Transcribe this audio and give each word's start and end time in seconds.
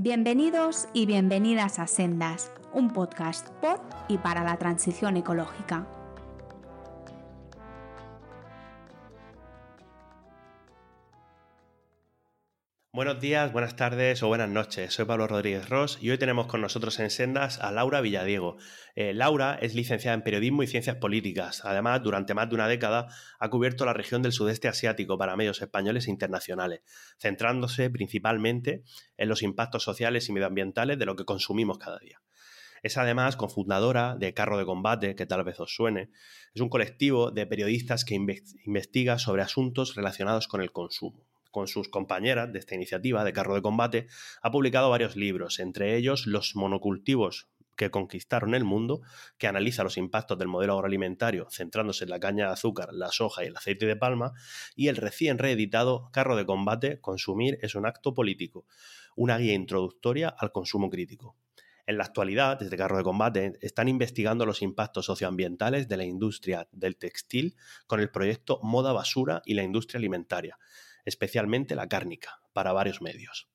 Bienvenidos 0.00 0.86
y 0.92 1.06
bienvenidas 1.06 1.80
a 1.80 1.88
Sendas, 1.88 2.52
un 2.72 2.92
podcast 2.92 3.48
por 3.60 3.80
y 4.06 4.16
para 4.18 4.44
la 4.44 4.56
transición 4.56 5.16
ecológica. 5.16 5.88
Buenos 12.98 13.20
días, 13.20 13.52
buenas 13.52 13.76
tardes 13.76 14.24
o 14.24 14.26
buenas 14.26 14.48
noches. 14.48 14.92
Soy 14.92 15.04
Pablo 15.04 15.28
Rodríguez 15.28 15.68
Ross 15.68 16.00
y 16.02 16.10
hoy 16.10 16.18
tenemos 16.18 16.48
con 16.48 16.60
nosotros 16.60 16.98
en 16.98 17.10
Sendas 17.10 17.60
a 17.60 17.70
Laura 17.70 18.00
Villadiego. 18.00 18.56
Eh, 18.96 19.14
Laura 19.14 19.56
es 19.62 19.76
licenciada 19.76 20.16
en 20.16 20.22
Periodismo 20.22 20.64
y 20.64 20.66
Ciencias 20.66 20.96
Políticas. 20.96 21.64
Además, 21.64 22.02
durante 22.02 22.34
más 22.34 22.48
de 22.48 22.56
una 22.56 22.66
década 22.66 23.06
ha 23.38 23.50
cubierto 23.50 23.86
la 23.86 23.92
región 23.92 24.22
del 24.22 24.32
sudeste 24.32 24.66
asiático 24.66 25.16
para 25.16 25.36
medios 25.36 25.62
españoles 25.62 26.08
e 26.08 26.10
internacionales, 26.10 26.80
centrándose 27.20 27.88
principalmente 27.88 28.82
en 29.16 29.28
los 29.28 29.44
impactos 29.44 29.84
sociales 29.84 30.28
y 30.28 30.32
medioambientales 30.32 30.98
de 30.98 31.06
lo 31.06 31.14
que 31.14 31.24
consumimos 31.24 31.78
cada 31.78 32.00
día. 32.00 32.20
Es 32.82 32.98
además 32.98 33.36
cofundadora 33.36 34.16
de 34.16 34.34
Carro 34.34 34.58
de 34.58 34.64
Combate, 34.64 35.14
que 35.14 35.24
tal 35.24 35.44
vez 35.44 35.60
os 35.60 35.72
suene. 35.72 36.10
Es 36.52 36.60
un 36.60 36.68
colectivo 36.68 37.30
de 37.30 37.46
periodistas 37.46 38.04
que 38.04 38.16
investiga 38.16 39.20
sobre 39.20 39.42
asuntos 39.42 39.94
relacionados 39.94 40.48
con 40.48 40.62
el 40.62 40.72
consumo 40.72 41.28
con 41.50 41.68
sus 41.68 41.88
compañeras 41.88 42.52
de 42.52 42.58
esta 42.58 42.74
iniciativa 42.74 43.24
de 43.24 43.32
carro 43.32 43.54
de 43.54 43.62
combate, 43.62 44.06
ha 44.42 44.50
publicado 44.50 44.90
varios 44.90 45.16
libros, 45.16 45.58
entre 45.58 45.96
ellos 45.96 46.26
Los 46.26 46.56
monocultivos 46.56 47.48
que 47.78 47.90
conquistaron 47.90 48.54
el 48.54 48.64
mundo, 48.64 49.00
que 49.38 49.46
analiza 49.46 49.84
los 49.84 49.96
impactos 49.96 50.36
del 50.36 50.48
modelo 50.48 50.74
agroalimentario 50.74 51.46
centrándose 51.48 52.04
en 52.04 52.10
la 52.10 52.20
caña 52.20 52.46
de 52.46 52.52
azúcar, 52.52 52.88
la 52.92 53.10
soja 53.12 53.44
y 53.44 53.46
el 53.46 53.56
aceite 53.56 53.86
de 53.86 53.96
palma, 53.96 54.32
y 54.74 54.88
el 54.88 54.96
recién 54.96 55.38
reeditado 55.38 56.10
Carro 56.12 56.36
de 56.36 56.44
Combate, 56.44 57.00
Consumir 57.00 57.58
es 57.62 57.76
un 57.76 57.86
acto 57.86 58.14
político, 58.14 58.66
una 59.16 59.38
guía 59.38 59.54
introductoria 59.54 60.28
al 60.28 60.52
consumo 60.52 60.90
crítico. 60.90 61.36
En 61.86 61.96
la 61.96 62.04
actualidad, 62.04 62.58
desde 62.58 62.76
Carro 62.76 62.98
de 62.98 63.04
Combate, 63.04 63.52
están 63.62 63.88
investigando 63.88 64.44
los 64.44 64.60
impactos 64.60 65.06
socioambientales 65.06 65.88
de 65.88 65.96
la 65.96 66.04
industria 66.04 66.68
del 66.70 66.96
textil 66.96 67.56
con 67.86 68.00
el 68.00 68.10
proyecto 68.10 68.60
Moda 68.62 68.92
Basura 68.92 69.40
y 69.46 69.54
la 69.54 69.62
industria 69.62 69.98
alimentaria, 69.98 70.58
especialmente 71.08 71.74
la 71.74 71.88
cárnica, 71.88 72.40
para 72.52 72.72
varios 72.72 73.02
medios. 73.02 73.48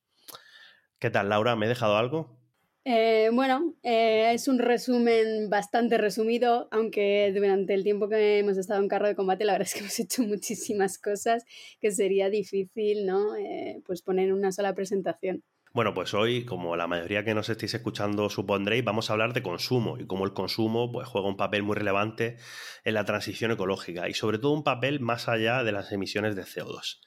¿Qué 0.99 1.09
tal, 1.09 1.29
Laura? 1.29 1.55
¿Me 1.55 1.65
he 1.65 1.69
dejado 1.69 1.97
algo? 1.97 2.43
Eh, 2.85 3.29
bueno, 3.31 3.75
eh, 3.81 4.31
es 4.33 4.49
un 4.49 4.59
resumen 4.59 5.49
bastante 5.49 5.97
resumido, 5.97 6.67
aunque 6.71 7.31
durante 7.33 7.73
el 7.73 7.83
tiempo 7.83 8.09
que 8.09 8.39
hemos 8.39 8.57
estado 8.57 8.81
en 8.81 8.89
carro 8.89 9.07
de 9.07 9.15
combate, 9.15 9.45
la 9.45 9.53
verdad 9.53 9.67
es 9.67 9.73
que 9.73 9.79
hemos 9.81 9.99
hecho 9.99 10.23
muchísimas 10.23 10.97
cosas 10.97 11.45
que 11.79 11.91
sería 11.91 12.29
difícil, 12.29 13.05
¿no? 13.05 13.35
Eh, 13.37 13.81
pues 13.85 14.01
poner 14.01 14.27
en 14.27 14.33
una 14.33 14.51
sola 14.51 14.73
presentación. 14.75 15.43
Bueno, 15.73 15.93
pues 15.95 16.13
hoy, 16.13 16.45
como 16.45 16.75
la 16.75 16.85
mayoría 16.85 17.23
que 17.23 17.33
nos 17.33 17.49
estéis 17.49 17.73
escuchando 17.73 18.29
supondréis, 18.29 18.83
vamos 18.83 19.09
a 19.09 19.13
hablar 19.13 19.33
de 19.33 19.41
consumo 19.41 19.97
y 19.97 20.05
cómo 20.05 20.25
el 20.25 20.33
consumo 20.33 20.91
pues, 20.91 21.07
juega 21.07 21.27
un 21.27 21.37
papel 21.37 21.63
muy 21.63 21.75
relevante 21.75 22.37
en 22.83 22.93
la 22.93 23.05
transición 23.05 23.49
ecológica 23.51 24.07
y 24.07 24.13
sobre 24.13 24.37
todo 24.37 24.51
un 24.51 24.63
papel 24.63 24.99
más 24.99 25.27
allá 25.29 25.63
de 25.63 25.71
las 25.71 25.91
emisiones 25.91 26.35
de 26.35 26.43
CO2. 26.43 26.99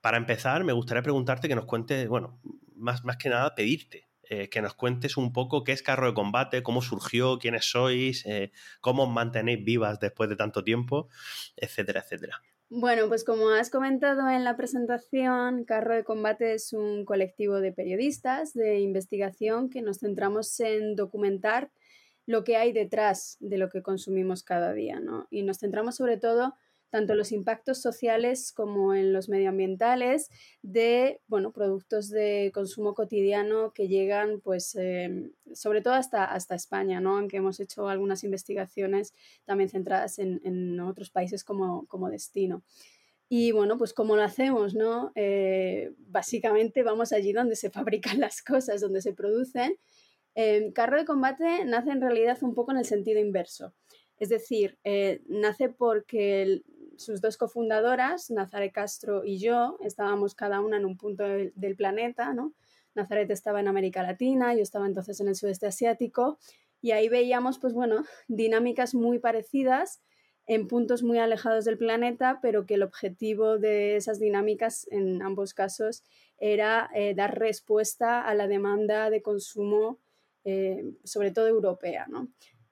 Para 0.00 0.16
empezar, 0.16 0.64
me 0.64 0.72
gustaría 0.72 1.02
preguntarte 1.02 1.48
que 1.48 1.54
nos 1.54 1.64
cuentes, 1.64 2.08
bueno, 2.08 2.38
más, 2.74 3.04
más 3.04 3.16
que 3.16 3.28
nada 3.28 3.54
pedirte 3.54 4.06
eh, 4.28 4.48
que 4.48 4.60
nos 4.60 4.74
cuentes 4.74 5.16
un 5.16 5.32
poco 5.32 5.62
qué 5.62 5.70
es 5.70 5.82
Carro 5.82 6.08
de 6.08 6.14
Combate, 6.14 6.64
cómo 6.64 6.82
surgió, 6.82 7.38
quiénes 7.38 7.70
sois, 7.70 8.26
eh, 8.26 8.50
cómo 8.80 9.04
os 9.04 9.10
mantenéis 9.10 9.64
vivas 9.64 10.00
después 10.00 10.28
de 10.28 10.34
tanto 10.34 10.64
tiempo, 10.64 11.08
etcétera, 11.56 12.00
etcétera. 12.00 12.42
Bueno, 12.68 13.06
pues 13.06 13.22
como 13.22 13.50
has 13.50 13.70
comentado 13.70 14.28
en 14.28 14.42
la 14.42 14.56
presentación, 14.56 15.64
Carro 15.64 15.94
de 15.94 16.02
Combate 16.02 16.54
es 16.54 16.72
un 16.72 17.04
colectivo 17.04 17.60
de 17.60 17.70
periodistas 17.70 18.52
de 18.52 18.80
investigación 18.80 19.70
que 19.70 19.80
nos 19.80 20.00
centramos 20.00 20.58
en 20.58 20.96
documentar 20.96 21.70
lo 22.26 22.42
que 22.42 22.56
hay 22.56 22.72
detrás 22.72 23.36
de 23.38 23.58
lo 23.58 23.70
que 23.70 23.82
consumimos 23.82 24.42
cada 24.42 24.72
día, 24.72 24.98
¿no? 24.98 25.28
Y 25.30 25.44
nos 25.44 25.58
centramos 25.58 25.94
sobre 25.94 26.16
todo 26.16 26.56
tanto 26.96 27.14
los 27.14 27.30
impactos 27.30 27.82
sociales 27.82 28.54
como 28.56 28.94
en 28.94 29.12
los 29.12 29.28
medioambientales 29.28 30.30
de 30.62 31.20
bueno, 31.26 31.52
productos 31.52 32.08
de 32.08 32.50
consumo 32.54 32.94
cotidiano 32.94 33.74
que 33.74 33.86
llegan, 33.86 34.40
pues, 34.40 34.74
em, 34.76 35.32
sobre 35.52 35.82
todo 35.82 35.92
hasta, 35.92 36.24
hasta 36.24 36.54
España, 36.54 36.98
¿no? 37.02 37.18
aunque 37.18 37.36
hemos 37.36 37.60
hecho 37.60 37.90
algunas 37.90 38.24
investigaciones 38.24 39.12
también 39.44 39.68
centradas 39.68 40.18
en, 40.18 40.80
otros 40.80 41.10
países 41.10 41.44
como, 41.44 42.08
destino. 42.10 42.62
Y 43.28 43.52
bueno, 43.52 43.76
pues 43.76 43.92
¿cómo 43.92 44.16
lo 44.16 44.22
hacemos? 44.22 44.74
¿no? 44.74 45.12
Eh, 45.16 45.92
básicamente 45.98 46.82
vamos 46.82 47.12
allí 47.12 47.34
donde 47.34 47.56
se 47.56 47.68
fabrican 47.70 48.20
las 48.20 48.40
cosas, 48.40 48.80
donde 48.80 49.02
se 49.02 49.12
producen. 49.12 49.76
Eh, 50.34 50.72
carro 50.74 50.96
de 50.96 51.04
combate 51.04 51.66
nace 51.66 51.90
en 51.90 52.00
realidad 52.00 52.38
un 52.40 52.54
poco 52.54 52.70
en 52.70 52.78
el 52.78 52.86
sentido 52.86 53.20
inverso. 53.20 53.74
Es 54.18 54.30
decir, 54.30 54.78
eh, 54.84 55.20
nace 55.26 55.68
porque 55.68 56.62
sus 56.98 57.20
dos 57.20 57.36
cofundadoras, 57.36 58.30
Nazaret 58.30 58.72
Castro 58.72 59.24
y 59.24 59.38
yo, 59.38 59.78
estábamos 59.82 60.34
cada 60.34 60.60
una 60.60 60.76
en 60.76 60.84
un 60.84 60.96
punto 60.96 61.24
del, 61.24 61.76
planeta, 61.76 62.32
¿no? 62.32 62.52
Nazaret 62.94 63.30
estaba 63.30 63.60
en 63.60 63.68
América 63.68 64.02
Latina, 64.02 64.54
yo 64.54 64.62
estaba 64.62 64.86
entonces 64.86 65.20
en 65.20 65.28
el 65.28 65.34
sudeste 65.34 65.66
asiático, 65.66 66.38
y 66.80 66.92
ahí 66.92 67.08
veíamos, 67.08 67.58
pues 67.58 67.72
bueno, 67.72 68.04
dinámicas 68.28 68.94
muy 68.94 69.18
parecidas 69.18 70.00
en 70.46 70.68
puntos 70.68 71.02
muy 71.02 71.18
alejados 71.18 71.64
del 71.64 71.78
planeta, 71.78 72.38
pero 72.40 72.66
que 72.66 72.74
el 72.74 72.82
objetivo 72.82 73.58
de 73.58 73.96
esas 73.96 74.20
dinámicas 74.20 74.86
en 74.90 75.20
ambos 75.22 75.54
casos 75.54 76.04
era 76.38 76.88
eh, 76.94 77.14
dar 77.14 77.38
respuesta 77.38 78.22
a 78.22 78.34
la 78.34 78.46
demanda 78.46 79.10
de 79.10 79.22
consumo, 79.22 79.98
eh, 80.44 80.84
sobre 81.04 81.32
todo 81.32 81.48
europea. 81.48 82.06
¿no? 82.08 82.28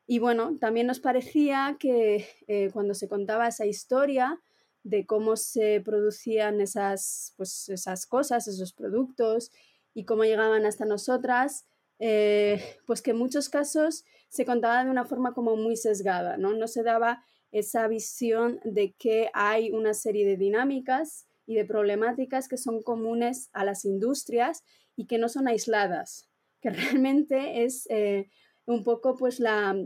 Y 0.06 0.18
bueno, 0.18 0.56
también 0.60 0.86
nos 0.86 1.00
parecía 1.00 1.76
que 1.80 2.26
eh, 2.46 2.70
cuando 2.72 2.94
se 2.94 3.08
contaba 3.08 3.48
esa 3.48 3.66
historia 3.66 4.40
de 4.82 5.06
cómo 5.06 5.36
se 5.36 5.80
producían 5.80 6.60
esas, 6.60 7.32
pues, 7.36 7.68
esas 7.70 8.06
cosas, 8.06 8.46
esos 8.46 8.74
productos 8.74 9.50
y 9.94 10.04
cómo 10.04 10.24
llegaban 10.24 10.66
hasta 10.66 10.84
nosotras, 10.84 11.66
eh, 11.98 12.62
pues 12.86 13.00
que 13.00 13.12
en 13.12 13.18
muchos 13.18 13.48
casos 13.48 14.04
se 14.28 14.44
contaba 14.44 14.84
de 14.84 14.90
una 14.90 15.06
forma 15.06 15.32
como 15.32 15.56
muy 15.56 15.76
sesgada, 15.76 16.36
¿no? 16.36 16.52
No 16.52 16.68
se 16.68 16.82
daba 16.82 17.24
esa 17.50 17.86
visión 17.88 18.60
de 18.64 18.92
que 18.98 19.30
hay 19.32 19.70
una 19.70 19.94
serie 19.94 20.26
de 20.26 20.36
dinámicas 20.36 21.26
y 21.46 21.54
de 21.54 21.64
problemáticas 21.64 22.48
que 22.48 22.56
son 22.56 22.82
comunes 22.82 23.48
a 23.52 23.64
las 23.64 23.84
industrias 23.84 24.64
y 24.96 25.06
que 25.06 25.18
no 25.18 25.28
son 25.28 25.48
aisladas, 25.48 26.28
que 26.60 26.70
realmente 27.00 27.64
es 27.64 27.86
eh, 27.90 28.28
un 28.66 28.82
poco 28.84 29.16
pues 29.16 29.40
la, 29.40 29.76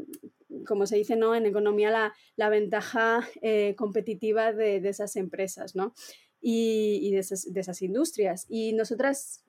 como 0.66 0.86
se 0.86 0.96
dice 0.96 1.16
¿no? 1.16 1.34
en 1.34 1.46
economía, 1.46 2.12
la, 2.36 2.48
ventaja 2.48 3.26
eh, 3.42 3.74
competitiva 3.76 4.52
de, 4.52 4.76
esas 4.88 5.16
empresas 5.16 5.74
¿no? 5.74 5.94
y, 6.40 7.10
de, 7.10 7.18
esas, 7.18 7.82
industrias. 7.82 8.46
Y 8.48 8.72
nosotras 8.72 9.44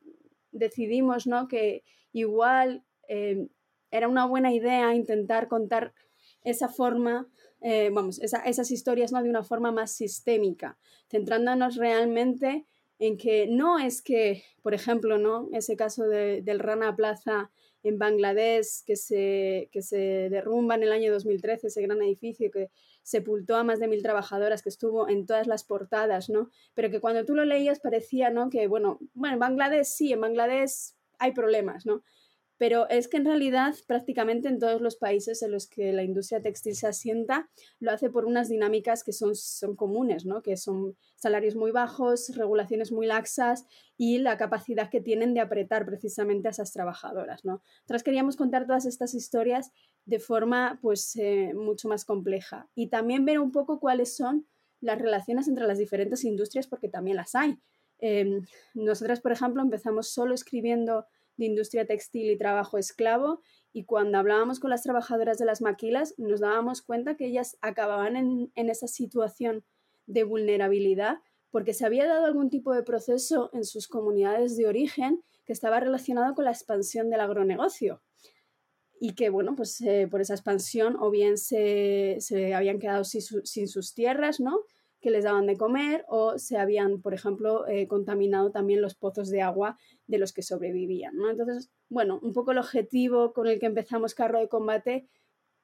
decidimos 0.52 1.28
¿no? 1.28 1.48
que 1.48 1.84
igual 2.12 2.84
eh, 3.08 3.48
era 3.92 4.08
una 4.08 4.26
buena 4.26 4.54
idea 4.54 4.94
intentar 4.94 5.48
contar 5.48 5.94
esa 6.44 6.70
forma, 6.70 7.28
eh, 7.62 7.90
vamos, 7.92 8.20
esas 8.20 8.72
historias 8.72 9.12
¿no? 9.12 9.22
de 9.22 9.30
una 9.30 9.44
forma 9.44 9.72
más 9.72 9.92
sistémica, 9.92 10.78
centrándonos 11.10 11.76
realmente 11.76 12.66
en 13.00 13.18
que 13.18 13.48
no 13.48 13.80
es 13.80 14.02
que, 14.02 14.44
por 14.62 14.74
ejemplo, 14.74 15.18
¿no? 15.18 15.48
ese 15.54 15.78
caso 15.78 16.04
del 16.08 16.60
Rana 16.60 16.96
Plaza 16.96 17.50
en 17.84 17.98
Bangladesh 17.98 18.84
que 18.86 18.96
se, 18.96 19.70
que 19.72 19.82
se 19.82 20.30
derrumba 20.30 20.76
en 20.76 20.84
el 20.84 20.92
año 20.92 21.12
2013, 21.12 21.68
ese 21.68 21.82
gran 21.82 22.02
edificio 22.02 22.52
que 22.52 22.70
sepultó 23.04 23.56
a 23.56 23.64
más 23.64 23.80
de 23.80 23.88
mil 23.88 24.04
trabajadoras, 24.04 24.62
que 24.62 24.70
estuvo 24.70 25.10
en 25.10 25.26
todas 25.26 25.48
las 25.48 25.64
portadas, 25.64 26.30
¿no? 26.30 26.50
Pero 26.74 26.90
que 26.90 27.00
cuando 27.00 27.26
tú 27.26 27.36
lo 27.36 27.46
leías 27.46 27.80
parecía, 27.80 28.30
¿no? 28.30 28.50
Que, 28.50 28.68
bueno, 28.68 29.00
bueno, 29.14 29.36
en 29.36 29.40
Bangladesh 29.40 29.88
sí, 29.88 30.14
en 30.14 30.22
Bangladesh 30.22 30.94
hay 31.18 31.32
problemas, 31.34 31.86
¿no? 31.86 32.04
Pero 32.60 32.90
es 32.90 33.08
que 33.08 33.18
en 33.18 33.26
realidad 33.26 33.74
prácticamente 33.88 34.50
en 34.50 34.60
todos 34.60 34.82
los 34.82 34.98
países 34.98 35.42
en 35.42 35.52
los 35.52 35.66
que 35.66 35.94
la 35.94 36.04
industria 36.04 36.42
textil 36.42 36.76
se 36.76 36.88
asienta 36.88 37.50
lo 37.80 37.90
hace 37.90 38.10
por 38.10 38.26
unas 38.26 38.50
dinámicas 38.50 39.06
que 39.06 39.14
son, 39.14 39.34
son 39.34 39.78
comunes, 39.78 40.26
¿no? 40.26 40.44
que 40.44 40.58
son 40.58 40.98
salarios 41.16 41.56
muy 41.56 41.72
bajos, 41.72 42.36
regulaciones 42.36 42.92
muy 42.92 43.08
laxas 43.08 43.66
y 43.98 44.18
la 44.18 44.38
capacidad 44.38 44.90
que 44.90 45.00
tienen 45.00 45.34
de 45.34 45.40
apretar 45.40 45.86
precisamente 45.86 46.50
a 46.50 46.52
esas 46.52 46.74
trabajadoras. 46.74 47.46
¿no? 47.46 47.64
Nosotros 47.84 48.04
queríamos 48.04 48.36
contar 48.36 48.68
todas 48.68 48.86
estas 48.86 49.14
historias 49.14 49.72
de 50.04 50.20
forma 50.20 50.80
pues, 50.82 51.16
eh, 51.16 51.54
mucho 51.56 51.88
más 51.88 52.04
compleja 52.04 52.68
y 52.76 52.90
también 52.90 53.24
ver 53.24 53.40
un 53.40 53.54
poco 53.54 53.80
cuáles 53.80 54.18
son 54.18 54.46
las 54.82 55.00
relaciones 55.00 55.48
entre 55.48 55.66
las 55.66 55.78
diferentes 55.78 56.26
industrias 56.26 56.68
porque 56.68 56.90
también 56.90 57.16
las 57.16 57.36
hay. 57.36 57.58
Eh, 58.02 58.42
nosotras, 58.74 59.22
por 59.22 59.32
ejemplo, 59.32 59.62
empezamos 59.62 60.10
solo 60.10 60.34
escribiendo 60.34 61.06
de 61.40 61.46
industria 61.46 61.86
textil 61.86 62.30
y 62.30 62.38
trabajo 62.38 62.78
esclavo 62.78 63.42
y 63.72 63.86
cuando 63.86 64.18
hablábamos 64.18 64.60
con 64.60 64.70
las 64.70 64.84
trabajadoras 64.84 65.38
de 65.38 65.46
las 65.46 65.62
maquilas 65.62 66.14
nos 66.18 66.42
dábamos 66.42 66.82
cuenta 66.82 67.16
que 67.16 67.26
ellas 67.26 67.58
acababan 67.62 68.18
en, 68.18 68.70
esa 68.70 68.88
situación 68.88 69.64
de 70.06 70.26
vulnerabilidad 70.26 71.20
porque 71.50 71.74
se 71.74 71.86
había 71.86 72.08
dado 72.08 72.26
algún 72.26 72.50
tipo 72.50 72.74
de 72.74 72.84
proceso 72.84 73.50
en 73.54 73.64
sus 73.64 73.88
comunidades 73.88 74.58
de 74.58 74.68
origen 74.68 75.24
que 75.46 75.54
estaba 75.54 75.80
relacionado 75.80 76.36
con 76.36 76.44
la 76.44 76.52
expansión 76.52 77.10
del 77.10 77.22
agronegocio 77.22 78.04
y 79.00 79.16
que, 79.16 79.30
bueno, 79.30 79.56
pues 79.56 79.80
eh, 79.80 80.10
por 80.12 80.20
esa 80.20 80.34
expansión 80.34 80.98
o 81.00 81.10
bien 81.10 81.38
se, 81.38 82.20
habían 82.54 82.80
quedado 82.80 83.06
sin, 83.06 83.68
sus 83.68 83.94
tierras, 83.94 84.42
¿no? 84.42 84.60
Que 85.02 85.12
les 85.12 85.24
daban 85.24 85.46
de 85.46 85.58
comer 85.58 86.06
o 86.08 86.38
se 86.38 86.58
habían, 86.58 87.02
por 87.02 87.14
ejemplo, 87.14 87.68
eh, 87.68 87.88
contaminado 87.88 88.52
también 88.52 88.82
los 88.82 88.96
pozos 88.96 89.30
de 89.30 89.42
agua 89.42 89.78
de 90.08 90.18
los 90.18 90.34
que 90.34 90.42
sobrevivían. 90.42 91.14
Entonces, 91.30 91.72
bueno, 91.90 92.20
un 92.22 92.34
poco 92.34 92.52
el 92.52 92.58
objetivo 92.58 93.34
con 93.34 93.48
el 93.48 93.60
que 93.60 93.66
empezamos 93.66 94.14
Carro 94.14 94.40
de 94.40 94.50
Combate 94.50 95.08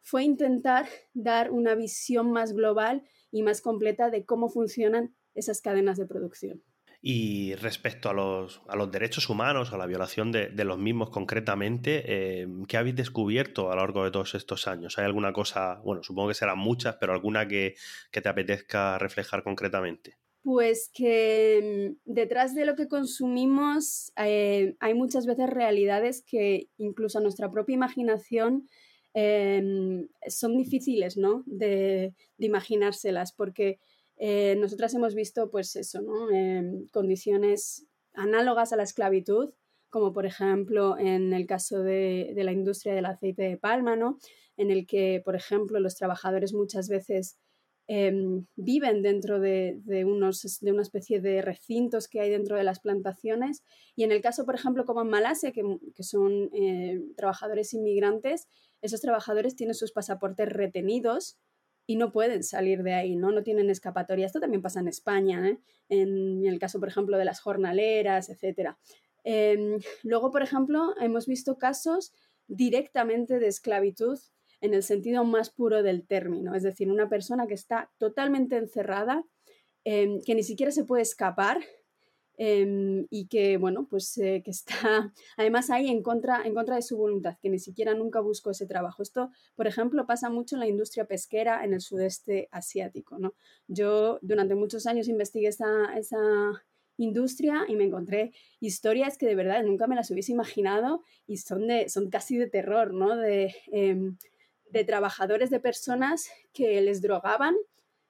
fue 0.01 0.23
intentar 0.23 0.87
dar 1.13 1.51
una 1.51 1.75
visión 1.75 2.31
más 2.31 2.53
global 2.53 3.03
y 3.31 3.43
más 3.43 3.61
completa 3.61 4.09
de 4.09 4.23
cómo 4.23 4.49
funcionan 4.49 5.15
esas 5.33 5.61
cadenas 5.61 5.97
de 5.97 6.05
producción. 6.05 6.63
Y 7.07 7.53
respecto 7.53 8.09
a 8.09 8.13
los, 8.13 8.91
derechos 8.91 9.29
humanos, 9.29 9.71
a 9.71 9.77
la 9.77 9.85
violación 9.85 10.31
de, 10.31 10.49
los 10.63 10.79
mismos 10.79 11.11
concretamente, 11.11 12.01
eh, 12.07 12.47
¿qué 12.67 12.77
habéis 12.77 12.95
descubierto 12.95 13.71
a 13.71 13.75
lo 13.75 13.81
largo 13.81 14.03
de 14.03 14.09
todos 14.09 14.33
estos 14.33 14.67
años? 14.67 14.97
¿Hay 14.97 15.05
alguna 15.05 15.31
cosa, 15.31 15.79
bueno, 15.83 16.01
supongo 16.01 16.29
que 16.29 16.33
serán 16.33 16.57
muchas, 16.57 16.95
pero 16.95 17.13
alguna 17.13 17.47
que, 17.47 17.75
te 18.09 18.27
apetezca 18.27 18.97
reflejar 18.97 19.43
concretamente? 19.43 20.17
Pues 20.41 20.89
que 20.91 21.93
mm, 21.95 22.11
detrás 22.11 22.55
de 22.55 22.65
lo 22.65 22.75
que 22.75 22.87
consumimos 22.87 24.11
eh, 24.17 24.75
hay 24.79 24.95
muchas 24.95 25.27
veces 25.27 25.47
realidades 25.47 26.23
que 26.25 26.69
incluso 26.79 27.19
a 27.19 27.21
nuestra 27.21 27.51
propia 27.51 27.75
imaginación 27.75 28.67
em, 29.13 30.07
son 30.27 30.57
difíciles 30.57 31.17
¿no? 31.17 31.43
de, 31.45 32.15
de 32.39 32.45
imaginárselas, 32.47 33.31
porque 33.31 33.77
eh, 34.17 34.55
nosotras 34.57 34.93
hemos 34.93 35.13
visto, 35.13 35.49
pues 35.49 35.75
eso, 35.75 36.01
¿no? 36.01 36.29
Em, 36.31 36.87
condiciones 36.87 37.85
análogas 38.13 38.71
a 38.71 38.77
la 38.77 38.83
esclavitud, 38.83 39.53
como 39.89 40.13
por 40.13 40.25
ejemplo 40.25 40.97
en 40.97 41.33
el 41.33 41.45
caso 41.45 41.81
de, 41.81 42.33
la 42.35 42.51
industria 42.51 42.93
del 42.93 43.05
aceite 43.05 43.43
de 43.43 43.57
palma, 43.57 43.95
¿no? 43.95 44.17
En 44.57 44.71
el 44.71 44.87
que, 44.87 45.21
por 45.23 45.35
ejemplo, 45.35 45.79
los 45.79 45.95
trabajadores 45.95 46.53
muchas 46.53 46.87
veces 46.87 47.37
em, 47.87 48.45
viven 48.55 49.01
dentro 49.03 49.39
de, 49.39 49.81
unos, 50.05 50.59
de 50.61 50.71
una 50.71 50.81
especie 50.81 51.19
de 51.21 51.41
recintos 51.41 52.07
que 52.07 52.19
hay 52.21 52.29
dentro 52.31 52.57
de 52.57 52.63
las 52.63 52.79
plantaciones. 52.79 53.63
Y 53.95 54.03
en 54.03 54.11
el 54.11 54.21
caso, 54.21 54.45
por 54.45 54.55
ejemplo, 54.55 54.85
como 54.85 55.01
en 55.01 55.09
Malasia, 55.09 55.51
que, 55.51 55.61
que 55.93 56.03
son 56.03 56.49
eh, 56.53 57.01
trabajadores 57.15 57.73
inmigrantes, 57.73 58.47
esos 58.81 59.01
trabajadores 59.01 59.55
tienen 59.55 59.75
sus 59.75 59.91
pasaportes 59.91 60.49
retenidos 60.49 61.37
y 61.87 61.95
no 61.95 62.11
pueden 62.11 62.43
salir 62.43 62.83
de 62.83 62.93
ahí, 62.93 63.15
¿no? 63.15 63.31
No 63.31 63.43
tienen 63.43 63.69
escapatoria. 63.69 64.25
Esto 64.25 64.39
también 64.39 64.61
pasa 64.61 64.79
en 64.79 64.87
España, 64.87 65.49
¿eh? 65.49 65.59
en, 65.89 66.45
el 66.45 66.59
caso, 66.59 66.79
por 66.79 66.89
ejemplo, 66.89 67.17
de 67.17 67.25
las 67.25 67.39
jornaleras, 67.39 68.29
etc. 68.29 68.71
Em, 69.23 69.79
luego, 70.03 70.31
por 70.31 70.41
ejemplo, 70.41 70.95
hemos 70.99 71.27
visto 71.27 71.57
casos 71.57 72.13
directamente 72.47 73.39
de 73.39 73.47
esclavitud 73.47 74.19
en 74.61 74.73
el 74.73 74.83
sentido 74.83 75.23
más 75.23 75.49
puro 75.49 75.83
del 75.83 76.07
término, 76.07 76.55
es 76.55 76.63
decir, 76.63 76.89
una 76.89 77.09
persona 77.09 77.45
que 77.45 77.53
está 77.53 77.91
totalmente 77.97 78.57
encerrada, 78.57 79.23
em, 79.83 80.21
que 80.25 80.33
ni 80.33 80.43
siquiera 80.43 80.71
se 80.71 80.85
puede 80.85 81.03
escapar 81.03 81.59
Em, 82.37 83.07
y 83.09 83.27
que, 83.27 83.57
bueno, 83.57 83.87
pues 83.89 84.17
eh, 84.17 84.41
que 84.43 84.51
está 84.51 84.67
además 85.37 85.69
ahí 85.69 85.87
en 85.87 86.03
contra, 86.03 86.41
en 86.43 86.53
contra 86.53 86.75
de 86.75 86.81
su 86.81 86.97
voluntad, 86.97 87.37
que 87.41 87.49
ni 87.49 87.59
siquiera 87.59 87.93
nunca 87.93 88.19
buscó 88.19 88.51
ese 88.51 88.65
trabajo. 88.65 89.01
Esto, 89.03 89.31
por 89.55 89.67
ejemplo, 89.67 90.05
pasa 90.05 90.29
mucho 90.29 90.55
en 90.55 90.59
la 90.59 90.67
industria 90.67 91.05
pesquera 91.05 91.63
en 91.63 91.73
el 91.73 91.81
sudeste 91.81 92.49
asiático, 92.51 93.17
¿no? 93.17 93.33
Yo 93.67 94.19
durante 94.21 94.55
muchos 94.55 94.85
años 94.85 95.07
investigué 95.07 95.47
esa, 95.47 95.95
esa 95.97 96.17
industria 96.97 97.65
y 97.67 97.75
me 97.75 97.85
encontré 97.85 98.33
historias 98.59 99.17
que 99.17 99.27
de 99.27 99.35
verdad 99.35 99.63
nunca 99.63 99.87
me 99.87 99.95
las 99.95 100.11
hubiese 100.11 100.31
imaginado 100.31 101.03
y 101.27 101.37
son, 101.37 101.67
de, 101.67 101.89
son 101.89 102.09
casi 102.09 102.37
de 102.37 102.47
terror, 102.47 102.93
¿no? 102.93 103.15
De, 103.15 103.53
em, 103.71 104.17
de 104.71 104.83
trabajadores, 104.83 105.49
de 105.49 105.59
personas 105.61 106.27
que 106.51 106.81
les 106.81 107.01
drogaban 107.01 107.55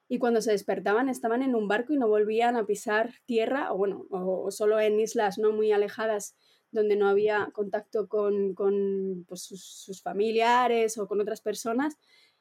y 0.08 0.20
cuando 0.20 0.42
se 0.42 0.52
despertaban 0.52 1.10
estaban 1.10 1.42
en 1.42 1.56
un 1.56 1.68
barco 1.68 1.94
y 1.94 1.98
no 1.98 2.08
volvían 2.08 2.56
a 2.56 2.66
pisar 2.66 3.14
tierra, 3.26 3.74
o 3.74 3.78
bueno, 3.78 4.06
o, 4.10 4.52
solo 4.52 4.80
en 4.80 5.00
islas 5.00 5.38
no 5.38 5.52
muy 5.52 5.72
alejadas 5.72 6.36
donde 6.72 6.96
no 6.96 7.08
había 7.08 7.50
contacto 7.54 8.08
con, 8.08 8.54
con 8.54 9.26
pues, 9.28 9.42
sus, 9.44 10.02
familiares 10.02 10.98
o 10.98 11.08
con 11.08 11.22
otras 11.22 11.42
personas 11.42 11.98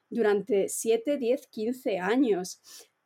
durante 0.09 0.69
7, 0.69 1.17
10, 1.17 1.47
15 1.47 1.99
años. 1.99 2.61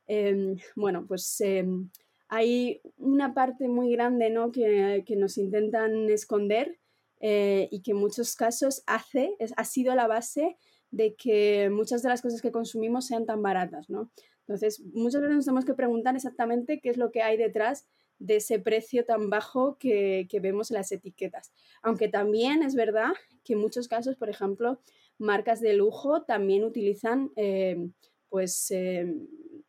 Em, 0.08 0.58
bueno, 0.76 1.06
pues 1.08 1.40
em, 1.42 1.90
hay 2.28 2.82
una 2.98 3.34
parte 3.34 3.68
muy 3.68 3.92
grande 3.92 4.30
¿no? 4.30 4.52
que, 4.52 5.04
que 5.06 5.16
nos 5.16 5.38
intentan 5.38 6.10
esconder 6.10 6.80
eh, 7.22 7.68
y 7.72 7.82
que 7.82 7.92
en 7.92 7.98
muchos 7.98 8.36
casos 8.36 8.84
hace, 8.88 9.36
ha 9.56 9.66
sido 9.66 9.94
la 9.94 10.08
base 10.08 10.58
de 10.92 11.16
que 11.16 11.70
muchas 11.70 12.02
de 12.02 12.10
las 12.10 12.22
cosas 12.22 12.42
que 12.42 12.52
consumimos 12.52 13.08
sean 13.08 13.26
tan 13.26 13.42
baratas, 13.42 13.90
¿no? 13.90 14.10
Entonces, 14.50 14.82
muchas 14.96 15.22
veces 15.22 15.36
nos 15.36 15.46
tenemos 15.46 15.64
que 15.64 15.76
preguntar 15.76 16.16
exactamente 16.16 16.80
qué 16.82 16.90
es 16.90 16.98
lo 16.98 17.12
que 17.12 17.22
hay 17.22 17.38
detrás 17.38 17.88
de 18.18 18.38
ese 18.38 18.58
precio 18.58 19.06
tan 19.06 19.30
bajo 19.30 19.78
que, 19.78 20.28
vemos 20.42 20.72
en 20.72 20.78
las 20.78 20.92
etiquetas. 20.92 21.54
Aunque 21.84 22.08
también 22.08 22.64
es 22.64 22.74
verdad 22.74 23.12
que 23.44 23.54
en 23.54 23.60
muchos 23.60 23.88
casos, 23.88 24.16
por 24.16 24.28
ejemplo, 24.28 24.82
marcas 25.20 25.62
de 25.62 25.74
lujo 25.74 26.24
también 26.24 26.64
utilizan, 26.64 27.30
eh, 27.36 27.92
pues, 28.28 28.72
eh, 28.72 29.14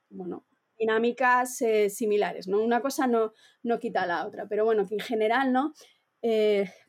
bueno, 0.09 0.47
dinámicas 0.79 1.61
eh, 1.61 1.91
similares, 1.91 2.49
¿no? 2.49 2.63
Una 2.63 2.81
cosa 2.81 3.07
no, 3.07 3.35
no 3.63 3.81
quita 3.81 4.07
la 4.07 4.27
otra, 4.27 4.49
pero 4.49 4.65
bueno, 4.65 4.87
que 4.89 4.95
en 4.95 5.01
general, 5.01 5.53
¿no? 5.53 5.75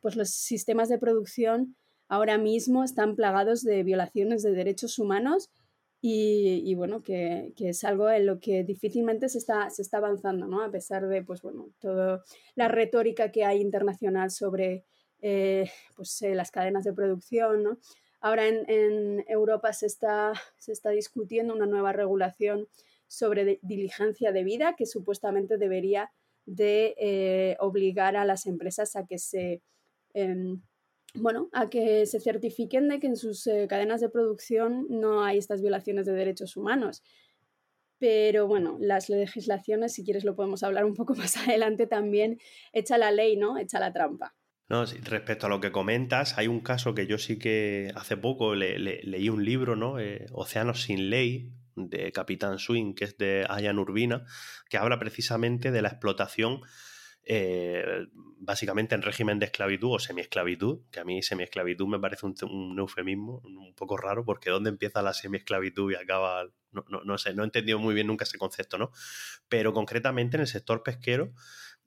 pues 0.01 0.17
los 0.17 0.29
sistemas 0.29 0.89
de 0.89 0.97
producción 0.97 1.77
ahora 2.09 2.37
mismo 2.37 2.83
están 2.83 3.15
plagados 3.15 3.63
de 3.63 3.81
violaciones 3.83 4.43
de 4.43 4.51
derechos 4.51 4.99
humanos 4.99 5.49
y, 6.03 6.73
bueno, 6.73 7.03
que, 7.03 7.53
es 7.57 7.83
algo 7.83 8.09
en 8.09 8.25
lo 8.25 8.39
que 8.39 8.63
difícilmente 8.63 9.29
se 9.29 9.37
está, 9.37 9.69
se 9.69 9.83
está 9.83 9.97
avanzando, 9.97 10.47
¿no? 10.47 10.63
A 10.63 10.71
pesar 10.71 11.07
de, 11.07 11.21
pues 11.21 11.43
bueno, 11.43 11.69
toda 11.79 12.23
la 12.55 12.67
retórica 12.67 13.31
que 13.31 13.45
hay 13.45 13.61
internacional 13.61 14.31
sobre 14.31 14.83
eh, 15.21 15.69
pues, 15.95 16.19
eh, 16.23 16.33
las 16.33 16.49
cadenas 16.49 16.83
de 16.85 16.93
producción, 16.93 17.61
¿no? 17.61 17.77
Ahora 18.19 18.47
en, 18.47 19.23
Europa 19.27 19.73
se 19.73 19.85
está, 19.85 20.33
se 20.57 20.71
está 20.71 20.89
discutiendo 20.89 21.53
una 21.53 21.67
nueva 21.67 21.93
regulación 21.93 22.67
sobre 23.07 23.59
diligencia 23.61 24.31
de 24.31 24.43
vida 24.43 24.75
que 24.75 24.85
supuestamente 24.87 25.57
debería 25.57 26.11
de 26.45 26.95
eh, 26.97 27.57
obligar 27.59 28.15
a 28.15 28.25
las 28.25 28.47
empresas 28.47 28.95
a 28.95 29.05
que 29.05 29.19
se 29.19 29.61
em, 30.13 30.61
bueno, 31.13 31.49
a 31.51 31.69
que 31.69 32.05
se 32.05 32.19
certifiquen 32.19 32.87
de 32.87 32.99
que 32.99 33.07
en 33.07 33.17
sus 33.17 33.45
eh, 33.47 33.67
cadenas 33.69 34.01
de 34.01 34.09
producción 34.09 34.85
no 34.89 35.23
hay 35.23 35.37
estas 35.37 35.61
violaciones 35.61 36.05
de 36.05 36.13
derechos 36.13 36.57
humanos. 36.57 37.03
Pero 37.99 38.47
bueno, 38.47 38.77
las 38.79 39.09
legislaciones, 39.09 39.93
si 39.93 40.03
quieres 40.03 40.23
lo 40.23 40.35
podemos 40.35 40.63
hablar 40.63 40.85
un 40.85 40.95
poco 40.95 41.13
más 41.15 41.37
adelante 41.37 41.87
también, 41.87 42.39
echa 42.73 42.97
la 42.97 43.11
ley, 43.11 43.37
¿no? 43.37 43.57
Echa 43.57 43.79
la 43.79 43.93
trampa. 43.93 44.35
No, 44.69 44.85
respecto 44.85 45.47
a 45.47 45.49
lo 45.49 45.59
que 45.59 45.73
comentas, 45.73 46.37
hay 46.37 46.47
un 46.47 46.61
caso 46.61 46.95
que 46.95 47.05
yo 47.05 47.17
sí 47.17 47.37
que 47.37 47.91
hace 47.93 48.15
poco 48.15 48.55
leí 48.55 49.27
un 49.27 49.43
libro, 49.43 49.75
¿no? 49.75 49.99
Eh, 49.99 50.27
Océanos 50.31 50.83
sin 50.83 51.09
ley, 51.09 51.51
de 51.75 52.11
Capitán 52.11 52.59
Swing, 52.59 52.93
que 52.93 53.05
es 53.05 53.17
de 53.17 53.45
Ayan 53.49 53.79
Urbina, 53.79 54.25
que 54.69 54.77
habla 54.77 54.99
precisamente 54.99 55.71
de 55.71 55.81
la 55.81 55.89
explotación 55.89 56.61
eh, 57.33 58.07
básicamente 58.39 58.93
en 58.93 59.03
régimen 59.03 59.39
de 59.39 59.45
esclavitud 59.45 59.93
o 59.93 59.99
semiesclavitud, 59.99 60.81
que 60.91 60.99
a 60.99 61.05
mí 61.05 61.23
semiesclavitud 61.23 61.87
me 61.87 61.97
parece 61.97 62.25
un, 62.25 62.77
eufemismo 62.77 63.41
un 63.45 63.73
poco 63.73 63.95
raro, 63.95 64.25
porque 64.25 64.49
¿dónde 64.49 64.69
empieza 64.69 65.01
la 65.01 65.13
semiesclavitud 65.13 65.93
y 65.93 65.95
acaba? 65.95 66.43
No, 66.73 66.83
no, 67.05 67.17
sé, 67.17 67.33
no 67.33 67.43
he 67.43 67.45
entendido 67.45 67.79
muy 67.79 67.93
bien 67.95 68.07
nunca 68.07 68.25
ese 68.25 68.37
concepto, 68.37 68.77
¿no? 68.77 68.91
Pero 69.47 69.71
concretamente 69.71 70.35
en 70.35 70.41
el 70.41 70.47
sector 70.47 70.83
pesquero, 70.83 71.31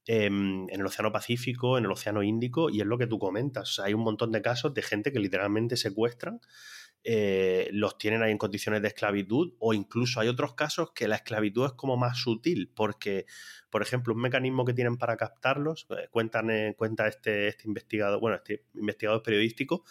em, 0.06 0.66
en 0.70 0.80
el 0.80 0.86
Océano 0.86 1.12
Pacífico, 1.12 1.76
en 1.76 1.84
el 1.84 1.90
Océano 1.90 2.22
Índico, 2.22 2.70
y 2.70 2.80
es 2.80 2.86
lo 2.86 2.96
que 2.96 3.06
tú 3.06 3.18
comentas. 3.18 3.78
hay 3.80 3.92
un 3.92 4.02
montón 4.02 4.32
de 4.32 4.40
casos 4.40 4.72
de 4.72 4.80
gente 4.80 5.12
que 5.12 5.18
literalmente 5.18 5.76
secuestran 5.76 6.40
eh, 7.06 7.68
los 7.70 7.98
tienen 7.98 8.22
ahí 8.22 8.32
en 8.32 8.38
condiciones 8.38 8.80
de 8.80 8.88
esclavitud 8.88 9.52
o 9.58 9.74
incluso 9.74 10.20
hay 10.20 10.28
otros 10.28 10.54
casos 10.54 10.92
que 10.92 11.06
la 11.06 11.16
esclavitud 11.16 11.66
es 11.66 11.72
como 11.72 11.98
más 11.98 12.16
sutil 12.16 12.72
porque, 12.74 13.26
por 13.68 13.82
ejemplo, 13.82 14.14
un 14.14 14.22
mecanismo 14.22 14.64
que 14.64 14.72
tienen 14.72 14.96
para 14.96 15.18
captarlos, 15.18 15.86
eh, 15.90 16.08
cuentan, 16.10 16.48
eh, 16.50 16.74
cuenta 16.78 17.06
este, 17.06 17.48
este 17.48 17.68
investigador, 17.68 18.20
bueno, 18.20 18.36
este 18.38 18.64
investigador 18.74 19.22
periodístico, 19.22 19.84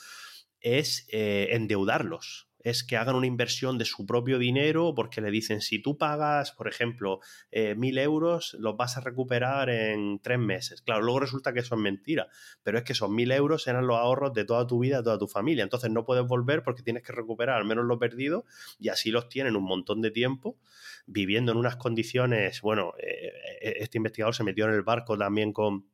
es 0.60 1.06
endeudarlos 1.12 2.48
es 2.64 2.84
que 2.84 2.98
hagan 2.98 3.16
una 3.16 3.28
inversión 3.28 3.78
de 3.78 3.86
su 3.86 4.06
propio 4.06 4.40
dinero 4.40 4.94
porque 4.96 5.22
le 5.22 5.32
dicen, 5.32 5.62
si 5.62 5.82
tú 5.82 5.98
pagas, 5.98 6.52
por 6.52 6.68
ejemplo, 6.68 7.20
eh, 7.52 7.76
mil 7.76 7.98
euros, 7.98 8.56
los 8.60 8.78
vas 8.78 8.98
a 8.98 9.02
recuperar 9.02 9.70
en 9.70 10.20
tres 10.20 10.40
meses. 10.40 10.82
Claro, 10.82 11.02
luego 11.02 11.20
resulta 11.20 11.54
que 11.54 11.60
eso 11.60 11.76
es 11.76 11.82
mentira, 11.82 12.28
pero 12.64 12.78
es 12.78 12.84
que 12.84 12.94
esos 12.94 13.10
mil 13.10 13.32
euros 13.32 13.68
eran 13.68 13.86
los 13.86 13.98
ahorros 13.98 14.34
de 14.34 14.46
toda 14.46 14.66
tu 14.66 14.80
vida, 14.80 14.98
de 14.98 15.04
toda 15.04 15.20
tu 15.20 15.28
familia. 15.28 15.64
Entonces 15.64 15.92
no 15.92 16.06
puedes 16.06 16.26
volver 16.26 16.64
porque 16.64 16.84
tienes 16.84 17.04
que 17.04 17.12
recuperar 17.12 17.58
al 17.58 17.66
menos 17.66 17.86
lo 17.86 18.00
perdido 18.00 18.46
y 18.80 18.90
así 18.90 19.12
los 19.12 19.30
tienen 19.30 19.56
un 19.56 19.64
montón 19.64 20.02
de 20.02 20.12
tiempo 20.12 20.58
viviendo 21.06 21.52
en 21.52 21.58
unas 21.58 21.76
condiciones, 21.76 22.62
bueno, 22.62 22.94
eh, 22.98 23.32
eh, 23.62 23.74
este 23.80 23.98
investigador 23.98 24.36
se 24.36 24.44
metió 24.44 24.66
en 24.66 24.72
el 24.72 24.84
barco 24.84 25.18
también 25.18 25.52
con 25.52 25.86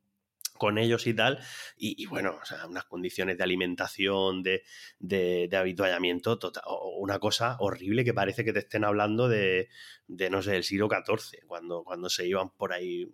con 0.60 0.76
ellos 0.76 1.06
y 1.06 1.14
tal, 1.14 1.38
y, 1.78 2.04
bueno, 2.04 2.36
o 2.40 2.44
sea, 2.44 2.66
unas 2.66 2.84
condiciones 2.84 3.38
de 3.38 3.44
alimentación, 3.44 4.42
de, 4.42 4.62
de, 4.98 5.48
habituallamiento, 5.56 6.38
tota, 6.38 6.62
una 6.98 7.18
cosa 7.18 7.56
horrible 7.60 8.04
que 8.04 8.12
parece 8.12 8.44
que 8.44 8.52
te 8.52 8.58
estén 8.58 8.84
hablando 8.84 9.26
de, 9.26 9.70
de 10.06 10.28
no 10.28 10.42
sé, 10.42 10.56
el 10.56 10.64
siglo 10.64 10.86
XIV, 10.90 11.46
cuando, 11.46 11.82
cuando 11.82 12.10
se 12.10 12.26
iban 12.26 12.50
por 12.50 12.74
ahí 12.74 13.10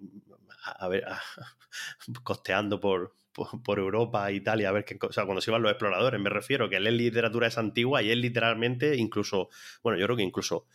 a, 0.64 0.88
ver, 0.88 1.04
costeando 2.24 2.80
por, 2.80 3.14
por, 3.32 3.78
Europa, 3.78 4.32
Italia, 4.32 4.70
a 4.70 4.72
ver 4.72 4.84
qué 4.84 4.98
cosa, 4.98 5.24
cuando 5.24 5.40
se 5.40 5.52
iban 5.52 5.62
los 5.62 5.70
exploradores, 5.70 6.20
me 6.20 6.30
refiero, 6.30 6.68
que 6.68 6.80
leer 6.80 6.94
literatura 6.94 7.46
es 7.46 7.58
antigua 7.58 8.02
y 8.02 8.10
es 8.10 8.16
literalmente 8.16 8.96
incluso, 8.96 9.50
bueno, 9.84 10.00
yo 10.00 10.06
creo 10.06 10.16
que 10.16 10.24
incluso 10.24 10.66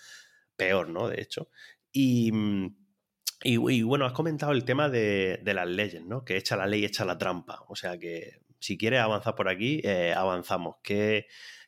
peor, 0.55 0.87
¿no? 0.87 1.09
De 1.09 1.21
hecho. 1.21 1.49
Y, 1.91 2.31
mm, 3.43 3.69
y, 3.69 3.81
bueno, 3.83 4.05
has 4.05 4.13
comentado 4.13 4.51
el 4.51 4.65
tema 4.65 4.89
de, 4.89 5.39
las 5.43 5.67
leyes, 5.67 6.05
¿no? 6.05 6.23
Que 6.23 6.37
echa 6.37 6.55
la 6.55 6.67
ley, 6.67 6.85
echa 6.85 7.05
la 7.05 7.17
trampa. 7.17 7.63
O 7.67 7.75
sea 7.75 7.97
que 7.97 8.41
si 8.59 8.77
quieres 8.77 8.99
avanzar 8.99 9.35
por 9.35 9.49
aquí, 9.49 9.81
eh, 9.83 10.13
avanzamos. 10.15 10.77
¿Qué, 10.83 11.27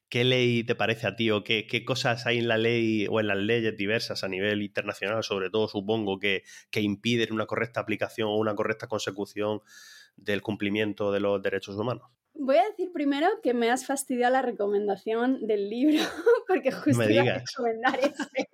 ¿Qué 0.09 0.23
ley 0.23 0.63
te 0.63 0.75
parece 0.75 1.07
a 1.07 1.15
ti 1.15 1.31
o 1.31 1.43
qué, 1.43 1.65
qué, 1.65 1.83
cosas 1.83 2.27
hay 2.27 2.37
en 2.37 2.47
la 2.47 2.57
ley 2.57 3.07
o 3.09 3.19
en 3.19 3.25
las 3.25 3.37
leyes 3.37 3.75
diversas 3.75 4.23
a 4.23 4.27
nivel 4.27 4.61
internacional, 4.61 5.23
sobre 5.23 5.49
todo, 5.49 5.67
supongo, 5.67 6.19
que, 6.19 6.43
que 6.69 6.81
impiden 6.81 7.33
una 7.33 7.47
correcta 7.47 7.79
aplicación 7.79 8.27
o 8.27 8.37
una 8.37 8.53
correcta 8.53 8.87
consecución 8.87 9.61
del 10.15 10.43
cumplimiento 10.43 11.11
de 11.11 11.19
los 11.19 11.41
derechos 11.41 11.75
humanos? 11.77 12.11
Voy 12.35 12.57
a 12.57 12.65
decir 12.65 12.91
primero 12.93 13.27
que 13.41 13.53
me 13.53 13.71
has 13.71 13.85
fastidiado 13.87 14.33
la 14.33 14.41
recomendación 14.41 15.47
del 15.47 15.69
libro, 15.69 16.03
porque 16.47 16.71
justo 16.71 17.09
iba 17.09 17.23
a 17.23 17.39
recomendar 17.39 17.99
ese. 17.99 18.49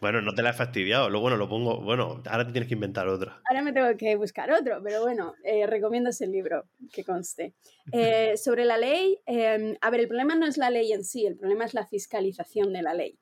Bueno, 0.00 0.20
no 0.20 0.34
te 0.34 0.42
la 0.42 0.50
he 0.50 0.52
fastidiado. 0.54 1.08
Luego 1.08 1.22
bueno, 1.22 1.36
lo 1.36 1.48
pongo. 1.48 1.80
Bueno, 1.80 2.22
ahora 2.26 2.46
te 2.46 2.52
tienes 2.52 2.68
que 2.68 2.74
inventar 2.74 3.08
otro. 3.08 3.32
Ahora 3.48 3.62
me 3.62 3.72
tengo 3.72 3.96
que 3.96 4.16
buscar 4.16 4.50
otro, 4.50 4.80
pero 4.82 5.02
bueno, 5.02 5.34
eh, 5.44 5.66
recomiendo 5.66 6.10
ese 6.10 6.26
libro 6.26 6.64
que 6.92 7.04
conste. 7.04 7.54
Eh, 7.92 8.36
sobre 8.36 8.64
la 8.64 8.78
ley, 8.78 9.18
em, 9.26 9.76
a 9.80 9.90
ver, 9.90 10.00
el 10.00 10.08
problema 10.08 10.36
no 10.36 10.46
es 10.46 10.56
la 10.56 10.70
ley 10.70 10.92
en 10.92 11.04
sí, 11.04 11.26
el 11.26 11.36
problema 11.36 11.64
es 11.64 11.74
la 11.74 11.84
fiscalización 11.84 12.72
de 12.72 12.80
la 12.80 12.94
ley. 12.94 13.18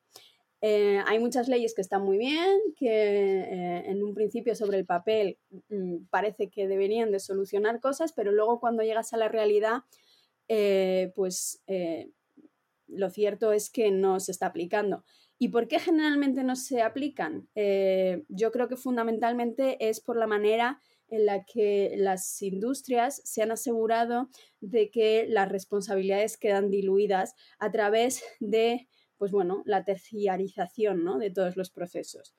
Eh, 0.61 1.01
hay 1.07 1.19
muchas 1.19 1.49
leyes 1.49 1.75
que 1.75 1.81
están 1.81 2.03
muy 2.03 2.19
bien, 2.19 2.61
que 2.77 3.83
en 3.87 4.03
un 4.03 4.15
principio 4.15 4.55
sobre 4.55 4.77
el 4.77 4.85
papel 4.85 5.39
mm, 5.71 6.05
parece 6.11 6.51
que 6.51 6.69
deberían 6.69 7.11
de 7.11 7.21
solucionar 7.21 7.81
cosas, 7.81 8.13
pero 8.13 8.33
luego 8.33 8.61
cuando 8.61 8.83
llegas 8.83 9.15
a 9.15 9.17
la 9.17 9.29
realidad, 9.29 9.85
pues 11.15 11.63
lo 12.87 13.11
cierto 13.11 13.53
es 13.53 13.71
que 13.71 13.91
no 13.91 14.21
se 14.21 14.33
está 14.33 14.47
aplicando. 14.47 15.05
¿Y 15.43 15.49
por 15.49 15.69
qué 15.69 15.79
generalmente 15.79 16.45
no 16.45 16.55
se 16.55 16.83
aplican? 16.83 17.49
Eh, 17.55 18.25
yo 18.29 18.53
creo 18.53 18.69
que 18.69 18.77
fundamentalmente 18.77 19.89
es 19.89 19.99
por 20.03 20.19
la 20.19 20.27
manera 20.27 20.83
en 21.09 21.25
la 21.25 21.45
que 21.45 21.95
las 21.97 22.43
industrias 22.43 23.23
se 23.25 23.43
han 23.43 23.51
asegurado 23.51 24.29
de 24.61 24.91
que 24.91 25.25
las 25.27 25.49
responsabilidades 25.49 26.37
quedan 26.37 26.69
diluidas 26.69 27.37
a 27.59 27.71
través 27.71 28.23
de, 28.41 28.87
pues 29.17 29.33
bueno, 29.33 29.63
la 29.65 29.83
terciarización 29.83 31.05
¿no? 31.05 31.19
de 31.19 31.31
todos 31.31 31.57
los 31.57 31.71
procesos. 31.71 32.35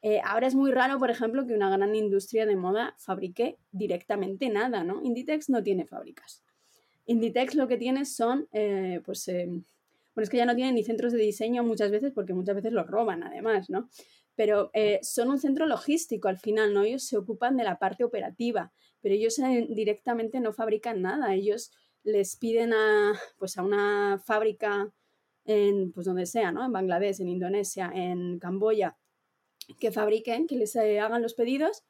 Eh, 0.00 0.22
ahora 0.24 0.46
es 0.46 0.54
muy 0.54 0.70
raro, 0.70 0.98
por 0.98 1.10
ejemplo, 1.10 1.46
que 1.46 1.52
una 1.52 1.68
gran 1.68 1.94
industria 1.94 2.46
de 2.46 2.56
moda 2.56 2.94
fabrique 2.98 3.58
directamente 3.70 4.48
nada, 4.48 4.82
¿no? 4.82 5.02
Inditex 5.02 5.50
no 5.50 5.62
tiene 5.62 5.84
fábricas. 5.84 6.42
Inditex 7.04 7.54
lo 7.54 7.68
que 7.68 7.76
tiene 7.76 8.06
son, 8.06 8.48
eh, 8.52 9.02
pues, 9.04 9.28
em, 9.28 9.64
bueno, 10.16 10.24
es 10.24 10.30
que 10.30 10.38
ya 10.38 10.46
no 10.46 10.54
tienen 10.54 10.74
ni 10.74 10.82
centros 10.82 11.12
de 11.12 11.18
diseño 11.18 11.62
muchas 11.62 11.90
veces 11.90 12.10
porque 12.10 12.32
muchas 12.32 12.56
veces 12.56 12.72
los 12.72 12.86
roban 12.86 13.22
además, 13.22 13.68
¿no? 13.68 13.90
Pero 14.34 14.70
eh, 14.72 14.98
son 15.02 15.28
un 15.28 15.38
centro 15.38 15.66
logístico 15.66 16.28
al 16.28 16.38
final, 16.38 16.72
¿no? 16.72 16.84
Ellos 16.84 17.06
se 17.06 17.18
ocupan 17.18 17.58
de 17.58 17.64
la 17.64 17.78
parte 17.78 18.02
operativa, 18.02 18.72
pero 19.02 19.14
ellos 19.14 19.38
eh, 19.40 19.66
directamente 19.68 20.40
no 20.40 20.54
fabrican 20.54 21.02
nada. 21.02 21.34
Ellos 21.34 21.70
les 22.02 22.36
piden 22.36 22.72
a, 22.72 23.12
pues 23.36 23.58
a 23.58 23.62
una 23.62 24.18
fábrica 24.24 24.90
en, 25.44 25.92
pues 25.92 26.06
donde 26.06 26.24
sea, 26.24 26.50
¿no? 26.50 26.64
En 26.64 26.72
Bangladesh, 26.72 27.20
en 27.20 27.28
Indonesia, 27.28 27.92
en 27.94 28.38
Camboya, 28.38 28.96
que 29.78 29.92
fabriquen, 29.92 30.46
que 30.46 30.56
les 30.56 30.74
eh, 30.76 30.98
hagan 30.98 31.20
los 31.20 31.34
pedidos 31.34 31.84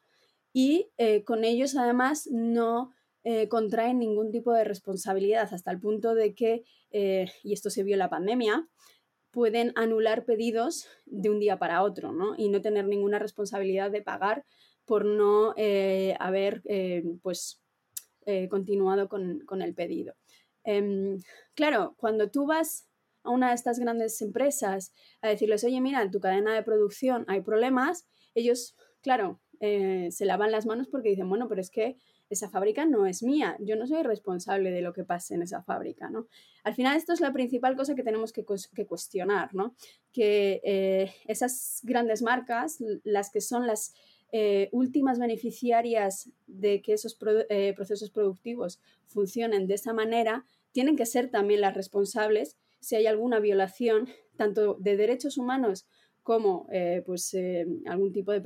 y 0.51 0.89
con 1.25 1.43
ellos 1.43 1.77
además 1.77 2.27
no 2.31 2.91
eh, 3.23 3.47
contraen 3.49 3.99
ningún 3.99 4.31
tipo 4.31 4.53
de 4.53 4.63
responsabilidad 4.63 5.49
hasta 5.51 5.71
el 5.71 5.79
punto 5.79 6.15
de 6.15 6.33
que, 6.33 6.63
eh, 6.91 7.29
y 7.43 7.53
esto 7.53 7.69
se 7.69 7.83
vio 7.83 7.95
en 7.95 7.99
la 7.99 8.09
pandemia, 8.09 8.67
pueden 9.31 9.73
anular 9.75 10.23
pedidos 10.23 10.87
de 11.05 11.29
un 11.29 11.39
día 11.39 11.59
para 11.59 11.83
otro 11.83 12.13
¿no? 12.13 12.35
y 12.37 12.49
no 12.49 12.61
tener 12.61 12.85
ninguna 12.87 13.19
responsabilidad 13.19 13.91
de 13.91 14.01
pagar 14.01 14.45
por 14.85 15.03
no 15.03 15.53
eh, 15.57 16.15
haber 16.19 16.63
pues, 17.21 17.61
continuado 18.49 19.09
con, 19.09 19.41
con, 19.41 19.61
el 19.61 19.73
pedido. 19.73 20.15
Em, 20.63 21.19
claro, 21.53 21.95
cuando 21.97 22.29
tú 22.29 22.45
vas 22.45 22.87
a 23.23 23.29
una 23.29 23.49
de 23.49 23.55
estas 23.55 23.79
grandes 23.79 24.21
empresas 24.21 24.93
a 25.21 25.27
decirles, 25.27 25.63
oye, 25.65 25.81
mira, 25.81 26.01
en 26.01 26.11
tu 26.11 26.19
cadena 26.19 26.55
de 26.55 26.63
producción 26.63 27.25
hay 27.27 27.41
problemas, 27.41 28.07
ellos, 28.35 28.75
claro, 29.01 29.41
se 29.59 30.25
lavan 30.25 30.51
las 30.51 30.65
manos 30.65 30.87
porque 30.87 31.09
dicen, 31.09 31.27
bueno, 31.27 31.49
pero 31.49 31.59
es 31.59 31.69
que 31.69 31.97
esa 32.29 32.49
fábrica 32.49 32.85
no 32.85 33.05
es 33.05 33.23
mía, 33.23 33.55
yo 33.59 33.75
no 33.75 33.87
soy 33.87 34.03
responsable 34.03 34.71
de 34.71 34.81
lo 34.81 34.93
que 34.93 35.03
pase 35.03 35.35
en 35.35 35.41
esa 35.41 35.61
fábrica, 35.63 36.09
¿no? 36.09 36.27
Al 36.63 36.73
final 36.73 36.97
esto 36.97 37.13
es 37.13 37.21
la 37.21 37.31
principal 37.31 37.75
cosa 37.75 37.95
que 37.95 38.03
tenemos 38.03 38.33
que, 38.33 38.43
cuestionar, 38.43 39.53
¿no? 39.53 39.75
Que 40.11 40.61
eh, 40.63 41.13
esas 41.25 41.79
grandes 41.83 42.21
marcas, 42.21 42.77
las 43.03 43.31
que 43.31 43.41
son 43.41 43.67
las 43.67 43.93
eh, 44.31 44.67
últimas 44.71 45.19
beneficiarias 45.19 46.29
de 46.47 46.81
que 46.81 46.93
esos 46.93 47.17
eh, 47.49 47.73
procesos 47.75 48.11
productivos 48.11 48.81
funcionen 49.05 49.67
de 49.67 49.75
esa 49.75 49.93
manera, 49.93 50.45
tienen 50.73 50.97
que 50.97 51.05
ser 51.05 51.29
también 51.29 51.61
las 51.61 51.75
responsables 51.75 52.57
si 52.79 52.95
hay 52.95 53.07
alguna 53.07 53.39
violación 53.39 54.09
tanto 54.35 54.75
de 54.75 54.97
derechos 54.97 55.37
humanos 55.37 55.87
como 56.21 56.67
pues, 57.05 57.35
algún 57.85 58.11
tipo 58.11 58.33
de 58.33 58.41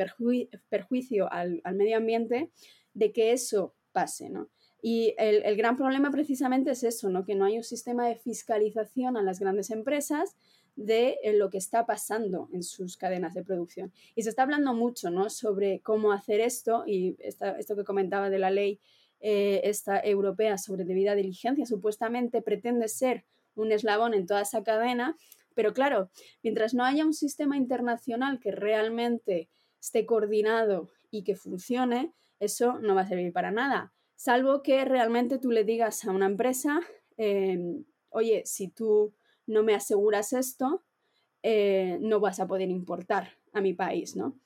perjuicio 0.70 1.34
al, 1.34 1.62
al 1.64 1.76
medio 1.76 1.98
ambiente, 1.98 2.52
de 2.94 3.12
que 3.12 3.32
eso 3.32 3.76
pase, 3.92 4.30
¿no? 4.30 4.50
Y 4.82 5.14
el, 5.20 5.56
gran 5.58 5.78
problema 5.78 6.10
precisamente 6.10 6.72
es 6.72 6.84
eso, 6.84 7.10
¿no? 7.10 7.24
Que 7.24 7.36
no 7.36 7.46
hay 7.46 7.58
un 7.58 7.64
sistema 7.64 8.08
de 8.08 8.16
fiscalización 8.16 9.16
a 9.16 9.22
las 9.22 9.40
grandes 9.40 9.70
empresas 9.70 10.36
de 10.76 11.20
eh, 11.24 11.34
lo 11.34 11.52
que 11.52 11.60
está 11.60 11.86
pasando 11.86 12.50
en 12.52 12.64
sus 12.64 12.98
cadenas 12.98 13.36
de 13.36 13.44
producción. 13.44 13.94
Y 14.16 14.24
se 14.24 14.30
está 14.30 14.42
hablando 14.42 14.74
mucho, 14.74 15.12
¿no? 15.12 15.30
Sobre 15.30 15.82
cómo 15.82 16.12
hacer 16.12 16.40
esto 16.40 16.84
y 16.88 17.16
esto 17.20 17.76
que 17.76 17.84
comentaba 17.84 18.32
de 18.32 18.40
la 18.40 18.50
ley 18.50 18.80
eh, 19.24 19.62
esta 19.70 20.00
europea 20.00 20.58
sobre 20.58 20.84
debida 20.84 21.14
diligencia, 21.14 21.68
supuestamente 21.68 22.42
pretende 22.42 22.88
ser 22.88 23.24
un 23.54 23.72
eslabón 23.72 24.16
en 24.16 24.26
toda 24.26 24.42
esa 24.42 24.64
cadena, 24.64 25.16
pero 25.54 25.74
claro, 25.74 26.10
mientras 26.42 26.74
no 26.74 26.84
haya 26.84 27.06
un 27.06 27.14
sistema 27.14 27.56
internacional 27.56 28.40
que 28.40 28.52
realmente 28.52 29.48
esté 29.80 30.08
coordinado 30.08 30.90
y 31.12 31.24
que 31.24 31.36
funcione, 31.36 32.14
eso 32.42 32.80
no 32.80 32.96
va 32.96 33.02
a 33.02 33.08
servir 33.08 33.32
para 33.32 33.52
nada, 33.52 33.94
salvo 34.16 34.62
que 34.62 34.84
realmente 34.84 35.38
tú 35.38 35.52
le 35.52 35.64
digas 35.64 36.04
a 36.06 36.12
una 36.12 36.26
empresa, 36.26 36.82
em, 37.18 37.86
oye, 38.10 38.42
si 38.46 38.68
tú 38.68 39.14
no 39.46 39.64
me 39.64 39.76
aseguras 39.76 40.34
esto, 40.34 40.84
eh, 41.44 41.98
no 42.02 42.20
vas 42.20 42.40
a 42.40 42.48
poder 42.48 42.70
importar 42.70 43.30
a 43.54 43.62
mi 43.62 43.74
país, 43.74 44.16
¿no? 44.16 44.40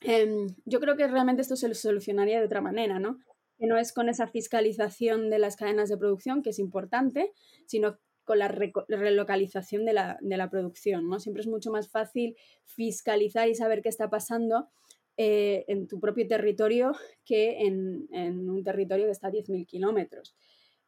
Em, 0.00 0.46
yo 0.64 0.80
creo 0.80 0.96
que 0.96 1.06
realmente 1.08 1.42
esto 1.42 1.56
se 1.56 1.72
solucionaría 1.74 2.38
de 2.38 2.46
otra 2.46 2.60
manera, 2.60 2.98
¿no? 2.98 3.18
Que 3.58 3.66
no 3.66 3.78
es 3.78 3.92
con 3.92 4.08
esa 4.08 4.26
fiscalización 4.26 5.30
de 5.30 5.38
las 5.38 5.56
cadenas 5.56 5.88
de 5.88 5.96
producción, 5.96 6.42
que 6.42 6.50
es 6.50 6.58
importante, 6.58 7.32
sino 7.66 7.98
con 8.24 8.38
la 8.38 8.48
relocalización 8.48 9.84
de 9.84 9.92
la, 9.92 10.18
de 10.20 10.36
la 10.36 10.50
producción, 10.50 11.08
¿no? 11.08 11.20
Siempre 11.20 11.42
es 11.42 11.48
mucho 11.48 11.70
más 11.70 11.88
fácil 11.88 12.36
fiscalizar 12.64 13.48
y 13.48 13.54
saber 13.54 13.82
qué 13.82 13.88
está 13.88 14.08
pasando 14.08 14.68
eh, 15.16 15.64
en 15.68 15.86
tu 15.86 16.00
propio 16.00 16.26
territorio 16.26 16.92
que 17.24 17.60
en, 17.60 18.08
un 18.50 18.64
territorio 18.64 19.06
que 19.06 19.12
está 19.12 19.28
a 19.28 19.32
10.000 19.32 19.66
kilómetros. 19.66 20.36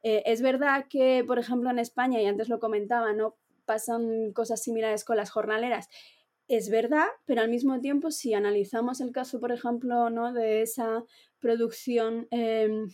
Eh, 0.02 0.22
es 0.26 0.42
verdad 0.42 0.86
que, 0.88 1.24
por 1.26 1.38
ejemplo, 1.38 1.70
en 1.70 1.78
España, 1.78 2.20
y 2.20 2.26
antes 2.26 2.48
lo 2.48 2.58
comentaba, 2.58 3.12
¿no? 3.12 3.36
pasan 3.66 4.32
cosas 4.32 4.62
similares 4.62 5.04
con 5.04 5.16
las 5.16 5.30
jornaleras. 5.30 5.88
Es 6.48 6.70
verdad, 6.70 7.06
pero 7.24 7.40
al 7.40 7.50
mismo 7.50 7.80
tiempo, 7.80 8.10
si 8.10 8.32
analizamos 8.32 9.00
el 9.00 9.12
caso, 9.12 9.40
por 9.40 9.52
ejemplo, 9.52 10.10
¿no? 10.10 10.32
de 10.32 10.62
esa 10.62 11.04
producción 11.40 12.28
em, 12.30 12.88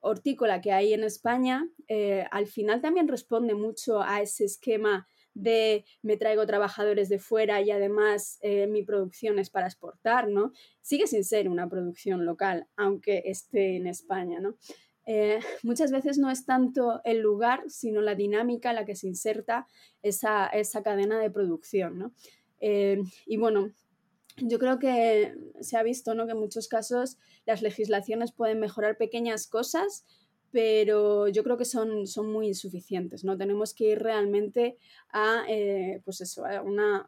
hortícola 0.00 0.60
que 0.60 0.72
hay 0.72 0.92
en 0.92 1.04
España, 1.04 1.68
eh, 1.88 2.24
al 2.30 2.46
final 2.46 2.80
también 2.80 3.08
responde 3.08 3.54
mucho 3.54 4.02
a 4.02 4.20
ese 4.20 4.44
esquema 4.44 5.08
de 5.36 5.84
me 6.00 6.16
traigo 6.16 6.46
trabajadores 6.46 7.10
de 7.10 7.18
fuera 7.18 7.60
y 7.60 7.70
además 7.70 8.38
eh, 8.40 8.66
mi 8.66 8.82
producción 8.82 9.38
es 9.38 9.50
para 9.50 9.66
exportar, 9.66 10.28
¿no? 10.28 10.52
Sigue 10.80 11.06
sin 11.06 11.24
ser 11.24 11.48
una 11.50 11.68
producción 11.68 12.24
local, 12.24 12.66
aunque 12.74 13.22
esté 13.26 13.76
en 13.76 13.86
España, 13.86 14.40
¿no? 14.40 14.56
Eh, 15.04 15.38
muchas 15.62 15.92
veces 15.92 16.16
no 16.16 16.30
es 16.30 16.46
tanto 16.46 17.02
el 17.04 17.20
lugar, 17.20 17.64
sino 17.68 18.00
la 18.00 18.14
dinámica 18.14 18.70
en 18.70 18.76
la 18.76 18.86
que 18.86 18.96
se 18.96 19.08
inserta 19.08 19.66
esa, 20.02 20.50
cadena 20.82 21.20
de 21.20 21.30
producción, 21.30 21.98
¿no? 21.98 22.12
Eh, 22.60 23.02
y 23.26 23.36
bueno, 23.36 23.72
yo 24.38 24.58
creo 24.58 24.78
que 24.78 25.34
se 25.60 25.76
ha 25.76 25.82
visto 25.82 26.14
¿no? 26.14 26.24
que 26.24 26.32
en 26.32 26.40
muchos 26.40 26.68
casos 26.68 27.18
las 27.44 27.60
legislaciones 27.60 28.32
pueden 28.32 28.60
mejorar 28.60 28.96
pequeñas 28.96 29.46
cosas, 29.46 30.06
pero 30.50 31.28
yo 31.28 31.42
creo 31.42 31.56
que 31.56 31.64
son, 31.64 32.06
son 32.06 32.32
muy 32.32 32.48
insuficientes. 32.48 33.24
¿no? 33.24 33.36
Tenemos 33.36 33.74
que 33.74 33.92
ir 33.92 33.98
realmente 33.98 34.76
a, 35.10 35.44
eh, 35.48 36.00
pues 36.04 36.20
eso, 36.20 36.44
a, 36.44 36.62
una, 36.62 37.06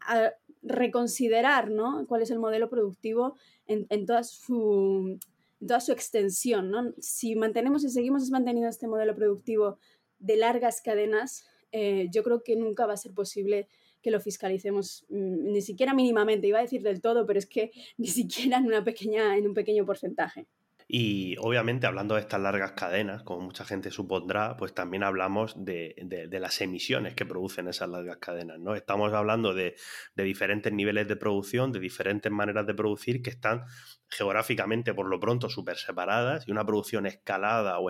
a, 0.00 0.32
reconsiderar 0.62 1.70
¿no? 1.70 2.06
cuál 2.06 2.22
es 2.22 2.30
el 2.30 2.38
modelo 2.38 2.68
productivo 2.70 3.36
en, 3.66 3.86
en, 3.90 4.06
toda 4.06 4.24
su, 4.24 5.18
toda 5.66 5.80
su 5.80 5.92
extensión. 5.92 6.70
¿no? 6.70 6.92
Si 6.98 7.36
mantenemos 7.36 7.84
y 7.84 7.90
seguimos 7.90 8.30
manteniendo 8.30 8.68
este 8.68 8.88
modelo 8.88 9.14
productivo 9.14 9.78
de 10.18 10.36
largas 10.36 10.80
cadenas, 10.80 11.46
eh, 11.72 12.08
yo 12.12 12.22
creo 12.22 12.42
que 12.42 12.56
nunca 12.56 12.86
va 12.86 12.92
a 12.94 12.96
ser 12.96 13.12
posible 13.12 13.68
que 14.00 14.10
lo 14.10 14.20
fiscalicemos 14.20 15.06
mm, 15.08 15.52
ni 15.52 15.62
siquiera 15.62 15.94
mínimamente, 15.94 16.46
iba 16.46 16.58
a 16.58 16.62
decir 16.62 16.82
del 16.82 17.00
todo, 17.00 17.26
pero 17.26 17.38
es 17.38 17.46
que 17.46 17.72
ni 17.96 18.06
siquiera 18.06 18.58
en, 18.58 18.66
una 18.66 18.84
pequeña, 18.84 19.36
en 19.36 19.46
un 19.48 19.54
pequeño 19.54 19.84
porcentaje. 19.84 20.46
Y 20.86 21.36
obviamente 21.38 21.86
hablando 21.86 22.14
de 22.14 22.20
estas 22.20 22.40
largas 22.40 22.72
cadenas, 22.72 23.22
como 23.22 23.40
mucha 23.40 23.64
gente 23.64 23.90
supondrá, 23.90 24.56
pues 24.56 24.74
también 24.74 25.02
hablamos 25.02 25.54
de, 25.64 25.94
las 26.30 26.60
emisiones 26.60 27.14
que 27.14 27.24
producen 27.24 27.68
esas 27.68 27.88
largas 27.88 28.18
cadenas. 28.18 28.58
¿no? 28.58 28.74
Estamos 28.74 29.12
hablando 29.14 29.54
de, 29.54 29.76
diferentes 30.14 30.72
niveles 30.72 31.08
de 31.08 31.16
producción, 31.16 31.72
de 31.72 31.80
diferentes 31.80 32.30
maneras 32.30 32.66
de 32.66 32.74
producir 32.74 33.22
que 33.22 33.30
están 33.30 33.64
geográficamente 34.08 34.92
por 34.92 35.08
lo 35.08 35.18
pronto 35.18 35.48
súper 35.48 35.78
separadas 35.78 36.46
y 36.46 36.52
una 36.52 36.66
producción 36.66 37.06
escalada 37.06 37.78
o 37.80 37.88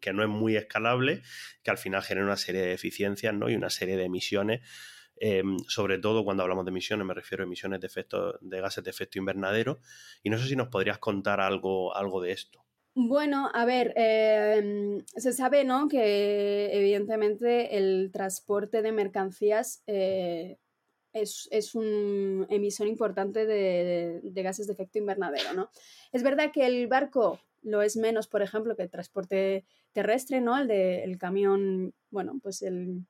que 0.00 0.12
no 0.12 0.22
es 0.22 0.28
muy 0.28 0.56
escalable, 0.56 1.22
que 1.62 1.70
al 1.70 1.78
final 1.78 2.02
genera 2.02 2.26
una 2.26 2.36
serie 2.36 2.60
de 2.60 2.68
deficiencias 2.68 3.34
¿no? 3.34 3.48
y 3.48 3.54
una 3.54 3.70
serie 3.70 3.96
de 3.96 4.04
emisiones 4.04 4.60
Em, 5.20 5.58
sobre 5.66 5.98
todo 5.98 6.24
cuando 6.24 6.42
hablamos 6.42 6.64
de 6.64 6.70
emisiones, 6.70 7.06
me 7.06 7.14
refiero 7.14 7.42
a 7.42 7.46
emisiones 7.46 7.80
de, 7.80 7.86
efecto, 7.86 8.38
de 8.40 8.60
gases 8.60 8.84
de 8.84 8.90
efecto 8.90 9.18
invernadero. 9.18 9.80
Y 10.22 10.30
no 10.30 10.38
sé 10.38 10.48
si 10.48 10.56
nos 10.56 10.68
podrías 10.68 10.98
contar 10.98 11.40
algo, 11.40 11.94
algo 11.94 12.20
de 12.20 12.32
esto. 12.32 12.64
Bueno, 12.94 13.48
a 13.54 13.64
ver, 13.64 13.92
em, 13.96 14.98
se 15.16 15.32
sabe 15.32 15.64
¿no? 15.64 15.88
que 15.88 16.70
evidentemente 16.72 17.76
el 17.76 18.10
transporte 18.12 18.82
de 18.82 18.90
mercancías 18.90 19.82
eh, 19.86 20.58
es, 21.12 21.48
es, 21.52 21.74
un 21.76 22.46
emisor 22.50 22.88
importante 22.88 23.46
de, 23.46 24.20
de, 24.22 24.42
gases 24.42 24.66
de 24.66 24.72
efecto 24.72 24.98
invernadero. 24.98 25.54
¿no? 25.54 25.70
Es 26.10 26.24
verdad 26.24 26.50
que 26.52 26.66
el 26.66 26.88
barco 26.88 27.38
lo 27.62 27.82
es 27.82 27.96
menos, 27.96 28.26
por 28.26 28.42
ejemplo, 28.42 28.74
que 28.74 28.82
el 28.82 28.90
transporte 28.90 29.64
terrestre, 29.92 30.40
¿no? 30.40 30.58
el 30.58 30.66
del 30.66 31.18
camión, 31.18 31.94
bueno, 32.10 32.40
pues 32.42 32.62
el, 32.62 33.06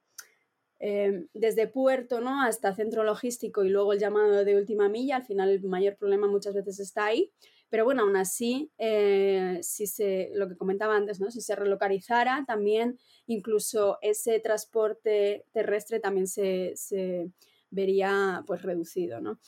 Em, 0.80 1.26
desde 1.34 1.66
puerto 1.66 2.20
¿no? 2.20 2.40
hasta 2.40 2.72
centro 2.72 3.02
logístico 3.02 3.64
y 3.64 3.68
luego 3.68 3.92
el 3.92 3.98
llamado 3.98 4.44
de 4.44 4.56
última 4.56 4.88
milla, 4.88 5.16
al 5.16 5.24
final 5.24 5.50
el 5.50 5.62
mayor 5.64 5.96
problema 5.96 6.28
muchas 6.28 6.54
veces 6.54 6.78
está 6.78 7.06
ahí. 7.06 7.32
Pero 7.68 7.84
bueno, 7.84 8.02
aún 8.02 8.16
así, 8.16 8.70
eh, 8.78 9.58
si 9.60 9.86
se, 9.86 10.30
lo 10.34 10.48
que 10.48 10.56
comentaba 10.56 10.96
antes, 10.96 11.20
¿no? 11.20 11.30
si 11.30 11.40
se 11.40 11.54
relocalizara, 11.54 12.44
también 12.46 12.98
incluso 13.26 13.98
ese 14.00 14.40
transporte 14.40 15.44
terrestre 15.52 16.00
también 16.00 16.28
se, 16.28 16.72
se 16.76 17.30
vería 17.70 18.42
pues 18.46 18.62
reducido. 18.62 19.20
¿no? 19.20 19.38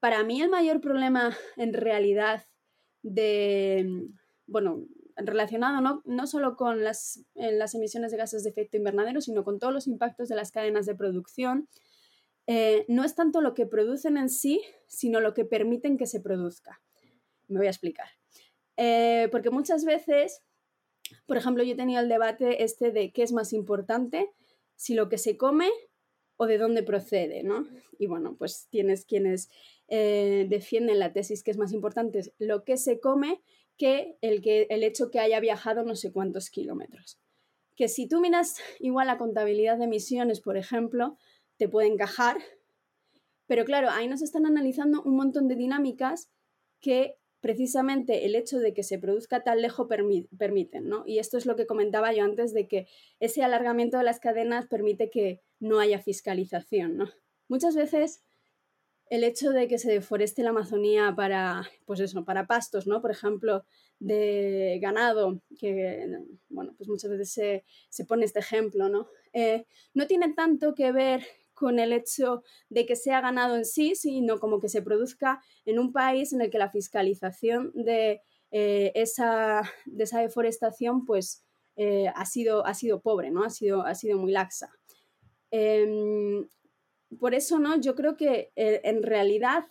Para 0.00 0.24
mí 0.24 0.40
el 0.40 0.48
mayor 0.48 0.80
problema 0.80 1.36
en 1.56 1.74
realidad 1.74 2.46
de, 3.02 4.08
bueno, 4.46 4.86
relacionado 5.16 5.80
no, 5.80 6.02
no 6.04 6.26
solo 6.26 6.56
con 6.56 6.82
las, 6.84 7.24
las, 7.34 7.74
emisiones 7.74 8.10
de 8.10 8.16
gases 8.16 8.42
de 8.42 8.50
efecto 8.50 8.76
invernadero, 8.76 9.20
sino 9.20 9.44
con 9.44 9.58
todos 9.58 9.72
los 9.72 9.86
impactos 9.86 10.28
de 10.28 10.36
las 10.36 10.52
cadenas 10.52 10.86
de 10.86 10.94
producción, 10.94 11.68
eh, 12.46 12.84
no 12.88 13.04
es 13.04 13.14
tanto 13.14 13.40
lo 13.40 13.54
que 13.54 13.66
producen 13.66 14.16
en 14.16 14.28
sí, 14.28 14.60
sino 14.86 15.20
lo 15.20 15.34
que 15.34 15.44
permiten 15.44 15.96
que 15.96 16.06
se 16.06 16.20
produzca. 16.20 16.80
Me 17.48 17.58
voy 17.58 17.66
a 17.66 17.70
explicar. 17.70 18.08
Eh, 18.76 19.28
porque 19.30 19.50
muchas 19.50 19.84
veces, 19.84 20.42
por 21.26 21.36
ejemplo, 21.36 21.62
yo 21.62 21.74
he 21.74 21.76
tenido 21.76 22.00
el 22.00 22.08
debate 22.08 22.64
este 22.64 22.90
de 22.90 23.12
qué 23.12 23.22
es 23.22 23.32
más 23.32 23.52
importante, 23.52 24.30
si 24.74 24.94
lo 24.94 25.08
que 25.08 25.18
se 25.18 25.36
come 25.36 25.70
o 26.36 26.46
de 26.46 26.56
dónde 26.56 26.82
procede, 26.82 27.42
¿no? 27.42 27.66
Y 27.98 28.06
bueno, 28.06 28.34
pues 28.38 28.66
tienes 28.70 29.04
quienes 29.04 29.50
eh, 29.88 30.46
defienden 30.48 30.98
la 30.98 31.12
tesis 31.12 31.42
que 31.42 31.50
es 31.50 31.58
más 31.58 31.72
importante 31.72 32.32
lo 32.38 32.64
que 32.64 32.78
se 32.78 32.98
come 32.98 33.42
que 33.80 34.18
el, 34.20 34.42
que 34.42 34.66
el 34.68 34.84
hecho 34.84 35.10
que 35.10 35.20
haya 35.20 35.40
viajado 35.40 35.84
no 35.84 35.96
sé 35.96 36.12
cuántos 36.12 36.50
kilómetros. 36.50 37.18
Que 37.76 37.88
si 37.88 38.06
tú 38.06 38.20
miras 38.20 38.56
igual 38.78 39.06
la 39.06 39.16
contabilidad 39.16 39.78
de 39.78 39.84
emisiones, 39.84 40.42
por 40.42 40.58
ejemplo, 40.58 41.16
te 41.56 41.66
puede 41.66 41.88
encajar, 41.88 42.36
pero 43.46 43.64
claro, 43.64 43.88
ahí 43.88 44.06
nos 44.06 44.20
están 44.20 44.44
analizando 44.44 45.02
un 45.02 45.16
montón 45.16 45.48
de 45.48 45.54
dinámicas 45.56 46.30
que 46.78 47.16
precisamente 47.40 48.26
el 48.26 48.34
hecho 48.34 48.58
de 48.58 48.74
que 48.74 48.82
se 48.82 48.98
produzca 48.98 49.44
tan 49.44 49.62
lejos 49.62 49.88
permiten, 49.88 50.86
¿no? 50.86 51.04
Y 51.06 51.18
esto 51.18 51.38
es 51.38 51.46
lo 51.46 51.56
que 51.56 51.66
comentaba 51.66 52.12
yo 52.12 52.22
antes 52.22 52.52
de 52.52 52.68
que 52.68 52.86
ese 53.18 53.42
alargamiento 53.42 53.96
de 53.96 54.04
las 54.04 54.20
cadenas 54.20 54.66
permite 54.66 55.08
que 55.08 55.40
no 55.58 55.80
haya 55.80 56.00
fiscalización, 56.00 56.98
¿no? 56.98 57.08
Muchas 57.48 57.76
veces 57.76 58.22
el 59.10 59.24
hecho 59.24 59.50
de 59.50 59.66
que 59.66 59.78
se 59.78 59.90
deforeste 59.90 60.42
la 60.42 60.50
Amazonía 60.50 61.12
para, 61.16 61.68
pues 61.84 61.98
eso, 61.98 62.24
para 62.24 62.46
pastos, 62.46 62.86
¿no? 62.86 63.02
Por 63.02 63.10
ejemplo, 63.10 63.64
de 63.98 64.78
ganado, 64.80 65.42
que, 65.58 66.06
bueno, 66.48 66.74
pues 66.78 66.88
muchas 66.88 67.10
veces 67.10 67.64
se, 67.90 68.04
pone 68.04 68.24
este 68.24 68.38
ejemplo, 68.38 68.88
¿no? 68.88 69.08
Eh, 69.32 69.66
no 69.94 70.06
tiene 70.06 70.32
tanto 70.32 70.74
que 70.74 70.92
ver 70.92 71.26
con 71.54 71.80
el 71.80 71.92
hecho 71.92 72.42
de 72.70 72.86
que 72.86 72.94
sea 72.94 73.20
ganado 73.20 73.56
en 73.56 73.64
sí, 73.64 73.96
sino 73.96 74.38
como 74.38 74.60
que 74.60 74.68
se 74.68 74.80
produzca 74.80 75.42
en 75.66 75.80
un 75.80 75.92
país 75.92 76.32
en 76.32 76.40
el 76.40 76.48
que 76.48 76.58
la 76.58 76.70
fiscalización 76.70 77.72
de, 77.74 78.22
eh, 78.52 78.92
esa, 78.94 79.62
de 79.86 80.04
esa 80.04 80.20
deforestación, 80.20 81.04
pues, 81.04 81.44
eh, 81.74 82.08
ha, 82.14 82.26
sido, 82.26 82.64
ha 82.64 82.74
sido 82.74 83.00
pobre, 83.00 83.30
¿no? 83.32 83.42
Ha 83.42 83.50
sido, 83.50 83.84
ha 83.84 83.94
sido 83.96 84.18
muy 84.18 84.30
laxa. 84.30 84.70
Em, 85.50 86.46
por 87.18 87.34
eso, 87.34 87.58
¿no? 87.58 87.80
Yo 87.80 87.94
creo 87.94 88.16
que 88.16 88.52
eh, 88.56 88.80
en 88.84 89.02
realidad 89.02 89.64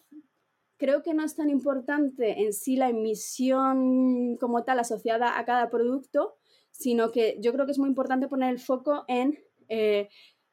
creo 0.77 1.03
que 1.03 1.13
no 1.13 1.23
es 1.23 1.35
tan 1.35 1.49
importante 1.49 2.41
en 2.41 2.53
sí 2.53 2.75
la 2.75 2.89
emisión 2.89 4.37
como 4.37 4.63
tal 4.63 4.79
asociada 4.79 5.37
a 5.37 5.45
cada 5.45 5.69
producto, 5.69 6.35
sino 6.71 7.11
que 7.11 7.37
yo 7.41 7.51
creo 7.53 7.65
que 7.65 7.73
es 7.73 7.79
muy 7.79 7.89
importante 7.89 8.27
poner 8.27 8.49
el 8.49 8.59
foco 8.59 9.03
en 9.07 9.39
eh, 9.67 10.09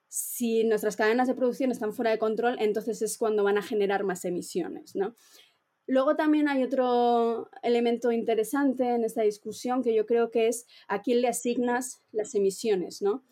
si 0.09 0.65
nuestras 0.65 0.97
cadenas 0.97 1.29
de 1.29 1.35
producción 1.35 1.71
están 1.71 1.93
fuera 1.93 2.11
de 2.11 2.19
control, 2.19 2.57
entonces 2.59 3.03
es 3.03 3.19
cuando 3.19 3.45
van 3.45 3.59
a 3.59 3.63
generar 3.63 4.05
más 4.05 4.25
emisiones, 4.25 4.97
¿no? 4.97 5.15
Luego 5.89 6.17
también 6.17 6.49
hay 6.49 6.65
otro 6.65 7.49
elemento 7.63 8.11
interesante 8.11 8.95
en 8.95 9.05
esta 9.05 9.23
discusión 9.23 9.83
que 9.83 9.95
yo 9.95 10.05
creo 10.05 10.31
que 10.31 10.49
es 10.49 10.67
a 10.89 11.03
quién 11.03 11.21
le 11.21 11.29
asignas 11.29 12.03
las 12.11 12.35
emisiones, 12.35 13.03
¿no? 13.03 13.25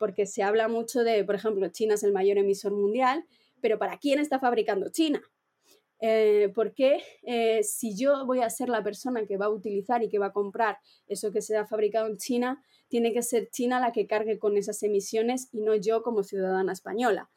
Porque 0.00 0.24
se 0.24 0.42
habla 0.42 0.66
mucho 0.66 1.04
de, 1.04 1.22
por 1.24 1.34
ejemplo, 1.34 1.68
China 1.68 1.92
es 1.92 2.02
el 2.04 2.12
mayor 2.14 2.38
emisor 2.38 2.72
mundial, 2.72 3.26
pero 3.60 3.78
¿para 3.78 3.98
quién 3.98 4.18
está 4.18 4.40
fabricando 4.40 4.88
China? 4.88 5.22
Eh, 6.00 6.50
porque 6.54 7.02
eh, 7.22 7.62
si 7.62 7.94
yo 7.94 8.24
voy 8.24 8.40
a 8.40 8.48
ser 8.48 8.70
la 8.70 8.82
persona 8.82 9.26
que 9.26 9.36
va 9.36 9.44
a 9.44 9.50
utilizar 9.50 10.02
y 10.02 10.08
que 10.08 10.18
va 10.18 10.28
a 10.28 10.32
comprar 10.32 10.78
eso 11.06 11.30
que 11.30 11.42
se 11.42 11.54
ha 11.54 11.66
fabricado 11.66 12.06
en 12.06 12.16
China, 12.16 12.64
tiene 12.88 13.12
que 13.12 13.20
ser 13.20 13.50
China 13.50 13.78
la 13.78 13.92
que 13.92 14.06
cargue 14.06 14.38
con 14.38 14.56
esas 14.56 14.82
emisiones 14.82 15.50
y 15.52 15.60
no 15.60 15.74
yo 15.74 16.02
como 16.02 16.22
ciudadana 16.22 16.72
española. 16.72 17.28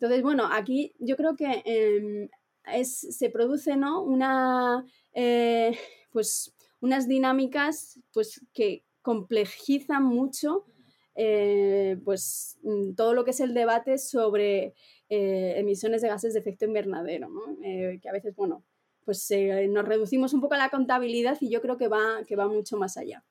Entonces, 0.00 0.20
bueno, 0.24 0.48
aquí 0.50 0.92
yo 0.98 1.14
creo 1.14 1.36
que 1.36 1.62
em, 1.64 2.28
es, 2.74 2.98
se 3.16 3.30
produce 3.30 3.76
¿no? 3.76 4.02
una, 4.02 4.84
eh, 5.12 5.78
pues, 6.10 6.56
unas 6.80 7.06
dinámicas 7.06 8.00
pues, 8.12 8.44
que 8.52 8.84
complejizan 9.00 10.02
mucho 10.02 10.66
eh, 11.14 11.96
pues 12.04 12.58
mm, 12.62 12.94
todo 12.94 13.14
lo 13.14 13.24
que 13.24 13.32
es 13.32 13.40
el 13.40 13.54
debate 13.54 13.98
sobre 13.98 14.74
eh, 15.08 15.54
emisiones 15.56 16.02
de 16.02 16.08
gases 16.08 16.34
de 16.34 16.40
efecto 16.40 16.64
invernadero, 16.64 17.28
eh, 17.64 17.98
que 18.00 18.08
a 18.08 18.12
veces, 18.12 18.34
bueno, 18.36 18.64
pues 19.04 19.28
nos 19.70 19.84
reducimos 19.86 20.34
un 20.34 20.40
poco 20.40 20.54
a 20.54 20.58
la 20.58 20.68
contabilidad 20.68 21.36
y 21.40 21.50
yo 21.50 21.60
creo 21.60 21.76
que 21.76 21.88
va, 21.88 22.22
que 22.26 22.36
va 22.36 22.46
mucho 22.46 22.76
más 22.76 22.96
allá. 22.96 23.24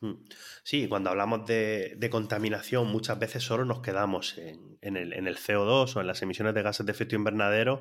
Mm. 0.00 0.14
Sí, 0.62 0.88
cuando 0.88 1.10
hablamos 1.10 1.46
de, 1.46 2.08
contaminación 2.10 2.86
muchas 2.86 3.18
veces 3.18 3.42
solo 3.42 3.64
nos 3.64 3.80
quedamos 3.80 4.38
en, 4.38 4.96
el, 4.96 5.36
CO2 5.36 5.96
o 5.96 6.00
en 6.00 6.06
las 6.06 6.22
emisiones 6.22 6.54
de 6.54 6.62
gases 6.62 6.86
de 6.86 6.92
efecto 6.92 7.16
invernadero 7.16 7.80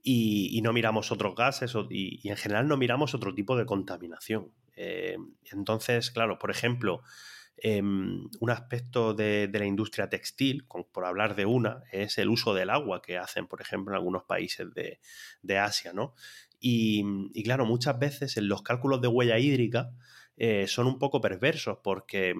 y, 0.00 0.60
no 0.62 0.72
miramos 0.72 1.10
otros 1.10 1.34
gases 1.34 1.74
y, 1.90 2.28
en 2.28 2.36
general 2.36 2.68
no 2.68 2.76
miramos 2.76 3.14
otro 3.14 3.34
tipo 3.34 3.56
de 3.56 3.66
contaminación. 3.66 4.52
entonces, 4.76 6.10
claro, 6.12 6.38
por 6.38 6.50
ejemplo, 6.52 7.02
Em, 7.56 8.28
un 8.40 8.50
aspecto 8.50 9.14
de, 9.14 9.48
la 9.52 9.64
industria 9.64 10.08
textil, 10.08 10.66
por 10.66 11.04
hablar 11.04 11.36
de 11.36 11.46
una, 11.46 11.84
es 11.92 12.18
el 12.18 12.28
uso 12.28 12.52
del 12.52 12.68
agua 12.68 13.00
que 13.00 13.16
hacen, 13.16 13.46
por 13.46 13.60
ejemplo, 13.60 13.92
en 13.94 13.96
algunos 13.96 14.24
países 14.24 14.68
de, 14.74 15.58
Asia, 15.58 15.92
¿no? 15.92 16.14
Y, 16.58 17.42
claro, 17.44 17.64
muchas 17.66 17.98
veces 17.98 18.36
en 18.36 18.48
los 18.48 18.62
cálculos 18.62 19.00
de 19.00 19.08
huella 19.08 19.38
hídrica 19.38 19.90
eh, 20.36 20.66
son 20.66 20.86
un 20.86 20.98
poco 20.98 21.20
perversos 21.20 21.78
porque 21.84 22.34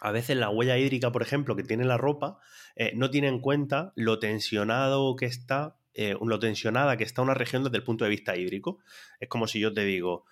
a 0.00 0.10
veces 0.10 0.36
la 0.36 0.50
huella 0.50 0.78
hídrica, 0.78 1.12
por 1.12 1.22
ejemplo, 1.22 1.56
que 1.56 1.64
tiene 1.64 1.84
la 1.84 1.98
ropa, 1.98 2.38
eh, 2.76 2.92
no 2.94 3.10
tiene 3.10 3.28
en 3.28 3.40
cuenta 3.40 3.92
lo 3.96 4.18
tensionado 4.18 5.16
que 5.16 5.26
está 5.26 5.76
eh, 5.94 6.16
lo 6.20 6.40
tensionada 6.40 6.96
que 6.96 7.04
está 7.04 7.22
una 7.22 7.34
región 7.34 7.62
desde 7.62 7.76
el 7.76 7.84
punto 7.84 8.04
de 8.04 8.10
vista 8.10 8.36
hídrico. 8.36 8.78
Es 9.20 9.28
como 9.28 9.46
si 9.46 9.60
yo 9.60 9.72
te 9.72 9.84
digo, 9.84 10.24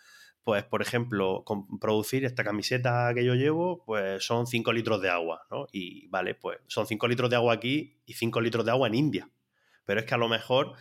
pues 0.45 0.65
por 0.65 0.83
ejemplo, 0.83 1.45
producir 1.81 2.25
esta 2.25 2.43
camiseta 2.43 3.13
que 3.15 3.25
yo 3.25 3.35
llevo, 3.35 3.85
pues 3.85 4.25
son 4.25 4.47
5 4.47 4.73
litros 4.73 5.01
de 5.01 5.09
agua, 5.09 5.47
¿no? 5.51 5.67
Y 5.73 6.09
vale, 6.09 6.35
pues 6.35 6.59
son 6.67 6.87
5 6.87 7.07
litros 7.09 7.31
de 7.31 7.37
agua 7.37 7.55
aquí 7.55 8.01
y 8.07 8.15
5 8.15 8.41
litros 8.41 8.65
de 8.65 8.73
agua 8.73 8.89
en 8.89 8.95
India. 8.95 9.31
Pero 9.85 10.01
es 10.01 10.07
que 10.07 10.15
a 10.15 10.19
lo 10.19 10.29
mejor 10.29 10.75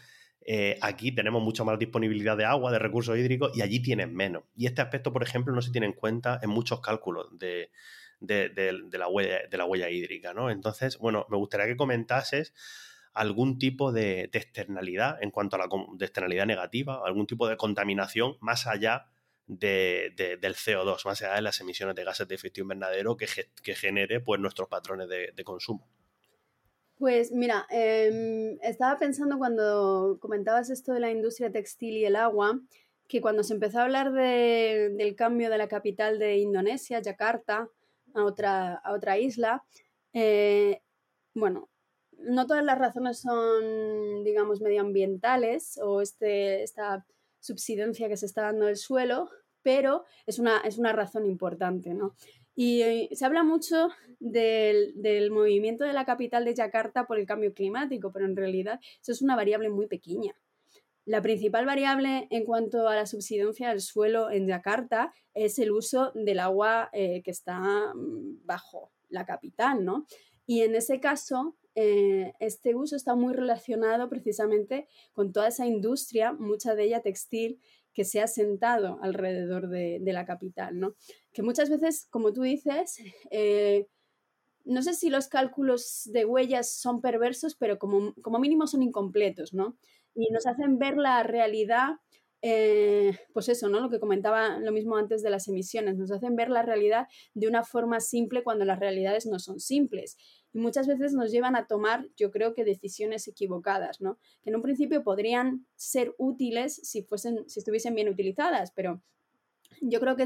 eh, 0.44 0.78
aquí 0.82 1.12
tenemos 1.12 1.44
mucha 1.44 1.64
más 1.64 1.78
disponibilidad 1.78 2.36
de 2.36 2.46
agua, 2.46 2.72
de 2.72 2.80
recursos 2.80 3.18
hídricos, 3.18 3.56
y 3.56 3.62
allí 3.62 3.82
tienen 3.82 4.14
menos. 4.14 4.44
Y 4.56 4.66
este 4.66 4.82
aspecto, 4.82 5.14
por 5.14 5.24
ejemplo, 5.24 5.54
no 5.54 5.62
se 5.62 5.72
tiene 5.72 5.88
en 5.88 5.94
cuenta 5.94 6.40
en 6.42 6.50
muchos 6.50 6.82
cálculos 6.82 7.28
de, 7.38 7.70
la, 8.20 9.08
huella, 9.08 9.42
de 9.50 9.58
la 9.58 9.66
huella 9.66 9.90
hídrica, 9.90 10.34
¿no? 10.34 10.50
Entonces, 10.50 10.98
bueno, 10.98 11.28
me 11.30 11.38
gustaría 11.38 11.68
que 11.68 11.78
comentases 11.78 12.54
algún 13.14 13.60
tipo 13.60 13.92
de, 13.92 14.30
externalidad 14.34 15.22
en 15.22 15.32
cuanto 15.32 15.56
a 15.56 15.60
la 15.60 15.68
de 15.94 16.06
externalidad 16.06 16.46
negativa, 16.46 17.02
algún 17.06 17.28
tipo 17.28 17.48
de 17.48 17.58
contaminación 17.58 18.38
más 18.40 18.66
allá 18.68 19.08
del 19.60 20.56
CO2, 20.56 21.06
más 21.06 21.22
allá 21.22 21.36
de 21.36 21.42
las 21.42 21.60
emisiones 21.60 21.96
de 21.96 22.06
gases 22.06 22.28
de 22.28 22.36
efecto 22.36 22.62
invernadero 22.62 23.18
que, 23.18 23.28
genere 23.76 24.22
pues, 24.22 24.40
nuestros 24.40 24.70
patrones 24.70 25.10
de, 25.10 25.44
consumo. 25.44 25.88
Pues 26.98 27.32
mira, 27.32 27.66
em, 27.70 28.58
estaba 28.62 28.98
pensando 28.98 29.38
cuando 29.38 30.20
comentabas 30.22 30.70
esto 30.70 30.94
de 30.94 31.00
la 31.02 31.12
industria 31.12 31.52
textil 31.52 31.98
y 31.98 32.06
el 32.06 32.16
agua, 32.16 32.62
que 33.08 33.20
cuando 33.20 33.44
se 33.44 33.54
empezó 33.54 33.80
a 33.80 33.84
hablar 33.84 34.14
del 34.14 35.16
cambio 35.16 35.50
de 35.50 35.58
la 35.58 35.68
capital 35.68 36.18
de 36.18 36.38
Indonesia, 36.38 37.02
Yakarta, 37.02 37.68
a 38.14 38.24
otra, 38.24 38.76
a 38.76 38.94
otra 38.94 39.18
isla, 39.18 39.64
eh, 40.14 40.82
bueno, 41.34 41.70
no 42.20 42.48
todas 42.48 42.64
las 42.64 42.78
razones 42.78 43.20
son, 43.20 44.24
digamos, 44.24 44.62
medioambientales 44.62 45.78
o 45.82 46.02
este, 46.02 46.64
esta 46.64 47.06
subsidencia 47.42 48.08
que 48.08 48.18
se 48.18 48.28
está 48.28 48.44
dando 48.44 48.68
del 48.68 48.78
suelo, 48.78 49.30
pero 49.64 50.06
es 50.26 50.40
una, 50.40 50.60
es 50.62 50.78
una 50.78 50.94
razón 50.94 51.26
importante, 51.26 51.94
¿no? 51.94 52.16
Y 52.56 52.82
eh, 52.82 53.10
se 53.14 53.26
habla 53.26 53.44
mucho 53.44 53.90
del, 54.20 54.94
del, 54.96 55.32
movimiento 55.32 55.84
de 55.84 55.94
la 55.94 56.06
capital 56.06 56.46
de 56.46 56.54
Yakarta 56.54 57.08
por 57.08 57.18
el 57.18 57.26
cambio 57.26 57.54
climático, 57.54 58.12
pero 58.12 58.26
en 58.26 58.36
realidad 58.36 58.80
eso 59.02 59.12
es 59.12 59.22
una 59.22 59.36
variable 59.36 59.70
muy 59.70 59.88
pequeña. 59.88 60.36
La 61.06 61.22
principal 61.22 61.66
variable 61.66 62.28
en 62.30 62.46
cuanto 62.46 62.88
a 62.88 62.96
la 62.96 63.06
subsidencia 63.08 63.70
del 63.70 63.82
suelo 63.82 64.30
en 64.30 64.48
Yakarta 64.48 65.14
es 65.34 65.58
el 65.58 65.72
uso 65.72 66.12
del 66.14 66.40
agua 66.40 66.90
eh, 66.94 67.24
que 67.24 67.32
está 67.32 67.94
mm, 67.96 68.46
bajo 68.46 68.92
la 69.10 69.26
capital, 69.26 69.84
¿no? 69.84 70.06
Y 70.46 70.62
en 70.62 70.76
ese 70.76 71.00
caso, 71.00 71.56
eh, 71.76 72.34
este 72.40 72.76
uso 72.76 72.96
está 72.96 73.16
muy 73.16 73.34
relacionado 73.34 74.10
precisamente 74.10 74.88
con 75.14 75.32
toda 75.32 75.48
esa 75.48 75.66
industria, 75.66 76.34
mucha 76.34 76.76
de 76.76 76.84
ella 76.84 77.02
textil, 77.02 77.60
que 77.94 78.06
se 78.06 78.22
ha 78.22 78.28
sentado 78.28 79.00
alrededor 79.02 79.70
de, 79.70 80.00
la 80.06 80.26
capital, 80.26 80.80
¿no? 80.80 80.96
Que 81.34 81.44
muchas 81.44 81.70
veces, 81.70 82.08
como 82.10 82.34
tú 82.34 82.42
dices, 82.42 82.98
eh, 83.32 83.88
no 84.66 84.82
sé 84.82 84.94
si 84.94 85.10
los 85.10 85.28
cálculos 85.28 86.10
de 86.12 86.26
huellas 86.26 86.74
son 86.74 87.02
perversos, 87.02 87.56
pero 87.56 87.80
como, 87.80 88.14
como 88.22 88.40
mínimo 88.40 88.68
son 88.68 88.84
incompletos, 88.84 89.54
¿no? 89.54 89.78
Y 90.14 90.30
nos 90.32 90.46
hacen 90.46 90.78
ver 90.78 90.98
la 90.98 91.24
realidad 91.24 91.96
eh, 92.44 93.16
pues 93.34 93.50
eso, 93.50 93.70
¿no? 93.70 93.80
Lo 93.80 93.90
que 93.90 94.00
comentaba 94.00 94.58
lo 94.60 94.72
mismo 94.72 94.98
antes 94.98 95.22
de 95.22 95.30
las 95.30 95.48
emisiones, 95.48 95.98
nos 95.98 96.12
hacen 96.12 96.36
ver 96.36 96.50
la 96.50 96.64
realidad 96.64 97.08
de 97.36 97.48
una 97.48 97.64
forma 97.64 98.00
simple 98.00 98.44
cuando 98.44 98.66
las 98.66 98.80
realidades 98.80 99.28
no 99.28 99.38
son 99.38 99.60
simples. 99.60 100.18
Y 100.54 100.60
muchas 100.60 100.88
veces 100.88 101.14
nos 101.14 101.32
llevan 101.32 101.56
a 101.56 101.68
tomar, 101.68 102.08
yo 102.18 102.32
creo 102.32 102.54
que 102.54 102.66
decisiones 102.66 103.28
equivocadas, 103.28 104.02
¿no? 104.02 104.18
Que 104.44 104.50
en 104.50 104.56
un 104.58 104.62
principio 104.62 105.04
podrían 105.04 105.66
ser 105.76 106.14
útiles 106.18 106.76
si, 106.84 107.04
fuesen, 107.04 107.48
si 107.50 107.60
estuviesen 107.60 107.96
bien 107.96 108.10
utilizadas, 108.10 108.72
pero 108.72 109.02
yo 109.82 110.00
creo 110.00 110.16
que 110.16 110.26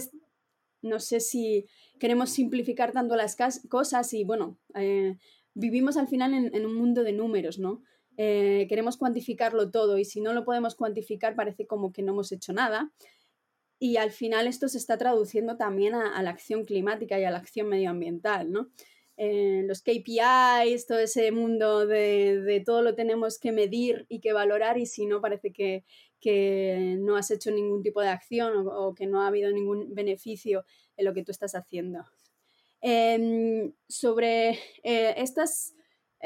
no 0.82 1.00
sé 1.00 1.20
si 1.20 1.66
queremos 2.00 2.30
simplificar 2.30 2.92
tanto 2.92 3.16
las 3.16 3.36
cosas 3.70 4.14
y, 4.14 4.24
bueno, 4.24 4.58
eh, 4.76 5.18
vivimos 5.54 5.98
al 5.98 6.08
final 6.08 6.34
en, 6.34 6.66
un 6.66 6.76
mundo 6.76 7.04
de 7.04 7.14
números, 7.14 7.60
¿no? 7.60 7.82
Eh, 8.18 8.66
queremos 8.70 8.96
cuantificarlo 8.96 9.72
todo 9.72 9.98
y 9.98 10.06
si 10.06 10.22
no 10.22 10.32
lo 10.32 10.46
podemos 10.46 10.76
cuantificar 10.76 11.36
parece 11.36 11.68
como 11.68 11.92
que 11.92 12.02
no 12.02 12.14
hemos 12.14 12.32
hecho 12.32 12.54
nada. 12.54 12.92
Y 13.78 13.98
al 13.98 14.12
final 14.12 14.48
esto 14.48 14.70
se 14.70 14.78
está 14.78 14.98
traduciendo 14.98 15.58
también 15.58 15.96
a, 15.96 16.22
la 16.24 16.30
acción 16.30 16.64
climática 16.64 17.20
y 17.20 17.26
a 17.26 17.32
la 17.32 17.40
acción 17.40 17.68
medioambiental, 17.68 18.52
¿no? 18.52 18.70
Eh, 19.18 19.64
los 19.66 19.82
KPIs, 19.82 20.88
todo 20.88 21.00
ese 21.00 21.32
mundo 21.32 21.88
de, 21.88 22.62
todo 22.66 22.82
lo 22.82 22.96
tenemos 22.96 23.40
que 23.40 23.52
medir 23.52 24.06
y 24.10 24.20
que 24.20 24.34
valorar 24.34 24.78
y 24.78 24.86
si 24.86 25.06
no 25.06 25.22
parece 25.22 25.52
que, 25.52 25.84
no 27.00 27.18
has 27.18 27.30
hecho 27.30 27.52
ningún 27.52 27.84
tipo 27.84 28.02
de 28.02 28.08
acción 28.08 28.66
o, 28.68 28.96
que 28.96 29.06
no 29.06 29.22
ha 29.22 29.28
habido 29.28 29.52
ningún 29.52 29.94
beneficio 29.94 30.66
en 30.98 31.06
lo 31.06 31.14
que 31.14 31.24
tú 31.24 31.32
estás 31.32 31.54
haciendo. 31.54 32.04
Em, 32.82 33.74
sobre 33.88 34.58
eh, 34.84 35.14
estas 35.18 35.76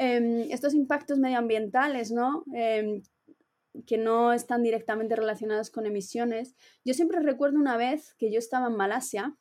Em, 0.02 0.50
estos 0.50 0.72
impactos 0.72 1.18
medioambientales, 1.18 2.10
¿no? 2.10 2.44
Em, 2.54 3.02
que 3.86 3.98
no 3.98 4.32
están 4.32 4.62
directamente 4.62 5.14
relacionados 5.14 5.70
con 5.70 5.84
emisiones. 5.84 6.56
Yo 6.86 6.94
siempre 6.94 7.20
recuerdo 7.20 7.58
una 7.58 7.76
vez 7.76 8.14
que 8.14 8.32
yo 8.32 8.38
estaba 8.38 8.68
en 8.68 8.76
Malasia, 8.76 9.36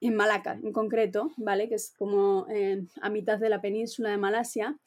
en 0.00 0.14
Malaca 0.14 0.58
en 0.62 0.72
concreto, 0.72 1.30
¿vale? 1.36 1.68
Que 1.68 1.76
es 1.76 1.94
como 1.96 2.46
em, 2.48 2.88
a 3.00 3.10
mitad 3.10 3.38
de 3.38 3.48
la 3.48 3.60
península 3.60 4.10
de 4.10 4.18
Malasia. 4.18 4.78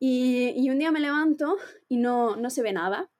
Y, 0.00 0.68
un 0.70 0.78
día 0.78 0.92
me 0.92 1.00
levanto 1.00 1.56
y 1.88 1.96
no, 1.96 2.36
no 2.36 2.50
se 2.50 2.62
ve 2.62 2.72
nada, 2.72 3.10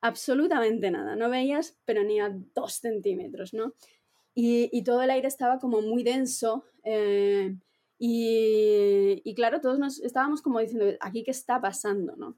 absolutamente 0.00 0.90
nada. 0.90 1.16
No 1.16 1.30
veías, 1.30 1.78
pero 1.84 2.04
ni 2.04 2.20
a 2.20 2.30
dos 2.54 2.74
centímetros, 2.74 3.54
¿no? 3.54 3.74
Y, 4.34 4.68
y 4.72 4.84
todo 4.84 5.02
el 5.02 5.10
aire 5.10 5.28
estaba 5.28 5.58
como 5.58 5.80
muy 5.80 6.02
denso. 6.02 6.64
Eh, 6.84 7.56
y, 7.98 9.34
claro, 9.34 9.60
todos 9.60 9.78
nos 9.78 10.00
estábamos 10.00 10.40
como 10.40 10.60
diciendo, 10.60 10.86
¿aquí 11.00 11.24
qué 11.24 11.32
está 11.32 11.60
pasando? 11.60 12.14
¿no? 12.16 12.36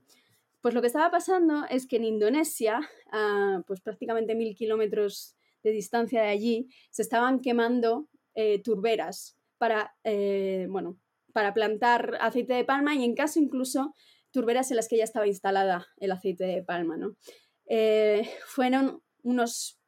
Pues 0.62 0.74
lo 0.74 0.81
que 0.81 0.87
estaba 0.87 1.11
pasando 1.11 1.64
es 1.68 1.87
que 1.87 1.96
en 1.96 2.05
Indonesia, 2.05 2.81
a 3.12 3.62
pues 3.66 3.81
prácticamente 3.81 4.35
mil 4.35 4.55
kilómetros 4.55 5.37
de 5.62 5.72
distancia 5.72 6.22
de 6.22 6.29
allí, 6.29 6.68
se 6.90 7.03
estaban 7.03 7.40
quemando 7.40 8.09
eh, 8.35 8.62
turberas 8.62 9.37
para, 9.59 9.95
eh, 10.05 10.66
bueno, 10.71 10.99
para 11.33 11.55
plantar 11.55 12.16
aceite 12.21 12.55
de 12.55 12.64
palma 12.64 12.95
y 12.95 13.05
en 13.05 13.14
caso 13.14 13.38
incluso 13.38 13.95
turberas 14.31 14.71
en 14.71 14.77
las 14.77 14.88
que 14.88 14.97
ya 14.97 15.05
estaba 15.05 15.27
instalada 15.27 15.87
el 15.99 16.12
aceite 16.12 16.45
de 16.45 16.62
palma. 16.62 16.97
¿no? 16.97 17.16
Eh, 17.66 18.29
fueron 18.47 19.03
unos 19.23 19.81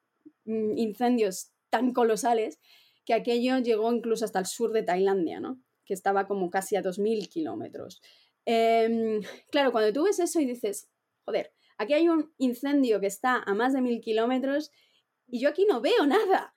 mm, 0.44 0.76
incendios 0.76 1.52
tan 1.70 1.92
colosales 1.92 2.58
que 3.04 3.14
aquello 3.14 3.58
llegó 3.58 3.92
incluso 3.92 4.24
hasta 4.24 4.38
el 4.38 4.46
sur 4.46 4.72
de 4.72 4.82
Tailandia, 4.82 5.40
¿no? 5.40 5.60
que 5.84 5.94
estaba 5.94 6.26
como 6.26 6.50
casi 6.50 6.76
a 6.76 6.82
2.000 6.82 7.28
kilómetros. 7.28 8.00
Em, 8.44 9.20
claro, 9.50 9.72
cuando 9.72 9.92
tú 9.92 10.04
ves 10.04 10.18
eso 10.18 10.40
y 10.40 10.46
dices, 10.46 10.90
joder, 11.24 11.52
aquí 11.78 11.94
hay 11.94 12.08
un 12.08 12.32
incendio 12.38 13.00
que 13.00 13.06
está 13.06 13.42
a 13.44 13.54
más 13.54 13.72
de 13.72 13.80
1.000 13.80 14.00
kilómetros 14.00 14.70
y 15.28 15.40
yo 15.40 15.48
aquí 15.48 15.64
no 15.68 15.80
veo 15.80 16.06
nada. 16.06 16.54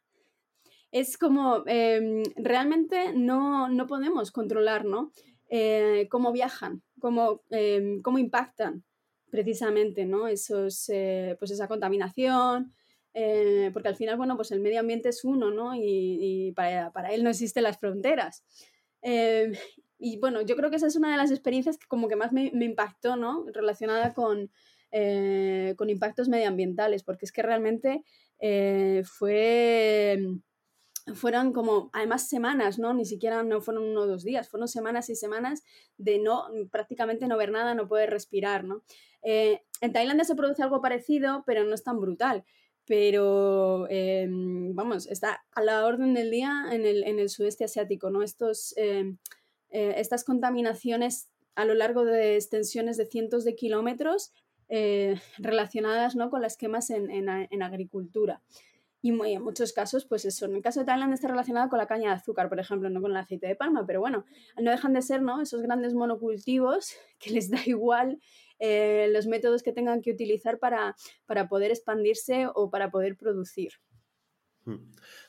Es 0.95 1.17
como, 1.17 1.61
em, 1.67 2.23
realmente 2.37 3.11
no, 3.13 3.67
no, 3.67 3.85
podemos 3.85 4.31
controlar, 4.31 4.85
¿no? 4.85 5.11
Eh, 5.49 6.07
cómo 6.09 6.31
viajan, 6.31 6.83
cómo, 7.01 7.41
em, 7.49 8.01
cómo 8.01 8.17
impactan 8.17 8.85
precisamente, 9.29 10.05
¿no? 10.05 10.29
Esos, 10.29 10.87
eh, 10.87 11.35
pues 11.37 11.51
esa 11.51 11.67
contaminación, 11.67 12.71
eh, 13.13 13.71
porque 13.73 13.89
al 13.89 13.97
final, 13.97 14.15
bueno, 14.15 14.37
pues 14.37 14.51
el 14.51 14.61
medio 14.61 14.79
ambiente 14.79 15.09
es 15.09 15.25
uno, 15.25 15.51
¿no? 15.51 15.73
Y, 15.75 16.53
para, 16.55 16.89
él 17.11 17.25
no 17.25 17.29
existen 17.29 17.63
las 17.63 17.77
fronteras. 17.77 18.45
Eh, 19.01 19.51
y 19.99 20.17
bueno, 20.19 20.43
yo 20.43 20.55
creo 20.55 20.69
que 20.69 20.77
esa 20.77 20.87
es 20.87 20.95
una 20.95 21.11
de 21.11 21.17
las 21.17 21.29
experiencias 21.29 21.77
que 21.77 21.87
como 21.87 22.07
que 22.07 22.15
más 22.15 22.31
me, 22.31 22.45
impactó, 22.53 23.17
¿no? 23.17 23.45
Relacionada 23.53 24.13
con, 24.13 24.49
con, 25.75 25.89
impactos 25.89 26.29
medioambientales, 26.29 27.03
porque 27.03 27.25
es 27.25 27.33
que 27.33 27.41
realmente 27.41 28.05
fue 29.03 30.39
fueron 31.13 31.53
como, 31.53 31.89
además, 31.93 32.27
semanas, 32.27 32.79
¿no? 32.79 32.93
Ni 32.93 33.05
siquiera 33.05 33.43
no 33.43 33.61
fueron 33.61 33.83
uno 33.83 34.01
o 34.01 34.07
dos 34.07 34.23
días, 34.23 34.49
fueron 34.49 34.67
semanas 34.67 35.09
y 35.09 35.15
semanas 35.15 35.63
de 35.97 36.19
no, 36.19 36.45
prácticamente 36.71 37.27
no 37.27 37.37
ver 37.37 37.51
nada, 37.51 37.75
no 37.75 37.87
poder 37.87 38.09
respirar, 38.09 38.63
¿no? 38.63 38.83
en 39.27 39.91
Tailandia 39.91 40.23
se 40.23 40.35
produce 40.35 40.61
algo 40.61 40.81
parecido, 40.81 41.43
pero 41.47 41.63
no 41.63 41.73
es 41.73 41.83
tan 41.83 41.99
brutal 41.99 42.45
pero 42.85 43.87
em, 43.89 44.75
vamos, 44.75 45.07
está 45.07 45.43
a 45.51 45.61
la 45.63 45.85
orden 45.85 46.13
del 46.13 46.31
día 46.31 46.65
en 46.71 46.85
el, 46.85 47.03
en 47.03 47.19
el 47.19 47.29
sudeste 47.29 47.65
asiático, 47.65 48.09
¿no? 48.09 48.21
Estos, 48.21 48.73
em, 48.77 49.17
eh, 49.71 49.95
estas 49.97 50.23
contaminaciones 50.23 51.29
a 51.55 51.65
lo 51.65 51.73
largo 51.73 52.05
de 52.05 52.35
extensiones 52.35 52.97
de 52.97 53.05
cientos 53.05 53.43
de 53.43 53.55
kilómetros 53.55 54.33
eh, 54.69 55.15
relacionadas 55.37 56.15
¿no? 56.15 56.29
con 56.29 56.41
las 56.41 56.57
quemas 56.57 56.89
en, 56.89 57.09
en, 57.09 57.27
en 57.29 57.63
agricultura. 57.63 58.41
Y 59.05 59.09
en 59.09 59.43
muchos 59.43 59.71
casos, 59.71 60.03
pues 60.07 60.25
eso, 60.25 60.47
en 60.47 60.55
el 60.55 60.63
caso 60.63 60.79
de 60.79 60.87
Tailandia 60.87 61.13
está 61.13 61.27
relacionado 61.27 61.69
con 61.69 61.77
la 61.77 61.85
caña 61.85 62.09
de 62.09 62.15
azúcar, 62.15 62.49
por 62.49 62.59
ejemplo, 62.59 62.89
no 62.89 63.03
con 63.03 63.11
el 63.11 63.17
aceite 63.17 63.45
de 63.45 63.55
palma, 63.55 63.85
pero 63.85 63.99
bueno, 63.99 64.25
no 64.59 64.71
dejan 64.71 64.93
de 64.93 65.03
ser 65.03 65.21
¿no? 65.21 65.43
esos 65.43 65.61
grandes 65.61 65.93
monocultivos 65.93 66.95
que 67.19 67.29
les 67.29 67.51
da 67.51 67.59
igual 67.67 68.19
eh, 68.57 69.07
los 69.11 69.27
métodos 69.27 69.61
que 69.61 69.71
tengan 69.71 70.01
que 70.01 70.09
utilizar 70.09 70.57
para, 70.57 70.95
para 71.27 71.47
poder 71.47 71.69
expandirse 71.69 72.47
o 72.55 72.71
para 72.71 72.89
poder 72.89 73.15
producir. 73.15 73.73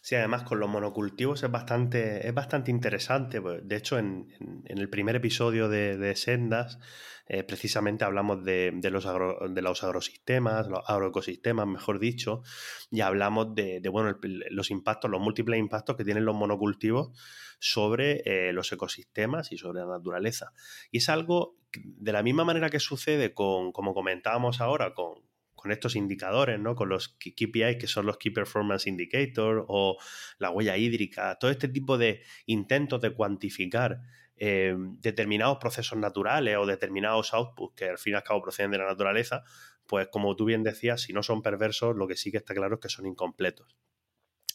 Sí, 0.01 0.15
además 0.15 0.45
con 0.45 0.61
los 0.61 0.69
monocultivos 0.69 1.43
es 1.43 1.51
bastante, 1.51 2.27
es 2.27 2.33
bastante 2.33 2.71
interesante. 2.71 3.41
Pues, 3.41 3.67
de 3.67 3.77
hecho, 3.77 3.99
en, 3.99 4.29
el 4.65 4.89
primer 4.89 5.17
episodio 5.17 5.69
de, 5.69 6.17
Sendas, 6.17 6.79
eh, 7.27 7.43
precisamente 7.43 8.05
hablamos 8.05 8.45
de, 8.45 8.73
los 8.91 9.05
de 9.05 9.63
los 9.63 9.85
agrosistemas, 9.85 10.69
los 10.69 10.81
agroecosistemas, 10.87 11.67
mejor 11.67 11.99
dicho, 11.99 12.43
y 12.91 13.01
hablamos 13.01 13.55
de, 13.55 13.83
bueno, 13.91 14.19
los 14.51 14.71
impactos, 14.71 15.11
los 15.11 15.21
múltiples 15.21 15.59
impactos 15.59 15.97
que 15.97 16.05
tienen 16.05 16.25
los 16.25 16.37
monocultivos 16.37 17.11
sobre 17.59 18.23
eh, 18.25 18.53
los 18.53 18.73
ecosistemas 18.73 19.53
y 19.53 19.59
sobre 19.59 19.81
la 19.81 19.87
naturaleza. 19.87 20.53
Y 20.91 20.99
es 20.99 21.09
algo 21.09 21.57
de 21.73 22.13
la 22.13 22.23
misma 22.23 22.45
manera 22.45 22.71
que 22.71 22.81
sucede 22.81 23.35
con, 23.35 23.73
como 23.73 23.93
comentábamos 23.93 24.61
ahora, 24.61 24.95
con, 24.95 25.21
con 25.67 25.73
estos 25.73 25.97
indicadores, 25.97 26.61
¿no? 26.61 26.77
Con 26.77 26.89
los 26.89 27.09
KPIs, 27.09 27.77
que 27.81 27.89
son 27.89 28.07
los 28.07 28.19
Key 28.19 28.31
Performance 28.31 28.87
Indicator 28.87 29.65
o 29.67 29.99
la 30.39 30.51
huella 30.51 30.77
hídrica, 30.77 31.37
todo 31.41 31.51
este 31.51 31.67
tipo 31.67 31.99
de 31.99 32.23
intentos 32.47 33.01
de 33.01 33.11
cuantificar 33.11 34.01
eh, 34.37 34.77
determinados 35.01 35.59
procesos 35.59 35.99
naturales 35.99 36.57
o 36.57 36.67
determinados 36.67 37.35
outputs 37.35 37.75
que 37.75 37.89
al 37.89 37.99
fin 37.99 38.13
y 38.13 38.17
al 38.17 38.23
cabo 38.23 38.43
proceden 38.43 38.71
de 38.71 38.79
la 38.79 38.87
naturaleza, 38.87 39.43
pues 39.89 40.07
como 40.07 40.37
tú 40.37 40.45
bien 40.45 40.63
decías, 40.63 41.01
si 41.01 41.13
no 41.13 41.25
son 41.25 41.43
perversos, 41.43 41.97
lo 41.97 42.07
que 42.07 42.15
sí 42.15 42.31
que 42.31 42.37
está 42.37 42.55
claro 42.55 42.77
es 42.77 42.81
que 42.81 42.89
son 42.89 43.07
incompletos. 43.07 43.77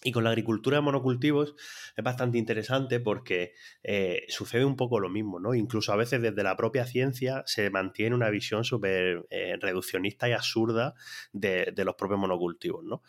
Y 0.03 0.11
con 0.11 0.23
la 0.23 0.31
agricultura 0.31 0.77
de 0.77 0.81
monocultivos 0.81 1.55
es 1.95 2.03
bastante 2.03 2.37
interesante 2.37 2.99
porque 2.99 3.53
eh, 3.83 4.25
sucede 4.29 4.65
un 4.65 4.75
poco 4.75 4.99
lo 4.99 5.09
mismo, 5.09 5.39
¿no? 5.39 5.53
Incluso 5.53 5.93
a 5.93 5.95
veces 5.95 6.21
desde 6.21 6.43
la 6.43 6.57
propia 6.57 6.85
ciencia 6.85 7.43
se 7.45 7.69
mantiene 7.69 8.15
una 8.15 8.29
visión 8.29 8.63
súper 8.63 9.25
eh, 9.29 9.57
reduccionista 9.61 10.27
y 10.27 10.31
absurda 10.31 10.95
de, 11.33 11.73
los 11.85 11.95
propios 11.95 12.19
monocultivos, 12.19 12.83
¿no? 12.83 13.03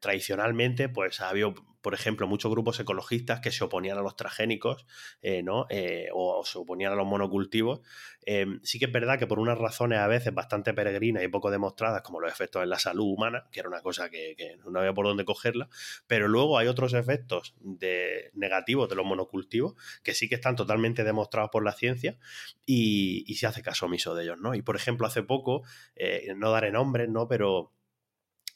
Tradicionalmente, 0.00 0.88
pues 0.88 1.20
ha 1.20 1.28
habido 1.28 1.54
por 1.86 1.94
ejemplo, 1.94 2.26
muchos 2.26 2.50
grupos 2.50 2.80
ecologistas 2.80 3.38
que 3.38 3.52
se 3.52 3.62
oponían 3.62 3.96
a 3.96 4.00
los 4.00 4.16
transgénicos 4.16 4.86
eh, 5.22 5.44
¿no? 5.44 5.66
Eh, 5.70 6.08
o 6.12 6.44
se 6.44 6.58
oponían 6.58 6.92
a 6.92 6.96
los 6.96 7.06
monocultivos. 7.06 7.80
Em, 8.22 8.58
sí 8.64 8.80
que 8.80 8.86
es 8.86 8.92
verdad 8.92 9.20
que 9.20 9.28
por 9.28 9.38
unas 9.38 9.56
razones 9.56 10.00
a 10.00 10.08
veces 10.08 10.34
bastante 10.34 10.74
peregrinas 10.74 11.22
y 11.22 11.28
poco 11.28 11.48
demostradas, 11.48 12.02
como 12.02 12.18
los 12.18 12.32
efectos 12.32 12.64
en 12.64 12.70
la 12.70 12.80
salud 12.80 13.04
humana, 13.04 13.46
que 13.52 13.60
era 13.60 13.68
una 13.68 13.82
cosa 13.82 14.10
que, 14.10 14.34
no 14.68 14.80
había 14.80 14.94
por 14.94 15.06
dónde 15.06 15.24
cogerla, 15.24 15.68
pero 16.08 16.26
luego 16.26 16.58
hay 16.58 16.66
otros 16.66 16.92
efectos 16.92 17.54
de, 17.60 18.32
negativos 18.34 18.88
de 18.88 18.96
los 18.96 19.06
monocultivos 19.06 19.74
que 20.02 20.12
sí 20.12 20.28
que 20.28 20.34
están 20.34 20.56
totalmente 20.56 21.04
demostrados 21.04 21.50
por 21.52 21.64
la 21.64 21.70
ciencia 21.70 22.18
y, 22.64 23.32
se 23.36 23.46
hace 23.46 23.62
caso 23.62 23.86
omiso 23.86 24.16
de 24.16 24.24
ellos. 24.24 24.40
¿no? 24.40 24.56
Y 24.56 24.62
por 24.62 24.74
ejemplo, 24.74 25.06
hace 25.06 25.22
poco, 25.22 25.62
eh, 25.94 26.34
no 26.36 26.50
daré 26.50 26.72
nombres, 26.72 27.08
¿no? 27.08 27.28
pero 27.28 27.75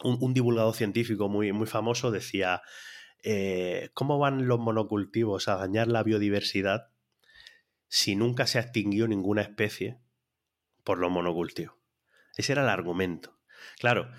un, 0.02 0.18
un 0.20 0.34
divulgador 0.34 0.74
científico 0.74 1.28
muy, 1.28 1.52
muy 1.52 1.66
famoso 1.66 2.10
decía 2.10 2.62
eh, 3.22 3.90
¿cómo 3.92 4.18
van 4.18 4.46
los 4.46 4.58
monocultivos 4.58 5.48
a 5.48 5.56
dañar 5.56 5.88
la 5.88 6.02
biodiversidad 6.02 6.88
si 7.88 8.16
nunca 8.16 8.46
se 8.46 8.58
extinguió 8.58 9.08
ninguna 9.08 9.42
especie 9.42 9.98
por 10.84 10.98
los 10.98 11.10
monocultivos? 11.10 11.76
Ese 12.36 12.52
era 12.52 12.62
el 12.62 12.68
argumento. 12.68 13.38
Claro, 13.78 14.10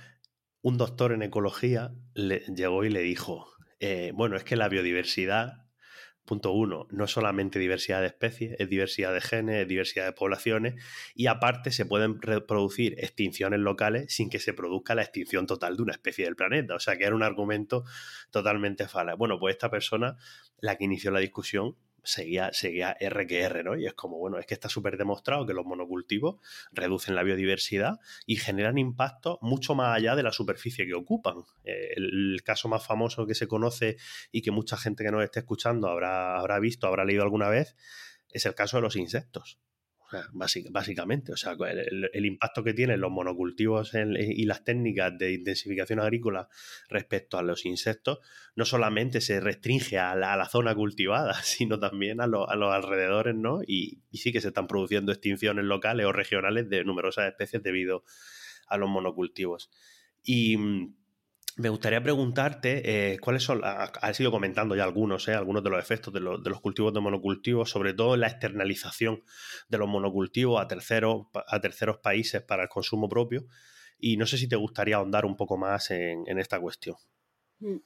un 0.62 0.78
doctor 0.78 1.14
en 1.14 1.24
ecología 1.24 1.94
le, 2.14 2.40
llegó 2.56 2.84
y 2.84 2.90
le 2.90 3.02
dijo, 3.02 3.48
eh, 3.80 4.12
bueno, 4.14 4.36
es 4.36 4.44
que 4.44 4.56
la 4.56 4.70
biodiversidad 4.70 5.66
Punto 6.26 6.52
uno, 6.52 6.88
no 6.92 7.08
solamente 7.08 7.60
diversidad 7.60 8.00
de 8.02 8.08
especies, 8.08 8.56
es 8.60 8.70
diversidad 8.70 9.14
de 9.14 9.22
genes, 9.22 9.62
es 9.64 9.68
diversidad 9.68 10.06
de 10.06 10.14
poblaciones 10.14 10.76
y 11.16 11.28
aparte 11.28 11.72
se 11.72 11.86
pueden 11.86 12.22
reproducir 12.22 12.96
extinciones 13.00 13.60
locales 13.60 14.14
sin 14.14 14.30
que 14.30 14.40
se 14.40 14.54
produzca 14.54 14.96
la 14.96 15.02
extinción 15.02 15.48
total 15.48 15.76
de 15.78 15.84
una 15.84 15.94
especie 15.94 16.26
del 16.26 16.36
planeta. 16.36 16.76
O 16.76 16.80
sea 16.80 16.96
que 16.98 17.06
era 17.06 17.16
un 17.16 17.24
argumento 17.24 17.84
totalmente 18.30 18.88
falaz. 18.88 19.18
Bueno, 19.18 19.40
pues 19.40 19.56
esta 19.56 19.72
persona, 19.72 20.18
la 20.60 20.78
que 20.78 20.86
inició 20.86 21.12
la 21.12 21.20
discusión, 21.20 21.76
seguía, 22.04 22.52
seguía 22.54 22.96
R 23.00 23.28
que 23.28 23.42
R, 23.42 23.64
¿no? 23.64 23.78
Y 23.78 23.86
es 23.86 23.94
como, 23.94 24.18
bueno, 24.18 24.38
es 24.38 24.46
que 24.46 24.54
está 24.54 24.70
súper 24.70 24.98
demostrado 24.98 25.46
que 25.46 25.54
los 25.54 25.66
monocultivos 25.66 26.40
reducen 26.72 27.16
la 27.16 27.24
biodiversidad 27.24 28.00
y 28.26 28.38
generan 28.38 28.78
impactos 28.78 29.38
mucho 29.42 29.76
más 29.76 29.98
allá 29.98 30.16
de 30.16 30.24
la 30.24 30.32
superficie 30.32 30.86
que 30.86 30.94
ocupan. 30.94 31.38
Eh, 31.64 31.94
el, 31.96 32.42
caso 32.44 32.68
más 32.68 32.86
famoso 32.86 33.28
que 33.28 33.36
se 33.36 33.48
conoce 33.48 33.98
y 34.32 34.42
que 34.42 34.52
mucha 34.52 34.78
gente 34.78 35.04
que 35.04 35.12
nos 35.12 35.24
esté 35.24 35.40
escuchando 35.40 35.88
habrá, 35.90 36.40
habrá 36.40 36.60
visto, 36.60 36.88
habrá 36.88 37.06
leído 37.06 37.24
alguna 37.24 37.50
vez, 37.50 37.76
es 38.32 38.46
el 38.46 38.56
caso 38.56 38.78
de 38.78 38.82
los 38.82 38.96
insectos 38.96 39.60
básicamente, 40.72 41.32
o 41.34 41.38
sea, 41.38 41.56
el, 41.70 42.26
impacto 42.26 42.64
que 42.64 42.74
tienen 42.74 43.02
los 43.02 43.12
monocultivos 43.12 43.94
y 43.94 44.46
las 44.46 44.64
técnicas 44.64 45.18
de 45.18 45.34
intensificación 45.34 46.00
agrícola 46.00 46.50
respecto 46.90 47.38
a 47.38 47.44
los 47.44 47.66
insectos 47.66 48.20
no 48.56 48.66
solamente 48.66 49.22
se 49.22 49.40
restringe 49.40 49.98
a 49.98 50.16
la, 50.16 50.46
zona 50.50 50.76
cultivada, 50.76 51.34
sino 51.44 51.80
también 51.80 52.22
a, 52.22 52.28
los 52.28 52.48
alrededores, 52.50 53.36
¿no? 53.36 53.62
Y, 53.66 54.02
y, 54.10 54.18
sí 54.18 54.32
que 54.32 54.42
se 54.42 54.50
están 54.50 54.68
produciendo 54.68 55.12
extinciones 55.12 55.66
locales 55.66 56.06
o 56.06 56.12
regionales 56.12 56.70
de 56.70 56.84
numerosas 56.84 57.28
especies 57.28 57.64
debido 57.64 58.04
a 58.68 58.78
los 58.78 58.90
monocultivos. 58.90 59.70
Y 60.24 60.58
mm, 60.58 60.96
me 61.58 61.70
gustaría 61.70 62.02
preguntarte 62.02 63.14
eh, 63.14 63.20
cuáles 63.20 63.44
son, 63.44 63.62
has 63.64 64.20
ido 64.20 64.32
comentando 64.32 64.76
ya 64.76 64.84
algunos, 64.84 65.28
eh, 65.28 65.34
algunos 65.34 65.64
de 65.64 65.70
los 65.70 65.80
efectos 65.80 66.14
de, 66.14 66.20
los 66.20 66.62
cultivos 66.62 66.94
de 66.94 67.00
monocultivos, 67.00 67.70
sobre 67.70 67.94
todo 67.94 68.16
la 68.18 68.28
externalización 68.28 69.24
de 69.68 69.78
los 69.78 69.90
monocultivos 69.90 70.62
a 70.62 70.68
terceros, 70.68 71.28
a 71.34 71.60
terceros 71.60 71.98
países 71.98 72.42
para 72.42 72.64
el 72.64 72.70
consumo 72.70 73.10
propio. 73.10 73.46
Y 74.00 74.18
no 74.18 74.26
sé 74.26 74.38
si 74.38 74.48
te 74.48 74.56
gustaría 74.56 74.96
ahondar 74.96 75.26
un 75.26 75.36
poco 75.36 75.58
más 75.58 75.92
en, 75.92 76.26
esta 76.40 76.60
cuestión. 76.60 76.96
Mm. 77.60 77.78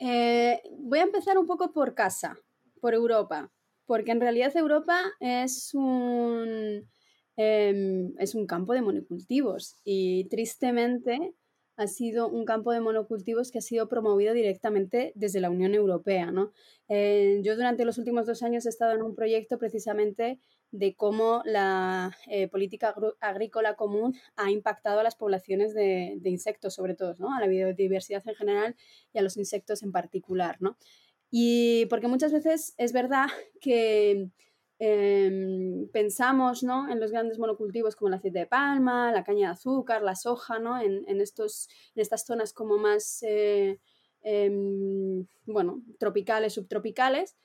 Eh, 0.00 0.62
voy 0.78 0.98
a 0.98 1.02
empezar 1.02 1.36
un 1.36 1.46
poco 1.46 1.72
por 1.72 1.94
casa, 1.94 2.38
por 2.80 2.94
Europa, 2.94 3.52
porque 3.86 4.12
en 4.12 4.20
realidad 4.20 4.56
Europa 4.56 5.00
es 5.20 5.74
un, 5.74 6.88
em, 7.36 8.14
es 8.18 8.34
un 8.34 8.46
campo 8.46 8.72
de 8.72 8.82
monocultivos 8.82 9.76
y 9.84 10.28
tristemente 10.28 11.34
ha 11.76 11.86
sido 11.86 12.28
un 12.28 12.44
campo 12.44 12.72
de 12.72 12.80
monocultivos 12.80 13.50
que 13.50 13.58
ha 13.58 13.62
sido 13.62 13.88
promovido 13.88 14.34
directamente 14.34 15.12
desde 15.14 15.40
la 15.40 15.50
Unión 15.50 15.74
Europea. 15.74 16.30
¿no? 16.30 16.52
Eh, 16.88 17.40
yo 17.42 17.56
durante 17.56 17.84
los 17.84 17.98
últimos 17.98 18.26
dos 18.26 18.42
años 18.42 18.66
he 18.66 18.68
estado 18.68 18.92
en 18.92 19.02
un 19.02 19.14
proyecto 19.14 19.58
precisamente 19.58 20.40
de 20.70 20.94
cómo 20.94 21.42
la 21.44 22.16
eh, 22.26 22.48
política 22.48 22.94
agrícola 23.20 23.76
común 23.76 24.16
ha 24.36 24.50
impactado 24.50 25.00
a 25.00 25.02
las 25.04 25.14
poblaciones 25.14 25.72
de, 25.74 26.18
insectos, 26.24 26.74
sobre 26.74 26.94
todo, 26.94 27.14
¿no? 27.18 27.34
a 27.34 27.40
la 27.40 27.46
biodiversidad 27.46 28.22
en 28.26 28.34
general 28.34 28.76
y 29.12 29.18
a 29.18 29.22
los 29.22 29.36
insectos 29.36 29.82
en 29.82 29.92
particular. 29.92 30.56
¿no? 30.60 30.76
Y 31.30 31.86
porque 31.86 32.08
muchas 32.08 32.32
veces 32.32 32.74
es 32.76 32.92
verdad 32.92 33.26
que 33.60 34.28
Em, 34.80 35.88
pensamos 35.92 36.64
¿no? 36.64 36.90
en 36.90 36.98
los 36.98 37.12
grandes 37.12 37.38
monocultivos 37.38 37.94
como 37.94 38.08
el 38.08 38.14
aceite 38.14 38.40
de 38.40 38.46
palma, 38.46 39.12
la 39.12 39.22
caña 39.22 39.46
de 39.46 39.52
azúcar, 39.52 40.02
la 40.02 40.16
soja, 40.16 40.58
¿no? 40.58 40.80
en, 40.80 41.20
estos, 41.20 41.68
en 41.94 42.02
estas 42.02 42.26
zonas 42.26 42.52
como 42.52 42.76
más 42.76 43.22
eh, 43.22 43.78
em, 44.22 45.26
bueno, 45.46 45.82
tropicales, 45.98 46.54
subtropicales, 46.54 47.36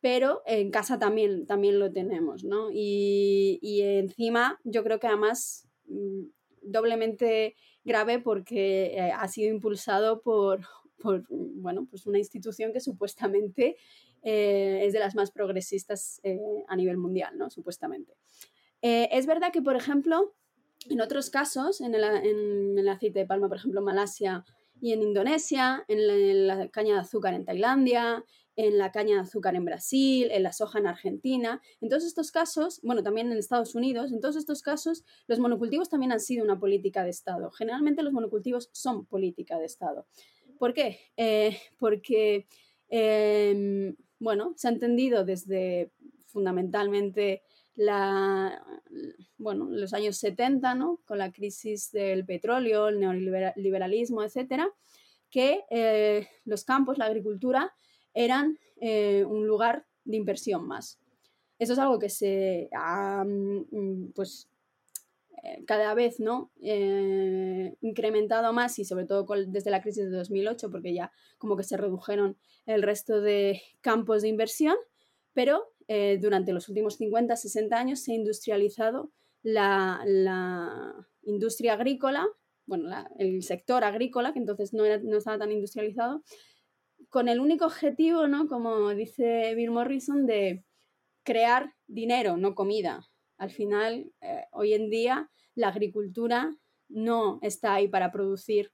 pero 0.00 0.42
en 0.46 0.70
casa 0.70 0.98
también, 0.98 1.46
también 1.46 1.78
lo 1.78 1.92
tenemos. 1.92 2.42
¿no? 2.44 2.70
Y, 2.72 3.58
y 3.60 3.82
encima 3.82 4.58
yo 4.64 4.82
creo 4.82 4.98
que 4.98 5.08
además 5.08 5.68
mm, 5.86 6.24
doblemente 6.62 7.54
grave 7.84 8.18
porque 8.18 8.94
eh, 8.96 9.12
ha 9.12 9.28
sido 9.28 9.50
impulsado 9.52 10.22
por, 10.22 10.60
por 11.02 11.26
bueno, 11.28 11.86
pues 11.90 12.06
una 12.06 12.18
institución 12.18 12.72
que 12.72 12.80
supuestamente 12.80 13.76
eh, 14.22 14.80
es 14.84 14.92
de 14.92 14.98
las 14.98 15.14
más 15.14 15.30
progresistas 15.30 16.20
eh, 16.22 16.64
a 16.68 16.76
nivel 16.76 16.96
mundial, 16.96 17.38
¿no? 17.38 17.50
Supuestamente. 17.50 18.14
Eh, 18.82 19.08
es 19.12 19.26
verdad 19.26 19.52
que, 19.52 19.62
por 19.62 19.76
ejemplo, 19.76 20.34
en 20.88 21.00
otros 21.00 21.30
casos, 21.30 21.80
en 21.80 21.94
el, 21.94 22.88
aceite 22.88 23.20
de 23.20 23.26
palma, 23.26 23.48
por 23.48 23.58
ejemplo, 23.58 23.80
en 23.80 23.84
Malasia 23.84 24.44
y 24.80 24.92
en 24.92 25.02
Indonesia, 25.02 25.84
en 25.88 26.46
la, 26.46 26.68
caña 26.68 26.94
de 26.94 27.00
azúcar 27.00 27.34
en 27.34 27.44
Tailandia, 27.44 28.24
en 28.56 28.76
la 28.76 28.90
caña 28.90 29.16
de 29.16 29.20
azúcar 29.20 29.54
en 29.54 29.64
Brasil, 29.64 30.28
en 30.32 30.42
la 30.42 30.52
soja 30.52 30.80
en 30.80 30.88
Argentina. 30.88 31.60
En 31.80 31.88
todos 31.88 32.04
estos 32.04 32.32
casos, 32.32 32.80
bueno, 32.82 33.02
también 33.02 33.30
en 33.30 33.38
Estados 33.38 33.74
Unidos, 33.74 34.12
en 34.12 34.20
todos 34.20 34.36
estos 34.36 34.62
casos, 34.62 35.04
los 35.28 35.38
monocultivos 35.38 35.88
también 35.88 36.10
han 36.10 36.20
sido 36.20 36.44
una 36.44 36.58
política 36.58 37.04
de 37.04 37.10
Estado. 37.10 37.50
Generalmente 37.52 38.02
los 38.02 38.12
monocultivos 38.12 38.68
son 38.72 39.06
política 39.06 39.58
de 39.58 39.66
Estado. 39.66 40.06
¿Por 40.58 40.74
qué? 40.74 40.98
porque 41.78 42.46
bueno, 44.18 44.54
se 44.56 44.68
ha 44.68 44.70
entendido 44.70 45.24
desde 45.24 45.92
fundamentalmente 46.26 47.42
la, 47.74 48.62
bueno, 49.36 49.68
los 49.70 49.94
años 49.94 50.16
70, 50.16 50.74
¿no? 50.74 51.00
con 51.04 51.18
la 51.18 51.32
crisis 51.32 51.92
del 51.92 52.24
petróleo, 52.24 52.88
el 52.88 52.98
neoliberalismo, 53.00 54.22
etcétera, 54.22 54.68
que 55.30 55.64
eh, 55.70 56.26
los 56.44 56.64
campos, 56.64 56.98
la 56.98 57.04
agricultura, 57.04 57.72
eran 58.14 58.58
eh, 58.80 59.24
un 59.24 59.46
lugar 59.46 59.86
de 60.04 60.16
inversión 60.16 60.66
más. 60.66 60.98
Eso 61.58 61.72
es 61.72 61.78
algo 61.78 61.98
que 61.98 62.08
se 62.08 62.68
ha 62.72 63.24
mm, 63.24 64.12
pues, 64.14 64.48
cada 65.66 65.94
vez 65.94 66.20
¿no? 66.20 66.50
Eh, 66.60 67.76
incrementado 67.80 68.52
más 68.52 68.78
y 68.78 68.84
sobre 68.84 69.04
todo 69.06 69.26
desde 69.46 69.70
la 69.70 69.82
crisis 69.82 70.04
de 70.10 70.16
2008 70.16 70.70
porque 70.70 70.94
ya 70.94 71.12
como 71.38 71.56
que 71.56 71.64
se 71.64 71.76
redujeron 71.76 72.36
el 72.66 72.82
resto 72.82 73.20
de 73.20 73.60
campos 73.80 74.22
de 74.22 74.28
inversión, 74.28 74.76
pero 75.32 75.72
eh, 75.86 76.18
durante 76.20 76.52
los 76.52 76.68
últimos 76.68 76.96
50, 76.96 77.36
60 77.36 77.76
años 77.76 78.00
se 78.00 78.12
ha 78.12 78.14
industrializado 78.16 79.12
la, 79.42 80.00
industria 81.22 81.74
agrícola, 81.74 82.26
bueno, 82.64 82.88
el 83.18 83.42
sector 83.42 83.84
agrícola, 83.84 84.32
que 84.32 84.38
entonces 84.38 84.72
no, 84.72 84.84
no 84.84 85.18
estaba 85.18 85.38
tan 85.38 85.52
industrializado, 85.52 86.22
con 87.10 87.28
el 87.28 87.38
único 87.38 87.66
objetivo, 87.66 88.26
¿no? 88.26 88.48
como 88.48 88.90
dice 88.94 89.54
Bill 89.54 89.70
Morrison, 89.70 90.26
de 90.26 90.64
crear 91.22 91.74
dinero, 91.86 92.36
no 92.38 92.54
comida. 92.54 93.06
Al 93.38 93.50
final, 93.50 94.12
eh, 94.20 94.44
hoy 94.52 94.74
en 94.74 94.90
día, 94.90 95.30
la 95.54 95.68
agricultura 95.68 96.54
no 96.88 97.38
está 97.42 97.74
ahí 97.74 97.88
para 97.88 98.12
producir 98.12 98.72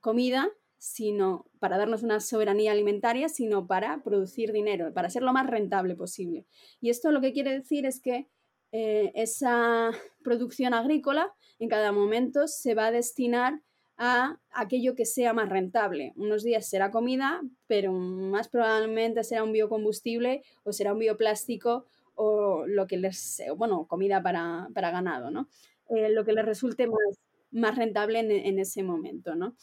comida, 0.00 0.50
sino 0.78 1.46
para 1.58 1.76
darnos 1.76 2.02
una 2.02 2.20
soberanía 2.20 2.72
alimentaria, 2.72 3.28
sino 3.28 3.66
para 3.66 4.02
producir 4.02 4.52
dinero, 4.52 4.92
para 4.94 5.10
ser 5.10 5.22
lo 5.22 5.32
más 5.32 5.46
rentable 5.46 5.94
posible. 5.94 6.46
Y 6.80 6.90
esto 6.90 7.10
lo 7.10 7.20
que 7.20 7.32
quiere 7.32 7.52
decir 7.52 7.84
es 7.84 8.00
que 8.00 8.28
eh, 8.72 9.12
esa 9.14 9.90
producción 10.22 10.74
agrícola 10.74 11.34
en 11.58 11.68
cada 11.68 11.92
momento 11.92 12.46
se 12.46 12.74
va 12.74 12.86
a 12.86 12.92
destinar 12.92 13.62
a 13.96 14.38
aquello 14.52 14.94
que 14.94 15.04
sea 15.04 15.32
más 15.32 15.48
rentable. 15.48 16.12
Unos 16.14 16.44
días 16.44 16.68
será 16.68 16.92
comida, 16.92 17.42
pero 17.66 17.92
más 17.92 18.48
probablemente 18.48 19.24
será 19.24 19.42
un 19.42 19.52
biocombustible 19.52 20.42
o 20.62 20.72
será 20.72 20.92
un 20.92 21.00
bioplástico 21.00 21.86
o 22.20 22.66
lo 22.66 22.86
que 22.86 22.96
les, 22.96 23.40
bueno, 23.56 23.86
comida 23.86 24.22
para, 24.22 24.68
ganado, 24.74 25.30
¿no? 25.30 25.48
Eh, 25.88 26.08
lo 26.10 26.24
que 26.24 26.32
les 26.32 26.44
resulte 26.44 26.88
más, 26.88 27.18
más 27.52 27.76
rentable 27.76 28.18
en, 28.18 28.58
ese 28.58 28.82
momento, 28.82 29.36
¿no? 29.36 29.54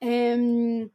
Em, 0.00 0.90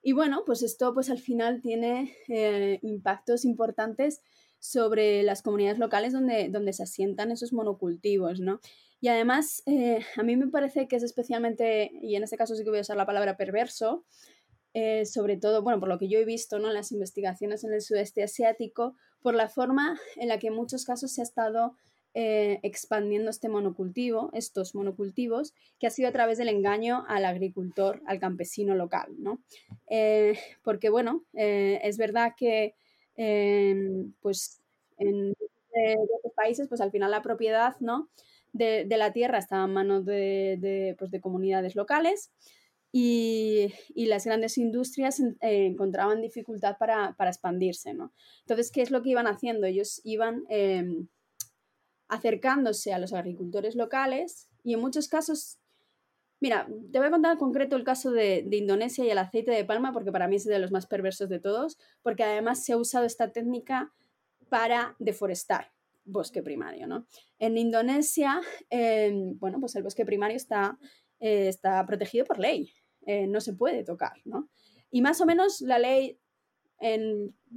y 0.00 0.12
bueno, 0.12 0.44
pues 0.46 0.62
esto 0.62 0.94
pues 0.94 1.10
al 1.10 1.18
final 1.18 1.60
tiene 1.60 2.14
eh, 2.28 2.78
impactos 2.82 3.44
importantes 3.44 4.22
sobre 4.60 5.22
las 5.24 5.42
comunidades 5.42 5.78
locales 5.78 6.12
donde, 6.12 6.48
donde 6.50 6.72
se 6.72 6.84
asientan 6.84 7.32
esos 7.32 7.52
monocultivos, 7.52 8.40
¿no? 8.40 8.60
Y 9.00 9.08
además, 9.08 9.62
eh, 9.66 10.00
a 10.16 10.22
mí 10.22 10.36
me 10.36 10.48
parece 10.48 10.86
que 10.86 10.96
es 10.96 11.02
especialmente, 11.02 11.90
y 12.00 12.14
en 12.14 12.22
este 12.22 12.36
caso 12.36 12.54
sí 12.54 12.62
que 12.62 12.70
voy 12.70 12.78
a 12.78 12.82
usar 12.82 12.96
la 12.96 13.06
palabra 13.06 13.36
perverso, 13.36 14.04
eh, 14.74 15.04
sobre 15.06 15.36
todo, 15.36 15.62
bueno, 15.62 15.80
por 15.80 15.88
lo 15.88 15.98
que 15.98 16.08
yo 16.08 16.18
he 16.18 16.24
visto 16.24 16.58
¿no? 16.58 16.68
en 16.68 16.74
las 16.74 16.92
investigaciones 16.92 17.64
en 17.64 17.72
el 17.72 17.80
sudeste 17.80 18.22
asiático, 18.22 18.94
por 19.22 19.34
la 19.34 19.48
forma 19.48 19.98
en 20.16 20.28
la 20.28 20.38
que 20.38 20.48
en 20.48 20.54
muchos 20.54 20.84
casos 20.84 21.12
se 21.12 21.20
ha 21.20 21.24
estado 21.24 21.74
eh, 22.14 22.58
expandiendo 22.62 23.30
este 23.30 23.48
monocultivo, 23.48 24.30
estos 24.32 24.74
monocultivos, 24.74 25.54
que 25.78 25.86
ha 25.86 25.90
sido 25.90 26.08
a 26.08 26.12
través 26.12 26.38
del 26.38 26.48
engaño 26.48 27.04
al 27.08 27.24
agricultor, 27.24 28.02
al 28.06 28.18
campesino 28.18 28.74
local, 28.74 29.14
¿no? 29.18 29.40
porque, 30.62 30.90
bueno, 30.90 31.24
es 31.34 31.96
verdad 31.96 32.34
que, 32.36 32.74
pues, 34.20 34.60
en 34.96 35.32
otros 35.32 36.32
países, 36.34 36.68
pues 36.68 36.80
al 36.80 36.90
final 36.90 37.10
la 37.10 37.22
propiedad, 37.22 37.76
¿no? 37.80 38.08
de, 38.52 38.96
la 38.96 39.12
tierra 39.12 39.38
estaba 39.38 39.64
en 39.64 39.72
manos 39.72 40.04
de, 40.04 40.94
pues, 40.98 41.10
comunidades 41.20 41.74
locales 41.76 42.30
y, 42.90 43.72
las 43.94 44.24
grandes 44.24 44.56
industrias 44.58 45.20
eh, 45.20 45.66
encontraban 45.66 46.22
dificultad 46.22 46.76
para, 46.78 47.14
expandirse. 47.18 47.94
¿no? 47.94 48.12
Entonces, 48.40 48.70
¿qué 48.70 48.82
es 48.82 48.90
lo 48.90 49.02
que 49.02 49.10
iban 49.10 49.26
haciendo? 49.26 49.66
Ellos 49.66 50.00
iban 50.04 50.44
em, 50.48 51.08
acercándose 52.08 52.92
a 52.92 52.98
los 52.98 53.12
agricultores 53.12 53.74
locales 53.74 54.48
y 54.64 54.74
en 54.74 54.80
muchos 54.80 55.08
casos 55.08 55.58
Mira, 56.40 56.68
te 56.92 56.98
voy 57.00 57.08
a 57.08 57.10
contar 57.10 57.32
en 57.32 57.38
concreto 57.38 57.74
el 57.74 57.82
caso 57.82 58.12
de, 58.12 58.44
de, 58.46 58.56
Indonesia 58.58 59.04
y 59.04 59.10
el 59.10 59.18
aceite 59.18 59.50
de 59.50 59.64
palma, 59.64 59.92
porque 59.92 60.12
para 60.12 60.28
mí 60.28 60.36
es 60.36 60.44
de 60.44 60.60
los 60.60 60.70
más 60.70 60.86
perversos 60.86 61.28
de 61.28 61.40
todos, 61.40 61.78
porque 62.00 62.22
además 62.22 62.64
se 62.64 62.74
ha 62.74 62.76
usado 62.76 63.06
esta 63.06 63.32
técnica 63.32 63.92
para 64.48 64.94
deforestar 65.00 65.72
bosque 66.08 66.42
primario. 66.42 66.86
¿no? 66.86 67.06
En 67.38 67.56
Indonesia, 67.56 68.40
em, 68.70 69.38
bueno, 69.38 69.60
pues 69.60 69.76
el 69.76 69.82
bosque 69.82 70.04
primario 70.04 70.36
está, 70.36 70.78
eh, 71.20 71.48
está 71.48 71.84
protegido 71.84 72.24
por 72.24 72.38
ley, 72.38 72.72
eh, 73.06 73.26
no 73.26 73.40
se 73.40 73.52
puede 73.52 73.84
tocar. 73.84 74.14
¿no? 74.24 74.48
Y 74.90 75.02
más 75.02 75.20
o 75.20 75.26
menos 75.26 75.60
la 75.60 75.78
ley 75.78 76.18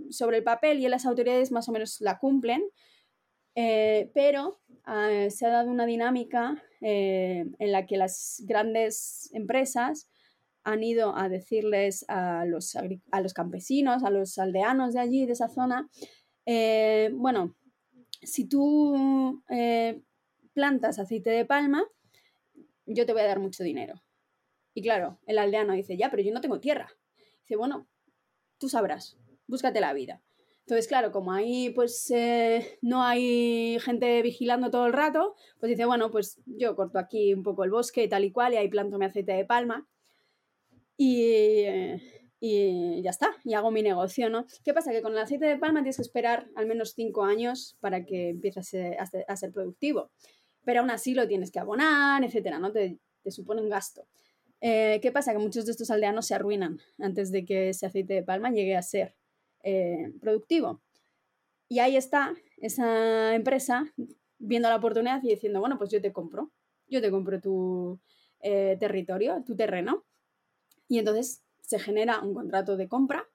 sobre 0.09 0.37
el 0.37 0.43
papel 0.43 0.79
y 0.79 0.85
en 0.85 0.91
las 0.91 1.05
autoridades 1.05 1.51
más 1.51 1.69
o 1.69 1.71
menos 1.71 2.01
la 2.01 2.17
cumplen, 2.17 2.63
eh, 3.53 4.09
pero 4.15 4.59
se 5.29 5.45
ha 5.45 5.49
dado 5.49 5.69
una 5.69 5.85
dinámica 5.85 6.63
en 6.79 7.71
la 7.71 7.85
que 7.85 7.97
las 7.97 8.41
grandes 8.47 9.29
empresas 9.33 10.09
han 10.63 10.83
ido 10.83 11.15
a 11.15 11.29
decirles 11.29 12.03
a 12.07 12.45
los, 12.45 12.75
a 12.75 13.21
los 13.21 13.33
campesinos, 13.35 14.03
a 14.03 14.09
los 14.09 14.39
aldeanos 14.39 14.93
de 14.93 14.99
allí, 14.99 15.27
de 15.27 15.33
esa 15.33 15.49
zona, 15.49 15.87
bueno, 17.13 17.55
si 18.23 18.45
tú 18.45 19.43
plantas 20.53 20.97
aceite 20.97 21.29
de 21.29 21.45
palma, 21.45 21.83
yo 22.93 23.05
te 23.05 23.13
voy 23.13 23.21
a 23.21 23.27
dar 23.27 23.39
mucho 23.39 23.63
dinero. 23.63 24.01
Y 24.73 24.81
claro, 24.81 25.19
el 25.25 25.37
aldeano 25.37 25.73
dice, 25.73 25.97
ya, 25.97 26.09
pero 26.09 26.23
yo 26.23 26.33
no 26.33 26.41
tengo 26.41 26.59
tierra. 26.59 26.89
Dice, 27.41 27.55
bueno, 27.55 27.87
tú 28.57 28.69
sabrás, 28.69 29.17
búscate 29.47 29.81
la 29.81 29.93
vida. 29.93 30.21
Entonces, 30.61 30.87
claro, 30.87 31.11
como 31.11 31.33
ahí 31.33 31.71
pues 31.71 32.09
eh, 32.11 32.77
no 32.81 33.03
hay 33.03 33.77
gente 33.81 34.21
vigilando 34.21 34.71
todo 34.71 34.85
el 34.85 34.93
rato, 34.93 35.35
pues 35.59 35.69
dice, 35.69 35.85
bueno, 35.85 36.11
pues 36.11 36.39
yo 36.45 36.75
corto 36.75 36.99
aquí 36.99 37.33
un 37.33 37.43
poco 37.43 37.63
el 37.63 37.71
bosque 37.71 38.03
y 38.03 38.09
tal 38.09 38.23
y 38.23 38.31
cual, 38.31 38.53
y 38.53 38.57
ahí 38.57 38.69
planto 38.69 38.97
mi 38.97 39.05
aceite 39.05 39.33
de 39.33 39.43
palma. 39.43 39.87
Y, 40.95 41.23
eh, 41.23 42.21
y 42.43 43.01
ya 43.03 43.11
está, 43.11 43.35
y 43.43 43.53
hago 43.53 43.69
mi 43.69 43.83
negocio, 43.83 44.29
¿no? 44.29 44.47
¿Qué 44.63 44.73
pasa? 44.73 44.91
Que 44.91 45.03
con 45.03 45.13
el 45.13 45.19
aceite 45.19 45.45
de 45.45 45.57
palma 45.57 45.81
tienes 45.81 45.97
que 45.97 46.01
esperar 46.01 46.49
al 46.55 46.65
menos 46.65 46.93
cinco 46.95 47.23
años 47.23 47.77
para 47.79 48.03
que 48.03 48.29
empiece 48.29 48.59
a 48.97 49.35
ser, 49.35 49.51
productivo. 49.51 50.09
Pero 50.63 50.81
aún 50.81 50.91
así 50.91 51.13
lo 51.13 51.27
tienes 51.27 51.51
que 51.51 51.59
abonar, 51.59 52.23
etcétera, 52.23 52.59
¿no? 52.59 52.71
Te, 52.71 52.99
supone 53.29 53.61
un 53.61 53.69
gasto. 53.69 54.07
Eh, 54.61 54.99
¿Qué 55.01 55.11
pasa? 55.11 55.31
Que 55.31 55.39
muchos 55.39 55.65
de 55.65 55.71
estos 55.71 55.91
aldeanos 55.91 56.27
se 56.27 56.35
arruinan 56.35 56.79
antes 56.99 57.31
de 57.31 57.45
que 57.45 57.69
ese 57.69 57.85
aceite 57.85 58.13
de 58.13 58.23
palma 58.23 58.51
llegue 58.51 58.75
a 58.75 58.81
ser 58.81 59.15
eh, 59.63 60.11
productivo. 60.19 60.81
Y 61.67 61.79
ahí 61.79 61.95
está 61.95 62.35
esa 62.57 63.33
empresa 63.33 63.91
viendo 64.39 64.69
la 64.69 64.75
oportunidad 64.75 65.23
y 65.23 65.29
diciendo, 65.29 65.59
bueno, 65.59 65.77
pues 65.77 65.89
yo 65.89 66.01
te 66.01 66.11
compro, 66.11 66.51
yo 66.87 67.01
te 67.01 67.11
compro 67.11 67.39
tu 67.39 67.99
eh, 68.41 68.75
territorio, 68.79 69.43
tu 69.45 69.55
terreno. 69.55 70.03
Y 70.87 70.99
entonces 70.99 71.43
se 71.61 71.79
genera 71.79 72.19
un 72.19 72.33
contrato 72.33 72.75
de 72.75 72.89
compra 72.89 73.27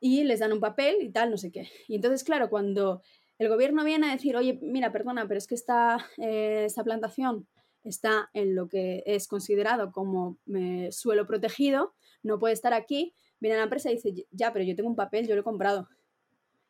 y 0.00 0.24
les 0.24 0.40
dan 0.40 0.52
un 0.52 0.60
papel 0.60 0.96
y 1.00 1.10
tal, 1.10 1.30
no 1.30 1.36
sé 1.36 1.50
qué. 1.52 1.68
Y 1.86 1.96
entonces, 1.96 2.24
claro, 2.24 2.50
cuando 2.50 3.02
el 3.38 3.48
gobierno 3.48 3.84
viene 3.84 4.08
a 4.08 4.12
decir, 4.12 4.36
oye, 4.36 4.58
mira, 4.62 4.92
perdona, 4.92 5.26
pero 5.28 5.38
es 5.38 5.46
que 5.46 5.54
esta, 5.54 6.06
eh, 6.18 6.64
esta 6.66 6.82
plantación 6.82 7.46
está 7.84 8.28
en 8.34 8.54
lo 8.54 8.68
que 8.68 9.02
es 9.06 9.28
considerado 9.28 9.92
como 9.92 10.38
eh, 10.54 10.88
suelo 10.90 11.26
protegido, 11.26 11.94
no 12.22 12.38
puede 12.38 12.54
estar 12.54 12.74
aquí, 12.74 13.14
viene 13.40 13.56
la 13.56 13.64
empresa 13.64 13.90
y 13.90 13.94
dice, 13.94 14.26
ya, 14.30 14.52
pero 14.52 14.64
yo 14.64 14.74
tengo 14.74 14.90
un 14.90 14.96
papel, 14.96 15.26
yo 15.26 15.34
lo 15.34 15.42
he 15.42 15.44
comprado. 15.44 15.88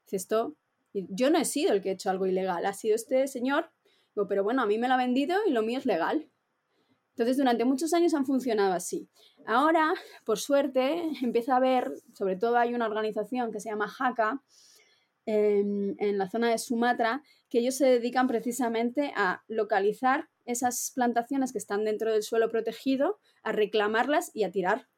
Dice 0.04 0.16
esto, 0.16 0.56
yo 0.92 1.30
no 1.30 1.38
he 1.38 1.44
sido 1.44 1.72
el 1.72 1.80
que 1.80 1.90
he 1.90 1.92
hecho 1.92 2.10
algo 2.10 2.26
ilegal, 2.26 2.64
ha 2.66 2.72
sido 2.74 2.94
este 2.94 3.26
señor, 3.28 3.70
digo, 4.14 4.28
pero 4.28 4.44
bueno, 4.44 4.62
a 4.62 4.66
mí 4.66 4.78
me 4.78 4.88
lo 4.88 4.94
ha 4.94 4.98
vendido 4.98 5.38
y 5.46 5.50
lo 5.50 5.62
mío 5.62 5.78
es 5.78 5.86
legal. 5.86 6.28
Entonces, 7.10 7.36
durante 7.36 7.64
muchos 7.64 7.92
años 7.94 8.14
han 8.14 8.26
funcionado 8.26 8.74
así. 8.74 9.08
Ahora, 9.44 9.92
por 10.24 10.38
suerte, 10.38 11.02
empieza 11.22 11.54
a 11.54 11.56
haber, 11.56 11.92
sobre 12.14 12.36
todo 12.36 12.58
hay 12.58 12.74
una 12.74 12.86
organización 12.86 13.50
que 13.50 13.58
se 13.58 13.70
llama 13.70 13.92
Haka, 13.98 14.40
en, 15.28 16.18
la 16.18 16.30
zona 16.30 16.50
de 16.50 16.58
Sumatra, 16.58 17.22
que 17.50 17.58
ellos 17.58 17.74
se 17.74 17.86
dedican 17.86 18.26
precisamente 18.26 19.12
a 19.14 19.42
localizar 19.46 20.28
esas 20.46 20.92
plantaciones 20.94 21.52
que 21.52 21.58
están 21.58 21.84
dentro 21.84 22.12
del 22.12 22.22
suelo 22.22 22.48
protegido, 22.48 23.18
a 23.42 23.52
reclamarlas 23.52 24.30
y 24.34 24.44
a 24.44 24.50
tirar 24.50 24.88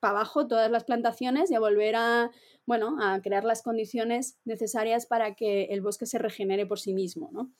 para 0.00 0.12
abajo 0.12 0.48
todas 0.48 0.70
las 0.70 0.84
plantaciones 0.84 1.50
y 1.50 1.54
a 1.54 1.60
volver 1.60 1.94
a, 1.94 2.30
bueno, 2.66 2.96
a 3.00 3.20
crear 3.22 3.44
las 3.44 3.62
condiciones 3.62 4.36
necesarias 4.44 5.06
para 5.06 5.34
que 5.34 5.64
el 5.66 5.80
bosque 5.80 6.06
se 6.06 6.18
regenere 6.18 6.66
por 6.66 6.80
sí 6.80 6.92
mismo, 6.92 7.30
¿no? 7.32 7.52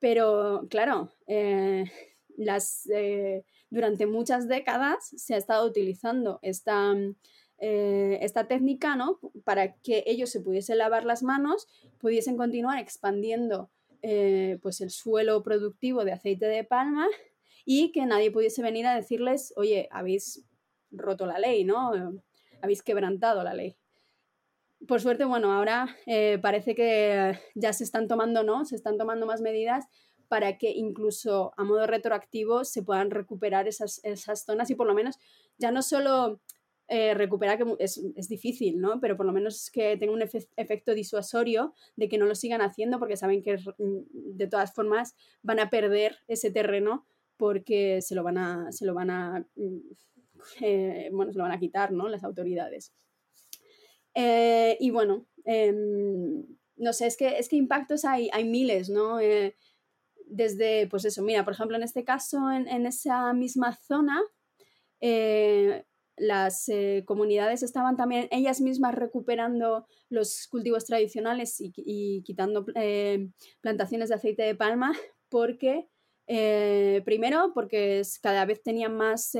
Pero, 0.00 0.66
claro, 0.68 1.12
eh, 1.28 1.84
las, 2.36 2.88
eh, 2.92 3.44
durante 3.70 4.06
muchas 4.06 4.48
décadas 4.48 5.12
se 5.16 5.34
ha 5.34 5.38
estado 5.38 5.64
utilizando 5.66 6.40
esta, 6.42 6.92
eh, 7.58 8.18
esta 8.22 8.46
técnica 8.46 8.96
¿no? 8.96 9.18
para 9.44 9.74
que 9.76 10.04
ellos 10.06 10.30
se 10.30 10.40
pudiesen 10.40 10.78
lavar 10.78 11.04
las 11.04 11.22
manos, 11.22 11.66
pudiesen 11.98 12.36
continuar 12.36 12.78
expandiendo 12.78 13.70
eh, 14.02 14.58
pues 14.62 14.80
el 14.80 14.90
suelo 14.90 15.42
productivo 15.42 16.04
de 16.04 16.12
aceite 16.12 16.46
de 16.46 16.64
palma 16.64 17.06
y 17.64 17.92
que 17.92 18.06
nadie 18.06 18.30
pudiese 18.30 18.62
venir 18.62 18.86
a 18.86 18.94
decirles, 18.94 19.52
oye, 19.56 19.88
habéis 19.90 20.44
roto 20.90 21.26
la 21.26 21.38
ley, 21.38 21.64
¿no? 21.64 21.92
Habéis 22.62 22.82
quebrantado 22.82 23.42
la 23.42 23.54
ley. 23.54 23.76
Por 24.86 25.00
suerte, 25.00 25.24
bueno, 25.24 25.52
ahora 25.52 25.96
parece 26.40 26.76
que 26.76 27.40
ya 27.56 27.72
se 27.72 27.82
están 27.82 28.06
tomando, 28.06 28.44
¿no? 28.44 28.64
Se 28.64 28.76
están 28.76 28.98
tomando 28.98 29.26
más 29.26 29.40
medidas 29.40 29.86
para 30.28 30.58
que 30.58 30.70
incluso 30.70 31.52
a 31.56 31.64
modo 31.64 31.86
retroactivo 31.86 32.64
se 32.64 32.82
puedan 32.82 33.10
recuperar 33.10 33.68
esas, 33.68 34.00
esas 34.04 34.44
zonas 34.44 34.70
y 34.70 34.74
por 34.74 34.86
lo 34.86 34.94
menos 34.94 35.18
ya 35.58 35.70
no 35.70 35.82
solo 35.82 36.40
eh, 36.88 37.14
recuperar, 37.14 37.58
que 37.58 37.64
es, 37.80 38.00
es, 38.14 38.28
difícil, 38.28 38.80
¿no? 38.80 39.00
Pero 39.00 39.16
por 39.16 39.26
lo 39.26 39.32
menos 39.32 39.72
que 39.72 39.96
tenga 39.96 40.12
un 40.12 40.22
efecto 40.22 40.94
disuasorio 40.94 41.74
de 41.96 42.08
que 42.08 42.16
no 42.16 42.26
lo 42.26 42.36
sigan 42.36 42.60
haciendo 42.60 43.00
porque 43.00 43.16
saben 43.16 43.42
que 43.42 43.58
de 43.78 44.46
todas 44.46 44.72
formas 44.72 45.16
van 45.42 45.58
a 45.58 45.68
perder 45.68 46.18
ese 46.28 46.52
terreno 46.52 47.04
porque 47.36 48.00
se 48.02 48.14
lo 48.14 48.22
van 48.22 48.38
a, 48.38 48.70
se 48.70 48.86
lo 48.86 48.94
van 48.94 49.10
a, 49.10 49.44
mm, 49.56 49.78
eh, 50.60 51.10
bueno, 51.12 51.32
se 51.32 51.38
lo 51.38 51.42
van 51.42 51.52
a 51.52 51.58
quitar, 51.58 51.90
¿no? 51.90 52.08
Las 52.08 52.22
autoridades. 52.22 52.92
Eh, 54.14 54.76
y 54.78 54.90
bueno, 54.90 55.26
em, 55.44 56.46
no 56.76 56.92
sé, 56.92 57.08
es 57.08 57.16
que, 57.16 57.36
es 57.36 57.48
que 57.48 57.56
impactos 57.56 58.04
hay, 58.04 58.30
hay 58.32 58.44
miles, 58.44 58.90
¿no? 58.90 59.18
desde, 60.28 60.88
pues 60.88 61.04
eso, 61.04 61.22
mira, 61.22 61.44
por 61.44 61.52
ejemplo, 61.52 61.76
en 61.76 61.84
este 61.84 62.04
caso, 62.04 62.50
en, 62.50 62.66
en 62.68 62.86
esa 62.86 63.32
misma 63.32 63.76
zona, 63.76 64.22
las 66.16 66.68
eh, 66.68 67.04
comunidades 67.06 67.62
estaban 67.62 67.96
también 67.96 68.28
ellas 68.30 68.60
mismas 68.60 68.94
recuperando 68.94 69.86
los 70.08 70.46
cultivos 70.48 70.86
tradicionales 70.86 71.56
y, 71.58 72.22
quitando 72.22 72.64
eh, 72.74 73.28
plantaciones 73.60 74.08
de 74.08 74.14
aceite 74.14 74.42
de 74.42 74.54
palma 74.54 74.92
porque, 75.28 75.88
eh, 76.26 77.02
primero, 77.04 77.52
porque 77.54 78.02
cada 78.22 78.44
vez 78.46 78.62
tenían 78.62 78.96
más 78.96 79.36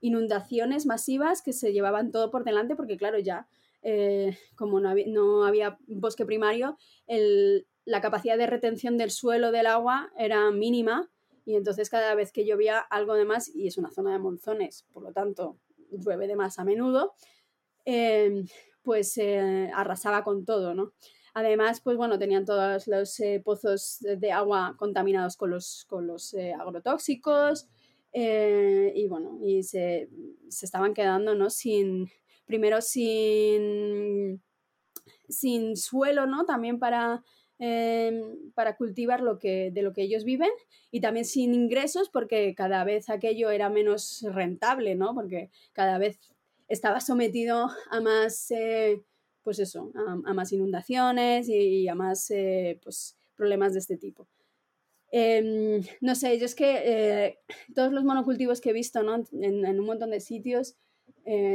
inundaciones 0.00 0.86
masivas 0.86 1.42
que 1.42 1.52
se 1.52 1.72
llevaban 1.72 2.10
todo 2.10 2.30
por 2.30 2.44
delante 2.44 2.74
porque, 2.74 2.96
claro, 2.96 3.18
ya 3.18 3.46
como 4.54 4.78
no 4.78 4.88
había, 4.88 5.06
no 5.08 5.44
había, 5.44 5.76
bosque 5.88 6.24
primario, 6.24 6.78
la 7.84 8.00
capacidad 8.00 8.38
de 8.38 8.46
retención 8.46 8.96
del 8.96 9.10
suelo 9.10 9.50
del 9.50 9.66
agua 9.66 10.12
era 10.16 10.50
mínima 10.52 11.10
y 11.44 11.56
entonces 11.56 11.90
cada 11.90 12.14
vez 12.14 12.32
que 12.32 12.44
llovía 12.44 12.78
algo 12.78 13.14
de 13.14 13.24
más, 13.24 13.48
y 13.54 13.66
es 13.66 13.76
una 13.76 13.90
zona 13.90 14.12
de 14.12 14.18
monzones, 14.18 14.86
por 14.92 15.02
lo 15.02 15.12
tanto 15.12 15.58
llueve 15.98 16.26
de 16.26 16.36
más 16.36 16.58
a 16.58 16.64
menudo, 16.64 17.14
em, 17.84 18.46
pues 18.82 19.16
eh, 19.18 19.70
arrasaba 19.74 20.24
con 20.24 20.44
todo, 20.44 20.74
¿no? 20.74 20.92
Además, 21.34 21.80
pues 21.80 21.96
bueno, 21.96 22.18
tenían 22.18 22.44
todos 22.44 22.86
los 22.86 23.18
eh, 23.20 23.40
pozos 23.42 23.98
de 24.00 24.32
agua 24.32 24.74
contaminados 24.78 25.36
con 25.36 25.50
los, 25.50 25.86
con 25.88 26.06
los 26.06 26.34
eh, 26.34 26.52
agrotóxicos 26.52 27.68
y 28.14 29.08
bueno, 29.08 29.38
y 29.40 29.62
se, 29.62 30.10
estaban 30.48 30.92
quedando, 30.92 31.34
¿no? 31.34 31.48
Sin, 31.48 32.10
primero 32.44 32.82
sin, 32.82 34.42
sin 35.28 35.76
suelo, 35.76 36.26
¿no? 36.26 36.44
También 36.44 36.78
para, 36.78 37.24
em, 37.64 38.50
para 38.54 38.76
cultivar 38.76 39.20
lo 39.20 39.38
que, 39.38 39.70
de 39.70 39.82
lo 39.82 39.92
que 39.92 40.02
ellos 40.02 40.24
viven 40.24 40.50
y 40.90 41.00
también 41.00 41.24
sin 41.24 41.54
ingresos 41.54 42.08
porque 42.08 42.56
cada 42.56 42.82
vez 42.82 43.08
aquello 43.08 43.50
era 43.50 43.68
menos 43.70 44.26
rentable, 44.28 44.96
¿no? 44.96 45.14
Porque 45.14 45.48
cada 45.72 45.96
vez 45.98 46.18
estaba 46.66 46.98
sometido 46.98 47.70
a 47.90 48.00
más, 48.00 48.50
eh, 48.50 49.00
pues 49.44 49.60
eso, 49.60 49.92
a, 49.94 50.34
más 50.34 50.52
inundaciones 50.52 51.48
y, 51.48 51.86
a 51.86 51.94
más 51.94 52.32
eh, 52.32 52.80
pues, 52.82 53.16
problemas 53.36 53.74
de 53.74 53.78
este 53.78 53.96
tipo. 53.96 54.26
Em, 55.12 55.82
no 56.00 56.16
sé, 56.16 56.36
yo 56.40 56.46
es 56.46 56.56
que 56.56 56.82
eh, 56.84 57.38
todos 57.76 57.92
los 57.92 58.02
monocultivos 58.02 58.60
que 58.60 58.70
he 58.70 58.72
visto 58.72 59.04
¿no? 59.04 59.22
en, 59.30 59.64
en 59.64 59.78
un 59.78 59.86
montón 59.86 60.10
de 60.10 60.18
sitios 60.18 60.74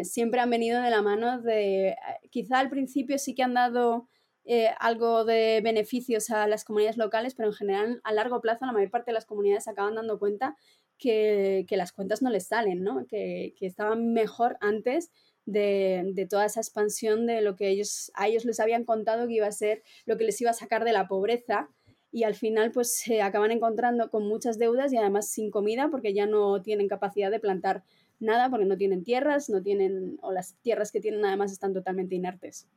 siempre 0.03 0.39
han 0.39 0.49
venido 0.49 0.81
de 0.81 0.89
la 0.89 1.01
mano 1.01 1.41
de, 1.41 1.97
quizá 2.29 2.59
al 2.59 2.69
principio 2.69 3.17
sí 3.17 3.35
que 3.35 3.43
han 3.43 3.53
dado 3.53 4.07
eh, 4.49 4.69
algo 4.79 5.25
de 5.25 5.59
beneficios 5.61 6.29
a 6.29 6.47
las 6.47 6.63
comunidades 6.63 6.95
locales, 6.95 7.35
pero 7.35 7.49
en 7.49 7.53
general 7.53 8.01
a 8.05 8.13
largo 8.13 8.39
plazo 8.39 8.65
la 8.65 8.71
mayor 8.71 8.89
parte 8.89 9.11
de 9.11 9.15
las 9.15 9.25
comunidades 9.25 9.67
acaban 9.67 9.95
dando 9.95 10.19
cuenta 10.19 10.55
que, 10.97 11.65
las 11.71 11.91
cuentas 11.91 12.21
no 12.21 12.29
les 12.29 12.47
salen, 12.47 12.81
¿no? 12.81 13.05
que, 13.07 13.53
estaban 13.59 14.13
mejor 14.13 14.57
antes 14.61 15.11
de, 15.45 16.27
toda 16.29 16.45
esa 16.45 16.61
expansión 16.61 17.25
de 17.27 17.41
lo 17.41 17.57
que 17.57 17.67
ellos, 17.67 18.09
a 18.13 18.29
ellos 18.29 18.45
les 18.45 18.61
habían 18.61 18.85
contado 18.85 19.27
que 19.27 19.33
iba 19.33 19.47
a 19.47 19.51
ser 19.51 19.83
lo 20.05 20.17
que 20.17 20.23
les 20.23 20.39
iba 20.39 20.51
a 20.51 20.53
sacar 20.53 20.85
de 20.85 20.93
la 20.93 21.09
pobreza 21.09 21.69
y 22.09 22.23
al 22.23 22.35
final 22.35 22.71
pues 22.71 22.95
se 22.95 23.21
acaban 23.21 23.51
encontrando 23.51 24.09
con 24.09 24.25
muchas 24.25 24.57
deudas 24.57 24.93
y 24.93 24.97
además 24.97 25.27
sin 25.27 25.51
comida 25.51 25.89
porque 25.91 26.13
ya 26.13 26.25
no 26.25 26.61
tienen 26.61 26.87
capacidad 26.87 27.31
de 27.31 27.41
plantar 27.41 27.83
nada 28.19 28.49
porque 28.49 28.65
no 28.65 28.77
tienen 28.77 29.03
tierras, 29.03 29.49
no 29.49 29.61
tienen 29.61 30.17
o 30.21 30.31
las 30.31 30.55
tierras 30.61 30.93
que 30.93 31.01
tienen 31.01 31.25
además 31.25 31.51
están 31.51 31.73
totalmente 31.73 32.15
inertes. 32.15 32.69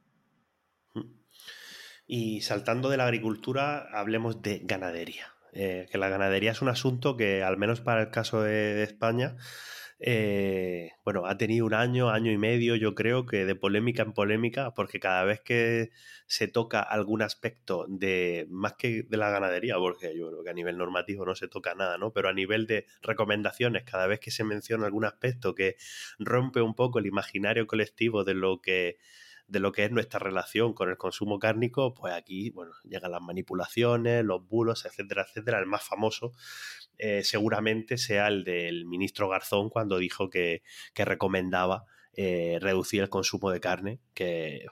Y 2.12 2.40
saltando 2.40 2.88
de 2.88 2.96
la 2.96 3.04
agricultura, 3.04 3.86
hablemos 3.92 4.42
de 4.42 4.62
ganadería. 4.64 5.32
Eh, 5.52 5.86
que 5.92 5.96
la 5.96 6.08
ganadería 6.08 6.50
es 6.50 6.60
un 6.60 6.68
asunto 6.68 7.16
que, 7.16 7.44
al 7.44 7.56
menos 7.56 7.80
para 7.80 8.00
el 8.00 8.10
caso 8.10 8.42
de, 8.42 8.82
España, 8.82 9.36
eh, 10.00 10.90
bueno, 11.04 11.26
ha 11.26 11.38
tenido 11.38 11.66
un 11.66 11.72
año, 11.72 12.10
año 12.10 12.32
y 12.32 12.36
medio, 12.36 12.74
yo 12.74 12.96
creo 12.96 13.26
que 13.26 13.44
de 13.44 13.54
polémica 13.54 14.02
en 14.02 14.12
polémica, 14.12 14.74
porque 14.74 14.98
cada 14.98 15.22
vez 15.22 15.40
que 15.40 15.92
se 16.26 16.48
toca 16.48 16.80
algún 16.80 17.22
aspecto 17.22 17.86
de, 17.88 18.48
más 18.50 18.72
que 18.72 19.04
de 19.04 19.16
la 19.16 19.30
ganadería, 19.30 19.76
porque 19.76 20.18
yo 20.18 20.30
creo 20.30 20.42
que 20.42 20.50
a 20.50 20.54
nivel 20.54 20.78
normativo 20.78 21.24
no 21.24 21.36
se 21.36 21.46
toca 21.46 21.76
nada, 21.76 21.96
¿no? 21.96 22.12
Pero 22.12 22.28
a 22.28 22.32
nivel 22.32 22.66
de 22.66 22.86
recomendaciones, 23.02 23.84
cada 23.84 24.08
vez 24.08 24.18
que 24.18 24.32
se 24.32 24.42
menciona 24.42 24.86
algún 24.86 25.04
aspecto 25.04 25.54
que 25.54 25.76
rompe 26.18 26.60
un 26.60 26.74
poco 26.74 26.98
el 26.98 27.06
imaginario 27.06 27.68
colectivo 27.68 28.24
de 28.24 28.34
lo 28.34 28.60
que 28.60 28.98
de 29.50 29.58
lo 29.58 29.72
que 29.72 29.84
es 29.84 29.90
nuestra 29.90 30.20
relación 30.20 30.72
con 30.74 30.90
el 30.90 30.96
consumo 30.96 31.38
cárnico, 31.38 31.92
pues 31.92 32.14
aquí, 32.14 32.50
bueno, 32.50 32.72
llegan 32.84 33.10
las 33.10 33.20
manipulaciones, 33.20 34.24
los 34.24 34.46
bulos, 34.46 34.86
etcétera, 34.86 35.26
etcétera. 35.28 35.58
El 35.58 35.66
más 35.66 35.82
famoso 35.82 36.32
eh, 36.98 37.24
seguramente 37.24 37.98
sea 37.98 38.28
el 38.28 38.44
del 38.44 38.86
ministro 38.86 39.28
Garzón 39.28 39.68
cuando 39.68 39.98
dijo 39.98 40.30
que, 40.30 40.62
recomendaba 40.94 41.84
eh, 42.16 42.58
reducir 42.60 43.02
el 43.02 43.08
consumo 43.08 43.50
de 43.50 43.60
carne, 43.60 44.00
que, 44.14 44.66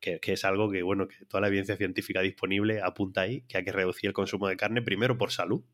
que, 0.00 0.32
es 0.32 0.44
algo 0.44 0.70
que, 0.70 0.82
bueno, 0.82 1.06
que 1.06 1.26
toda 1.26 1.42
la 1.42 1.48
evidencia 1.48 1.76
científica 1.76 2.20
disponible 2.22 2.80
apunta 2.82 3.22
ahí, 3.22 3.42
que 3.42 3.58
hay 3.58 3.64
que 3.64 3.72
reducir 3.72 4.08
el 4.08 4.14
consumo 4.14 4.48
de 4.48 4.56
carne 4.56 4.80
primero 4.80 5.18
por 5.18 5.32
salud 5.32 5.64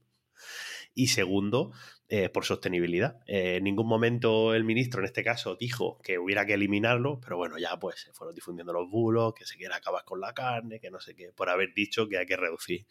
y 0.94 1.08
segundo, 1.08 1.72
eh, 2.12 2.28
por 2.28 2.44
sostenibilidad. 2.44 3.20
Eh, 3.24 3.58
en 3.58 3.62
ningún 3.62 3.86
momento 3.86 4.52
el 4.52 4.64
ministro, 4.64 5.00
en 5.00 5.04
este 5.04 5.22
caso, 5.22 5.54
dijo 5.54 6.00
que 6.02 6.18
hubiera 6.18 6.44
que 6.44 6.54
eliminarlo, 6.54 7.20
pero 7.20 7.36
bueno, 7.36 7.56
ya 7.56 7.78
pues 7.78 8.00
se 8.00 8.12
fueron 8.12 8.34
difundiendo 8.34 8.72
los 8.72 8.90
bulos, 8.90 9.32
que 9.32 9.46
se 9.46 9.56
quiere 9.56 9.76
acabar 9.76 10.04
con 10.04 10.20
la 10.20 10.34
carne, 10.34 10.80
que 10.80 10.90
no 10.90 10.98
sé 10.98 11.14
qué, 11.14 11.30
por 11.32 11.48
haber 11.48 11.72
dicho 11.72 12.08
que 12.08 12.18
hay 12.18 12.26
que 12.26 12.36
reducir 12.36 12.84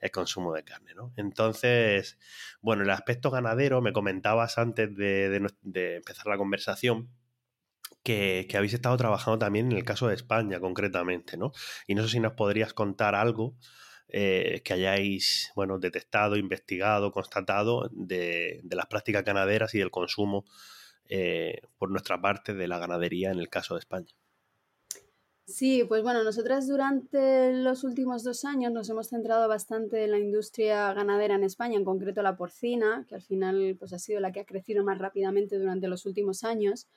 el 0.00 0.10
consumo 0.10 0.54
de 0.54 0.64
carne, 0.64 0.94
¿no? 0.94 1.12
Entonces, 1.18 2.18
bueno, 2.62 2.82
el 2.82 2.88
aspecto 2.88 3.30
ganadero, 3.30 3.82
me 3.82 3.92
comentabas 3.92 4.56
antes 4.56 4.96
de, 4.96 5.36
empezar 5.36 6.26
la 6.26 6.38
conversación, 6.38 7.10
que, 8.02 8.46
que, 8.48 8.56
habéis 8.56 8.72
estado 8.72 8.96
trabajando 8.96 9.38
también 9.38 9.70
en 9.70 9.76
el 9.76 9.84
caso 9.84 10.08
de 10.08 10.14
España 10.14 10.60
concretamente, 10.60 11.36
¿no? 11.36 11.52
Y 11.86 11.94
no 11.94 12.02
sé 12.04 12.08
si 12.08 12.20
nos 12.20 12.32
podrías 12.32 12.72
contar 12.72 13.14
algo 13.14 13.54
eh, 14.08 14.60
que 14.64 14.74
hayáis 14.74 15.52
bueno, 15.56 15.78
detectado, 15.78 16.36
investigado, 16.36 17.12
constatado 17.12 17.88
de, 17.92 18.62
las 18.70 18.86
prácticas 18.86 19.24
ganaderas 19.24 19.74
y 19.74 19.78
del 19.78 19.90
consumo 19.90 20.44
eh, 21.08 21.60
por 21.78 21.90
nuestra 21.90 22.20
parte 22.20 22.54
de 22.54 22.68
la 22.68 22.78
ganadería 22.78 23.30
en 23.30 23.38
el 23.38 23.48
caso 23.48 23.74
de 23.74 23.80
España. 23.80 24.14
Sí, 25.48 25.84
pues 25.84 26.02
bueno, 26.02 26.24
nosotras 26.24 26.66
durante 26.66 27.52
los 27.52 27.84
últimos 27.84 28.24
dos 28.24 28.44
años 28.44 28.72
nos 28.72 28.90
hemos 28.90 29.08
centrado 29.08 29.46
bastante 29.46 30.02
en 30.02 30.10
la 30.10 30.18
industria 30.18 30.92
ganadera 30.92 31.36
en 31.36 31.44
España, 31.44 31.76
en 31.76 31.84
concreto 31.84 32.20
la 32.22 32.36
porcina, 32.36 33.06
que 33.08 33.14
al 33.14 33.22
final 33.22 33.76
pues, 33.78 33.92
ha 33.92 34.00
sido 34.00 34.18
la 34.18 34.32
que 34.32 34.40
ha 34.40 34.44
crecido 34.44 34.82
más 34.82 34.98
rápidamente 34.98 35.56
durante 35.56 35.86
los 35.86 36.04
últimos 36.04 36.42
años. 36.42 36.88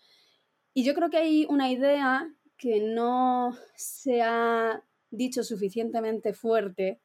Y 0.73 0.83
yo 0.83 0.95
creo 0.95 1.11
que 1.11 1.17
hay 1.17 1.45
una 1.47 1.71
idea 1.71 2.33
que 2.57 2.79
no 2.79 3.55
se 3.75 4.23
ha 4.23 4.83
dicho 5.11 5.43
suficientemente 5.43 6.33
fuerte, 6.33 7.01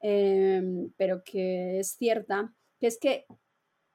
em, 0.00 0.92
pero 0.96 1.22
que 1.24 1.80
es 1.80 1.96
cierta, 1.96 2.54
que 2.78 2.86
es 2.86 2.98
que 2.98 3.26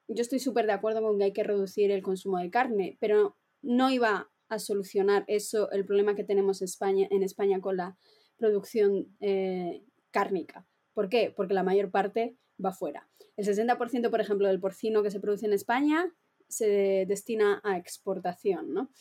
yo 0.07 0.21
estoy 0.21 0.39
súper 0.39 0.65
de 0.65 0.73
acuerdo 0.73 1.01
con 1.01 1.17
que 1.17 1.25
hay 1.25 1.33
que 1.33 1.43
reducir 1.43 1.91
el 1.91 2.03
consumo 2.03 2.39
de 2.39 2.49
carne, 2.49 2.97
pero 2.99 3.37
no 3.61 3.89
iba 3.89 4.29
a 4.49 4.59
solucionar 4.59 5.23
eso 5.27 5.71
el 5.71 5.85
problema 5.85 6.15
que 6.15 6.23
tenemos 6.23 6.61
en 6.61 6.65
España, 6.65 7.07
en 7.09 7.23
España 7.23 7.61
con 7.61 7.77
la 7.77 7.97
producción 8.37 9.15
eh, 9.21 9.83
cárnica. 10.11 10.67
¿Por 10.93 11.09
qué? 11.09 11.33
Porque 11.35 11.53
la 11.53 11.63
mayor 11.63 11.89
parte 11.89 12.37
va 12.63 12.71
fuera. 12.71 13.09
El 13.35 13.45
60%, 13.45 14.09
por 14.09 14.21
ejemplo, 14.21 14.47
del 14.47 14.59
porcino 14.59 15.01
que 15.01 15.11
se 15.11 15.19
produce 15.19 15.45
en 15.45 15.53
España 15.53 16.13
se 16.47 17.05
destina 17.07 17.61
a 17.63 17.77
exportación, 17.77 18.73
¿no? 18.73 18.91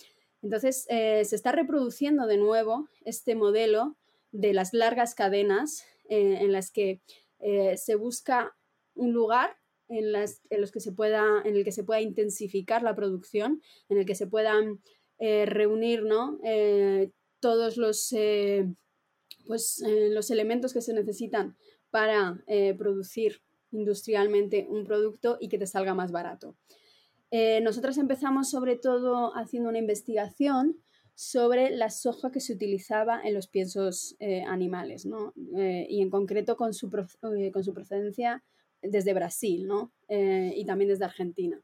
Entonces, 0.40 0.86
eh, 0.88 1.24
se 1.24 1.36
está 1.36 1.53
reproduciendo 1.53 2.26
de 2.26 2.38
nuevo 2.38 2.88
este 3.05 3.34
modelo 3.34 3.96
de 4.33 4.55
las 4.55 4.72
largas 4.72 5.14
cadenas 5.14 5.85
eh, 6.09 6.39
en 6.41 6.53
las 6.53 6.70
que 6.70 7.01
eh, 7.39 7.76
se 7.76 7.95
busca 7.95 8.57
un 8.95 9.12
lugar 9.12 9.57
en, 9.89 10.12
las, 10.12 10.41
en, 10.51 10.61
los 10.61 10.72
que 10.72 10.80
se 10.80 10.93
pueda, 10.93 11.43
en 11.45 11.55
el 11.55 11.64
que 11.64 11.72
se 11.72 11.85
pueda 11.85 12.01
intensificar 12.01 12.83
la 12.83 12.97
producción, 12.97 13.62
en 13.89 13.99
el 13.99 14.07
que 14.07 14.14
se 14.14 14.26
puedan 14.26 14.80
eh, 15.18 15.47
reunir 15.47 16.03
¿no? 16.03 16.39
todos 17.41 17.76
los, 17.76 18.14
pues, 19.47 19.85
los 20.11 20.30
elementos 20.30 20.72
que 20.72 20.80
se 20.80 20.95
necesitan 20.95 21.57
para 21.91 22.43
producir 22.78 23.43
industrialmente 23.70 24.66
un 24.68 24.85
producto 24.85 25.37
y 25.41 25.49
que 25.49 25.59
te 25.59 25.66
salga 25.66 25.95
más 25.95 26.12
barato. 26.12 26.57
Nosotros 27.62 27.99
empezamos 27.99 28.51
sobre 28.51 28.76
todo 28.76 29.35
haciendo 29.37 29.68
una 29.68 29.78
investigación 29.78 30.83
sobre 31.14 31.70
la 31.70 31.90
soja 31.90 32.30
que 32.30 32.40
se 32.40 32.52
utilizaba 32.52 33.20
en 33.22 33.34
los 33.34 33.48
piensos 33.48 34.16
eh, 34.18 34.42
animales, 34.42 35.06
¿no? 35.06 35.34
Eh, 35.56 35.86
y 35.88 36.00
en 36.00 36.10
concreto 36.10 36.56
con 36.56 36.74
su, 36.74 36.90
con 36.90 37.64
su, 37.64 37.74
procedencia 37.74 38.42
desde 38.80 39.14
Brasil 39.14 39.68
¿no? 39.68 39.92
y 40.08 40.64
también 40.64 40.88
desde 40.88 41.04
Argentina. 41.04 41.62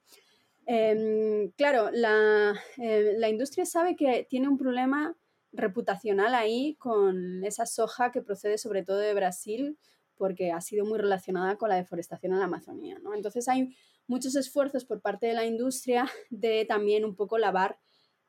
Em, 0.66 1.50
claro, 1.56 1.90
la, 1.90 2.54
la 2.76 3.28
industria 3.28 3.66
sabe 3.66 3.96
que 3.96 4.24
tiene 4.30 4.48
un 4.48 4.56
problema 4.56 5.16
reputacional 5.52 6.34
ahí 6.34 6.76
con 6.76 7.42
esa 7.44 7.66
soja 7.66 8.12
que 8.12 8.22
procede 8.22 8.58
sobre 8.58 8.84
todo 8.84 8.98
de 8.98 9.14
Brasil 9.14 9.78
porque 10.16 10.52
ha 10.52 10.60
sido 10.60 10.84
muy 10.84 10.98
relacionada 10.98 11.56
con 11.56 11.70
la 11.70 11.76
deforestación 11.76 12.32
en 12.32 12.40
la 12.40 12.46
Amazonía. 12.46 12.98
¿no? 13.02 13.14
Entonces 13.14 13.48
hay 13.48 13.74
muchos 14.06 14.34
esfuerzos 14.36 14.84
por 14.84 15.00
parte 15.00 15.26
de 15.26 15.34
la 15.34 15.46
industria 15.46 16.10
de 16.30 16.64
también 16.66 17.04
un 17.04 17.14
poco 17.14 17.38
lavar 17.38 17.78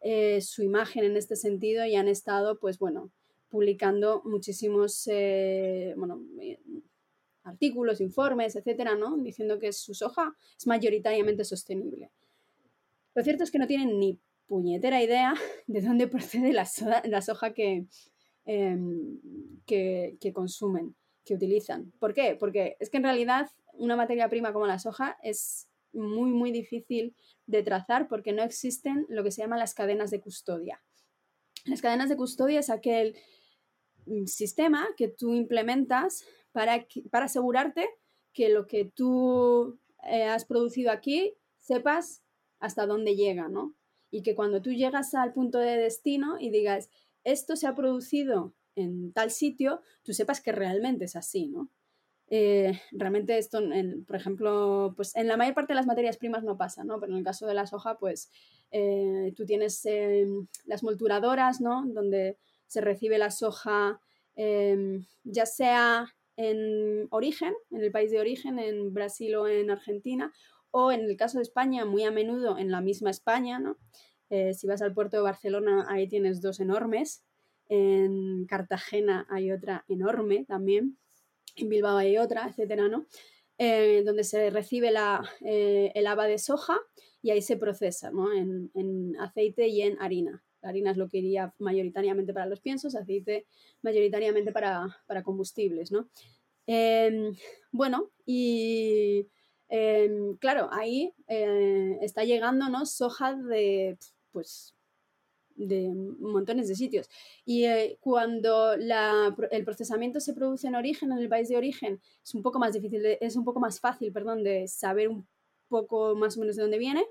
eh, 0.01 0.41
su 0.41 0.63
imagen 0.63 1.03
en 1.03 1.17
este 1.17 1.35
sentido 1.35 1.85
y 1.85 1.95
han 1.95 2.07
estado, 2.07 2.59
pues 2.59 2.79
bueno, 2.79 3.11
publicando 3.49 4.21
muchísimos 4.25 5.07
eh, 5.11 5.93
bueno, 5.97 6.21
eh, 6.41 6.59
artículos, 7.43 7.99
informes, 7.99 8.55
etcétera, 8.55 8.95
¿no? 8.95 9.17
Diciendo 9.17 9.59
que 9.59 9.73
su 9.73 9.93
soja 9.93 10.35
es 10.57 10.67
mayoritariamente 10.67 11.43
sostenible. 11.43 12.11
Lo 13.15 13.23
cierto 13.23 13.43
es 13.43 13.51
que 13.51 13.59
no 13.59 13.67
tienen 13.67 13.99
ni 13.99 14.19
puñetera 14.47 15.03
idea 15.03 15.33
de 15.67 15.81
dónde 15.81 16.07
procede 16.07 16.53
la, 16.53 16.65
soja 16.65 17.53
que, 17.53 17.85
em, 18.45 19.19
que, 19.65 20.17
que 20.21 20.33
consumen 20.33 20.95
que 21.25 21.35
utilizan. 21.35 21.91
¿Por 21.99 22.13
qué? 22.13 22.35
Porque 22.39 22.77
es 22.79 22.89
que 22.89 22.97
en 22.97 23.03
realidad 23.03 23.49
una 23.73 23.95
materia 23.95 24.29
prima 24.29 24.51
como 24.53 24.67
la 24.67 24.79
soja 24.79 25.17
es 25.23 25.68
muy, 25.93 26.29
muy 26.31 26.51
difícil 26.51 27.15
de 27.45 27.63
trazar 27.63 28.07
porque 28.07 28.33
no 28.33 28.43
existen 28.43 29.05
lo 29.09 29.23
que 29.23 29.31
se 29.31 29.41
llaman 29.41 29.59
las 29.59 29.73
cadenas 29.73 30.11
de 30.11 30.21
custodia. 30.21 30.81
Las 31.65 31.81
cadenas 31.81 32.09
de 32.09 32.17
custodia 32.17 32.59
es 32.59 32.69
aquel 32.69 33.15
mm, 34.05 34.25
sistema 34.25 34.87
que 34.97 35.07
tú 35.07 35.33
implementas 35.33 36.23
para, 36.51 36.85
para 37.11 37.25
asegurarte 37.25 37.89
que 38.33 38.49
lo 38.49 38.67
que 38.67 38.85
tú 38.85 39.79
eh, 40.03 40.23
has 40.23 40.45
producido 40.45 40.91
aquí 40.91 41.33
sepas 41.57 42.23
hasta 42.59 42.85
dónde 42.85 43.15
llega, 43.15 43.47
¿no? 43.49 43.75
Y 44.11 44.23
que 44.23 44.35
cuando 44.35 44.61
tú 44.61 44.71
llegas 44.71 45.13
al 45.13 45.33
punto 45.33 45.59
de 45.59 45.77
destino 45.77 46.37
y 46.39 46.49
digas, 46.49 46.89
esto 47.23 47.55
se 47.55 47.67
ha 47.67 47.75
producido 47.75 48.53
en 48.75 49.11
tal 49.13 49.31
sitio, 49.31 49.81
tú 50.03 50.13
sepas 50.13 50.41
que 50.41 50.51
realmente 50.51 51.05
es 51.05 51.15
así, 51.15 51.47
¿no? 51.47 51.69
Eh, 52.31 52.79
realmente 52.91 53.37
esto, 53.37 53.59
por 54.05 54.15
ejemplo, 54.15 54.93
pues 54.95 55.15
en 55.15 55.27
la 55.27 55.35
mayor 55.35 55.55
parte 55.55 55.73
de 55.73 55.77
las 55.77 55.87
materias 55.87 56.17
primas 56.17 56.43
no 56.43 56.57
pasa, 56.57 56.83
¿no? 56.83 56.99
Pero 56.99 57.11
en 57.11 57.17
el 57.19 57.23
caso 57.23 57.47
de 57.47 57.55
la 57.55 57.65
soja, 57.65 57.97
pues 57.97 58.31
eh, 58.71 59.33
tú 59.35 59.45
tienes 59.45 59.83
em, 59.85 60.47
las 60.65 60.83
molturadoras, 60.83 61.59
¿no? 61.59 61.83
Donde 61.87 62.37
se 62.67 62.81
recibe 62.81 63.17
la 63.17 63.31
soja 63.31 63.99
ya 65.25 65.45
sea 65.45 66.15
en 66.37 67.07
origen, 67.09 67.53
en 67.71 67.83
el 67.83 67.91
país 67.91 68.11
de 68.11 68.19
origen, 68.21 68.59
en 68.59 68.93
Brasil 68.93 69.35
o 69.35 69.49
en 69.49 69.69
Argentina, 69.69 70.31
o 70.71 70.93
en 70.93 71.01
el 71.01 71.17
caso 71.17 71.37
de 71.37 71.41
España, 71.41 71.83
muy 71.83 72.03
a 72.03 72.11
menudo 72.11 72.57
en 72.57 72.71
la 72.71 72.79
misma 72.79 73.09
España, 73.09 73.59
¿no? 73.59 73.77
Eh, 74.29 74.53
si 74.53 74.65
vas 74.65 74.81
al 74.81 74.93
puerto 74.93 75.17
de 75.17 75.23
Barcelona, 75.23 75.85
ahí 75.89 76.07
tienes 76.07 76.41
dos 76.41 76.61
enormes, 76.61 77.25
en 77.67 78.45
Cartagena 78.45 79.27
hay 79.29 79.51
otra 79.51 79.83
enorme 79.89 80.45
también, 80.45 80.97
en 81.61 81.69
Bilbao 81.69 81.97
hay 81.97 82.17
otra, 82.17 82.47
etcétera, 82.47 82.87
¿no? 82.87 83.07
Eh, 83.61 84.03
donde 84.05 84.23
se 84.23 84.49
recibe 84.51 84.89
la, 84.89 85.21
eh, 85.41 85.91
el 85.93 86.07
haba 86.07 86.27
de 86.27 86.37
soja 86.37 86.77
y 87.21 87.31
ahí 87.31 87.41
se 87.41 87.57
procesa 87.57 88.09
¿no? 88.09 88.31
en, 88.31 89.17
aceite 89.19 89.67
y 89.67 89.81
en 89.81 90.01
harina. 90.01 90.41
La 90.61 90.69
harina 90.69 90.91
es 90.91 90.97
lo 90.97 91.09
que 91.09 91.17
iría 91.17 91.53
mayoritariamente 91.59 92.33
para 92.33 92.45
los 92.45 92.61
piensos, 92.61 92.95
aceite 92.95 93.47
mayoritariamente 93.81 94.53
para, 94.53 95.03
combustibles. 95.25 95.91
¿no? 95.91 96.09
Em, 96.67 97.35
bueno, 97.73 98.11
y 98.25 99.27
em, 99.67 100.37
claro, 100.37 100.69
ahí 100.71 101.13
eh, 101.27 101.97
está 102.01 102.23
llegando 102.23 102.69
¿no? 102.69 102.85
soja 102.85 103.35
de 103.35 103.97
pues 104.31 104.73
de 105.59 105.89
montones 106.19 106.67
de 106.67 106.75
sitios. 106.75 107.09
Y 107.45 107.65
eh, 107.65 107.97
cuando 107.99 108.73
el 108.73 109.65
procesamiento 109.65 110.19
se 110.19 110.33
produce 110.33 110.67
en 110.67 110.75
origen, 110.75 111.11
en 111.11 111.19
el 111.19 111.29
país 111.29 111.49
de 111.49 111.57
origen, 111.57 112.01
es 112.23 112.33
un 112.33 112.41
poco 112.41 112.59
más 112.59 112.73
difícil, 112.73 113.05
es 113.05 113.35
un 113.35 113.43
poco 113.43 113.59
más 113.59 113.79
fácil, 113.79 114.11
perdón, 114.11 114.43
de 114.43 114.67
saber 114.67 115.09
un 115.09 115.27
poco 115.67 116.15
más 116.15 116.37
o 116.37 116.39
menos 116.39 116.55
de 116.55 116.63
dónde 116.63 116.77
viene, 116.77 117.05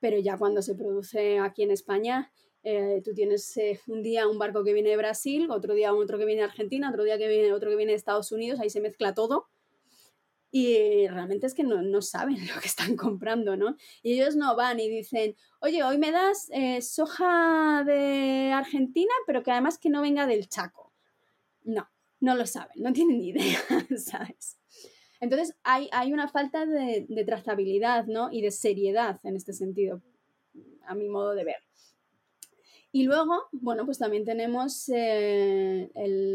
pero 0.00 0.18
ya 0.18 0.36
cuando 0.36 0.62
se 0.62 0.74
produce 0.74 1.38
aquí 1.38 1.62
en 1.62 1.70
España, 1.70 2.30
eh, 2.62 3.00
tú 3.04 3.14
tienes 3.14 3.56
eh, 3.56 3.80
un 3.86 4.02
día 4.02 4.28
un 4.28 4.38
barco 4.38 4.62
que 4.62 4.74
viene 4.74 4.90
de 4.90 4.96
Brasil, 4.96 5.50
otro 5.50 5.74
día 5.74 5.94
otro 5.94 6.18
que 6.18 6.24
viene 6.24 6.42
de 6.42 6.48
Argentina, 6.48 6.90
otro 6.90 7.04
día 7.04 7.18
que 7.18 7.28
viene 7.28 7.52
otro 7.52 7.70
que 7.70 7.76
viene 7.76 7.92
de 7.92 7.96
Estados 7.96 8.30
Unidos, 8.32 8.60
ahí 8.60 8.70
se 8.70 8.80
mezcla 8.80 9.14
todo 9.14 9.46
y 10.50 11.06
realmente 11.08 11.46
es 11.46 11.54
que 11.54 11.62
no, 11.62 12.02
saben 12.02 12.36
lo 12.54 12.60
que 12.60 12.68
están 12.68 12.96
comprando, 12.96 13.56
¿no? 13.56 13.76
Y 14.02 14.14
ellos 14.14 14.36
no 14.36 14.56
van 14.56 14.80
y 14.80 14.88
dicen, 14.88 15.36
oye, 15.60 15.82
hoy 15.82 15.98
me 15.98 16.10
das 16.10 16.48
eh, 16.52 16.80
soja 16.80 17.84
de 17.84 18.52
Argentina, 18.52 19.12
pero 19.26 19.42
que 19.42 19.50
además 19.50 19.78
que 19.78 19.90
no 19.90 20.02
venga 20.02 20.26
del 20.26 20.48
Chaco. 20.48 20.92
No, 21.64 21.88
no 22.20 22.34
lo 22.34 22.46
saben, 22.46 22.82
no 22.82 22.92
tienen 22.92 23.18
ni 23.18 23.28
idea, 23.30 23.60
¿sabes? 23.96 24.58
Entonces 25.20 25.56
hay, 25.64 25.88
hay 25.92 26.12
una 26.12 26.28
falta 26.28 26.64
de, 26.64 27.06
trazabilidad, 27.26 28.06
¿no? 28.06 28.30
Y 28.30 28.40
de 28.40 28.50
seriedad 28.50 29.18
en 29.24 29.36
este 29.36 29.52
sentido, 29.52 30.00
a 30.86 30.94
mi 30.94 31.08
modo 31.08 31.34
de 31.34 31.44
ver. 31.44 31.62
Y 32.90 33.02
luego, 33.02 33.48
bueno, 33.52 33.84
pues 33.84 33.98
también 33.98 34.24
tenemos 34.24 34.88
eh, 34.88 35.90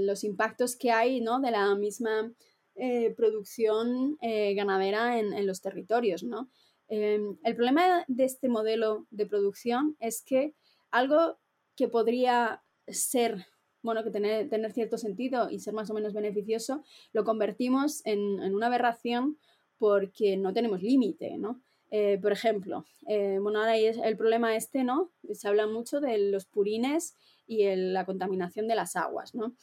los 0.05 0.24
impactos 0.24 0.76
que 0.76 0.91
hay, 0.91 1.20
¿no? 1.20 1.39
De 1.39 1.49
la 1.49 1.74
misma 1.76 2.32
eh, 2.76 3.14
producción 3.16 4.18
eh, 4.22 4.56
ganadera 4.56 5.20
en, 5.20 5.46
los 5.46 5.62
territorios, 5.62 6.24
¿no? 6.24 6.50
Em, 6.88 7.38
el 7.44 7.56
problema 7.56 8.04
de 8.08 8.24
este 8.24 8.50
modelo 8.50 9.06
de 9.12 9.28
producción 9.28 9.96
es 10.00 10.24
que 10.24 10.56
algo 10.90 11.38
que 11.76 11.88
podría 11.88 12.64
ser, 12.88 13.46
bueno, 13.84 14.04
que 14.04 14.10
tener, 14.10 14.50
tener 14.50 14.72
cierto 14.72 14.98
sentido 14.98 15.52
y 15.52 15.60
ser 15.60 15.76
más 15.76 15.92
o 15.92 15.94
menos 15.94 16.14
beneficioso, 16.14 16.84
lo 17.12 17.24
convertimos 17.24 18.02
en, 18.06 18.42
una 18.42 18.68
aberración 18.68 19.38
porque 19.78 20.36
no 20.36 20.52
tenemos 20.52 20.82
límite, 20.82 21.38
¿no? 21.38 21.62
Eh, 21.92 22.18
por 22.20 22.32
ejemplo, 22.32 22.86
bueno, 23.04 23.60
ahora 23.60 23.78
el 23.78 24.18
problema 24.18 24.56
este, 24.56 24.84
¿no? 24.84 25.12
Se 25.32 25.48
habla 25.48 25.68
mucho 25.68 26.02
de 26.02 26.18
los 26.32 26.46
purines 26.46 27.16
y 27.46 27.68
la 27.76 28.04
contaminación 28.04 28.68
de 28.68 28.74
las 28.74 28.96
aguas, 28.96 29.36
¿no? 29.36 29.54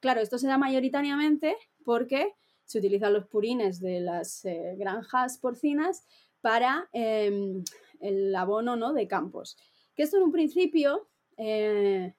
claro, 0.00 0.20
esto 0.20 0.36
se 0.36 0.48
da 0.48 0.58
mayoritariamente 0.58 1.54
porque 1.88 2.34
se 2.66 2.80
utilizan 2.80 3.14
los 3.14 3.24
purines 3.28 3.80
de 3.80 4.00
las 4.00 4.44
eh, 4.44 4.74
granjas 4.76 5.38
porcinas 5.38 6.04
para 6.42 6.86
em, 6.92 7.64
el 8.00 8.36
abono 8.36 8.76
¿no? 8.76 8.92
de 8.92 9.08
campos. 9.08 9.56
Que 9.94 10.02
esto 10.02 10.18
en 10.18 10.24
un 10.24 10.30
principio 10.30 11.08
eh, 11.38 12.12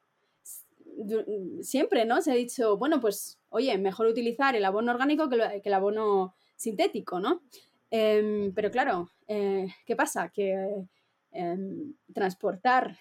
siempre 1.62 2.04
¿no? 2.06 2.20
se 2.24 2.32
ha 2.32 2.34
dicho, 2.34 2.78
bueno, 2.78 3.00
pues 3.00 3.38
oye, 3.50 3.78
mejor 3.78 4.08
utilizar 4.08 4.56
el 4.56 4.66
abono 4.66 4.92
orgánico 4.92 5.30
que, 5.30 5.62
el 5.64 5.74
abono 5.76 6.34
sintético, 6.56 7.20
¿no? 7.20 7.44
Em, 7.92 8.52
pero 8.56 8.72
claro, 8.72 9.12
eh, 9.28 9.68
¿qué 9.86 9.96
pasa? 9.96 10.30
Que 10.30 10.88
em, 11.32 11.94
transportar 12.12 12.98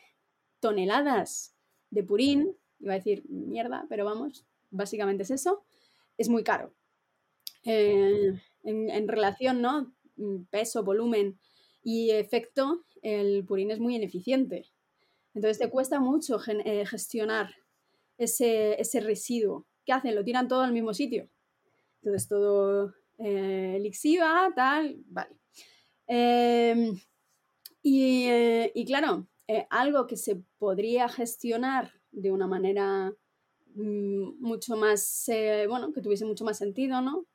toneladas 0.61 1.55
de 1.89 2.03
purín, 2.03 2.55
iba 2.79 2.93
a 2.93 2.97
decir 2.97 3.25
mierda, 3.31 3.87
pero 3.89 4.05
vamos, 4.05 4.45
básicamente 4.71 5.23
es 5.23 5.31
eso, 5.31 5.65
es 6.19 6.29
muy 6.29 6.43
caro. 6.43 6.75
Eh, 7.65 8.39
en, 8.65 9.09
relación, 9.09 9.63
¿no? 9.63 9.95
Mm, 10.17 10.45
peso, 10.51 10.83
volumen 10.83 11.39
y 11.83 12.11
efecto, 12.11 12.85
el 13.03 13.45
purín 13.45 13.71
es 13.71 13.79
muy 13.79 13.97
ineficiente. 13.97 14.67
Entonces 15.35 15.59
te 15.59 15.71
cuesta 15.71 16.01
mucho 16.01 16.39
eh, 16.65 16.85
gestionar 16.87 17.55
ese, 18.19 19.01
residuo. 19.01 19.67
¿Qué 19.85 19.93
hacen? 19.93 20.15
Lo 20.15 20.25
tiran 20.25 20.49
todo 20.49 20.63
al 20.63 20.73
mismo 20.73 20.93
sitio. 20.93 21.29
Entonces 22.03 22.29
todo 22.29 22.95
eh, 23.19 23.79
lixiva, 23.81 24.53
tal, 24.55 24.97
vale. 25.07 25.37
Em, 26.07 26.99
y, 27.83 28.29
y, 28.75 28.85
claro, 28.87 29.29
algo 29.71 30.07
que 30.07 30.17
se 30.17 30.43
podría 30.59 31.09
gestionar 31.09 31.93
de 32.11 32.33
una 32.33 32.47
manera 32.47 33.13
mucho 33.79 34.77
más, 34.77 35.29
eh, 35.29 35.67
bueno, 35.69 35.93
que 35.93 36.01
tuviese 36.01 36.25
mucho 36.25 36.45
más 36.45 36.59
sentido, 36.59 37.01
¿no? 37.01 37.27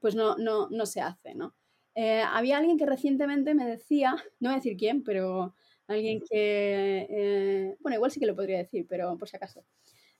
Pues 0.00 0.14
no, 0.14 0.36
no, 0.36 0.68
no 0.70 0.86
se 0.86 1.00
hace, 1.00 1.34
¿no? 1.34 1.54
Eh, 1.94 2.22
había 2.22 2.58
alguien 2.58 2.78
que 2.78 2.86
recientemente 2.86 3.54
me 3.54 3.66
decía, 3.66 4.16
no 4.40 4.48
voy 4.50 4.54
a 4.54 4.56
decir 4.56 4.76
quién, 4.76 5.04
pero 5.04 5.54
alguien 5.86 6.20
que, 6.20 7.06
eh, 7.08 7.76
bueno, 7.80 7.96
igual 7.96 8.10
sí 8.10 8.20
que 8.20 8.26
lo 8.26 8.34
podría 8.34 8.58
decir, 8.58 8.86
pero 8.88 9.16
por 9.18 9.28
si 9.28 9.36
acaso. 9.36 9.64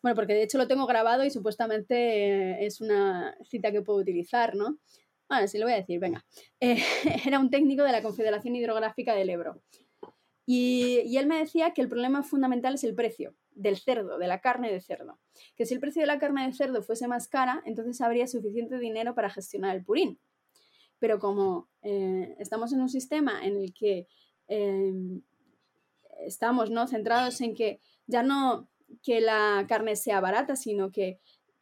Bueno, 0.02 0.14
porque 0.14 0.34
de 0.34 0.42
hecho 0.42 0.58
lo 0.58 0.68
tengo 0.68 0.86
grabado 0.86 1.24
y 1.24 1.30
supuestamente 1.30 2.64
es 2.64 2.80
una 2.80 3.36
cita 3.42 3.72
que 3.72 3.82
puedo 3.82 3.98
utilizar, 4.00 4.54
¿no? 4.54 4.78
Bueno, 5.28 5.48
sí 5.48 5.58
lo 5.58 5.64
voy 5.66 5.72
a 5.72 5.78
decir, 5.78 5.98
venga. 5.98 6.24
Eh, 6.60 6.76
era 7.26 7.38
un 7.38 7.50
técnico 7.50 7.82
de 7.82 7.92
la 7.92 8.02
Confederación 8.02 8.54
Hidrográfica 8.54 9.14
del 9.14 9.30
Ebro. 9.30 9.62
Y, 10.46 11.00
y, 11.06 11.16
él 11.16 11.26
me 11.26 11.38
decía 11.38 11.72
que 11.72 11.80
el 11.80 11.88
problema 11.88 12.22
fundamental 12.22 12.74
es 12.74 12.84
el 12.84 12.94
precio 12.94 13.34
del 13.55 13.78
cerdo, 13.78 14.18
de 14.18 14.26
la 14.26 14.40
carne 14.40 14.72
de 14.72 14.80
cerdo. 14.80 15.18
Que 15.57 15.66
si 15.66 15.74
el 15.74 15.80
precio 15.80 16.02
de 16.02 16.07
la 16.07 16.18
carne 16.18 16.46
de 16.46 16.52
cerdo 16.52 16.82
fuese 16.82 17.09
más 17.09 17.28
cara, 17.28 17.62
entonces 17.64 18.00
habría 18.00 18.26
suficiente 18.26 18.78
dinero 18.78 19.14
para 19.14 19.30
gestionar 19.30 19.76
el 19.76 19.84
purín. 19.84 20.18
Pero 20.98 21.18
como 21.18 21.68
eh, 21.82 22.36
estamos 22.38 22.72
en 22.72 22.80
un 22.80 22.88
sistema 22.88 23.44
en 23.44 23.57
el 23.57 23.74
que 23.74 24.07
em, 24.48 25.22
estamos 26.20 26.70
¿no? 26.70 26.86
centrados 26.86 27.40
en 27.40 27.55
que 27.55 27.80
ya 28.07 28.22
no 28.22 28.68
que 29.02 29.20
la 29.20 29.66
carne 29.68 29.96
sea 29.96 30.20
barata, 30.20 30.57
sino 30.57 30.90
que 30.92 31.18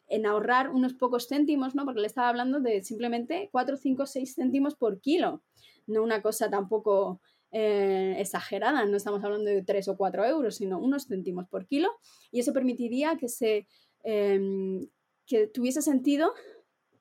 en 0.09 0.26
ahorrar 0.26 0.70
unos 0.70 0.95
pocos 0.95 1.28
céntimos, 1.28 1.74
¿no? 1.74 1.84
Porque 1.84 2.01
le 2.01 2.07
estaba 2.07 2.28
hablando 2.28 2.61
de 2.61 2.82
simplemente 2.82 3.49
4, 3.51 3.76
5, 3.76 4.07
6 4.07 4.34
céntimos 4.34 4.74
por 4.74 5.01
kilo. 5.01 5.43
No 5.86 6.03
una 6.03 6.20
cosa 6.20 6.51
tampoco 6.51 7.20
eh, 7.53 8.16
exagerada, 8.18 8.84
no 8.86 8.96
estamos 8.96 9.22
hablando 9.22 9.50
de 9.50 9.62
3 9.62 9.88
o 9.88 9.96
4 9.96 10.24
euros, 10.24 10.57
sino 10.57 10.78
unos 10.78 11.07
céntimos 11.07 11.46
por 11.48 11.66
kilo. 11.66 11.90
Y 12.30 12.40
eso 12.40 12.53
permitiría 12.53 13.16
que 13.16 13.28
se 13.28 13.66
em, 14.05 14.88
que 15.26 15.46
tuviese 15.46 15.82
sentido 15.82 16.34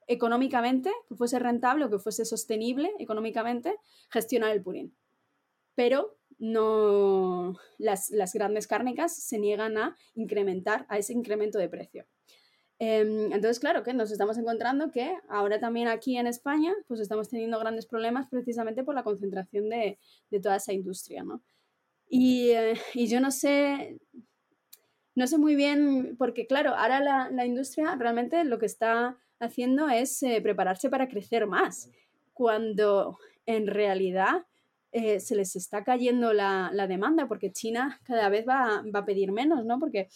económicamente, 0.07 0.91
que 1.07 1.15
fuese 1.15 1.39
rentable 1.39 1.85
o 1.85 1.89
que 1.89 1.99
fuese 1.99 2.25
sostenible 2.25 2.91
económicamente 2.99 3.77
gestionar 4.09 4.51
el 4.51 4.61
purín. 4.61 4.95
Pero 5.75 6.17
no 6.37 7.55
las, 7.77 8.09
las 8.09 8.33
grandes 8.33 8.67
cárnicas 8.67 9.15
se 9.15 9.39
niegan 9.39 9.77
a 9.77 9.95
incrementar 10.15 10.85
a 10.89 10.97
ese 10.97 11.13
incremento 11.13 11.59
de 11.59 11.69
precio. 11.69 12.05
Em, 12.83 13.31
entonces, 13.31 13.59
claro 13.59 13.83
que 13.83 13.93
nos 13.93 14.11
estamos 14.11 14.39
encontrando 14.39 14.89
que 14.89 15.15
ahora 15.29 15.59
también 15.59 15.87
aquí 15.87 16.17
en 16.17 16.25
España, 16.25 16.73
pues 16.87 16.99
estamos 16.99 17.29
teniendo 17.29 17.59
grandes 17.59 17.85
problemas 17.85 18.27
precisamente 18.27 18.83
por 18.83 18.95
la 18.95 19.03
concentración 19.03 19.69
de, 19.69 19.99
de 20.31 20.39
toda 20.39 20.55
esa 20.55 20.73
industria, 20.73 21.23
¿no? 21.23 21.43
Y, 22.09 22.49
eh, 22.49 22.73
y, 22.95 23.05
yo 23.05 23.21
no 23.21 23.29
sé, 23.29 23.99
no 25.13 25.27
sé 25.27 25.37
muy 25.37 25.55
bien, 25.55 26.15
porque 26.17 26.47
claro, 26.47 26.73
ahora 26.73 26.99
la, 27.01 27.29
la 27.29 27.45
industria 27.45 27.95
realmente 27.99 28.43
lo 28.45 28.57
que 28.57 28.65
está 28.65 29.15
haciendo 29.39 29.87
es 29.87 30.23
eh, 30.23 30.41
prepararse 30.41 30.89
para 30.89 31.07
crecer 31.07 31.45
más, 31.45 31.91
cuando 32.33 33.19
en 33.45 33.67
realidad 33.67 34.47
eh, 34.91 35.19
se 35.19 35.35
les 35.35 35.55
está 35.55 35.83
cayendo 35.83 36.33
la, 36.33 36.71
la, 36.73 36.87
demanda, 36.87 37.27
porque 37.27 37.51
China 37.51 38.01
cada 38.05 38.29
vez 38.29 38.43
va, 38.47 38.83
va 38.93 39.01
a 39.01 39.05
pedir 39.05 39.31
menos, 39.31 39.65
¿no? 39.65 39.77
Porque 39.77 40.09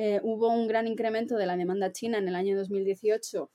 eh, 0.00 0.20
hubo 0.22 0.48
un 0.48 0.68
gran 0.68 0.86
incremento 0.86 1.34
de 1.34 1.44
la 1.44 1.56
demanda 1.56 1.90
china 1.90 2.18
en 2.18 2.28
el 2.28 2.36
año 2.36 2.56
2018 2.56 3.50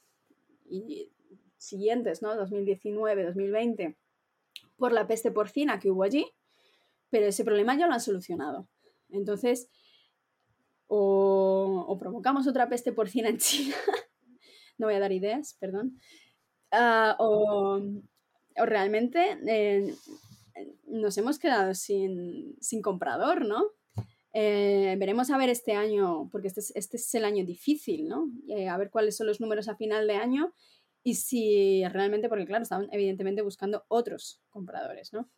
y 0.70 1.10
siguientes, 1.56 2.22
¿no? 2.22 2.36
2019, 2.36 3.24
2020, 3.24 3.98
por 4.76 4.92
la 4.92 5.08
peste 5.08 5.32
porcina 5.32 5.80
que 5.80 5.90
hubo 5.90 6.04
allí, 6.04 6.30
pero 7.10 7.28
ese 7.28 7.46
problema 7.46 7.78
ya 7.78 7.88
lo 7.88 7.94
han 7.94 8.02
solucionado. 8.02 8.68
Entonces, 9.10 9.70
o, 10.88 11.96
provocamos 11.98 12.46
otra 12.46 12.68
peste 12.68 12.92
porcina 12.92 13.30
en 13.30 13.38
China, 13.38 13.78
no 14.78 14.88
voy 14.88 14.96
a 14.96 15.00
dar 15.00 15.14
ideas, 15.14 15.56
perdón, 15.62 15.98
uh, 16.74 17.14
o, 17.20 17.82
o, 18.58 18.66
realmente 18.66 19.38
eh, 19.48 19.96
nos 20.88 21.18
hemos 21.18 21.40
quedado 21.40 21.74
sin, 21.74 22.58
sin 22.60 22.82
comprador, 22.82 23.46
¿no? 23.46 23.64
Eh, 24.36 24.96
veremos 24.98 25.30
a 25.30 25.38
ver 25.38 25.50
este 25.50 25.74
año, 25.74 26.28
porque 26.32 26.48
este 26.48 26.60
es, 26.60 26.76
este 26.76 26.98
es 26.98 27.16
el 27.16 27.24
año 27.24 27.46
difícil, 27.46 28.08
¿no? 28.08 28.32
Eh, 28.50 28.68
a 28.68 28.78
ver 28.78 28.90
cuáles 28.90 29.16
son 29.16 29.28
los 29.28 29.40
números 29.40 29.68
a 29.68 29.76
final 29.76 30.08
de 30.08 30.16
año 30.16 30.54
y 31.04 31.16
si 31.16 31.84
realmente, 31.90 32.30
porque 32.30 32.48
claro, 32.48 32.64
estaban 32.64 32.88
evidentemente 32.92 33.44
buscando 33.44 33.84
otros 33.90 34.42
compradores, 34.50 35.14
¿no? 35.14 35.30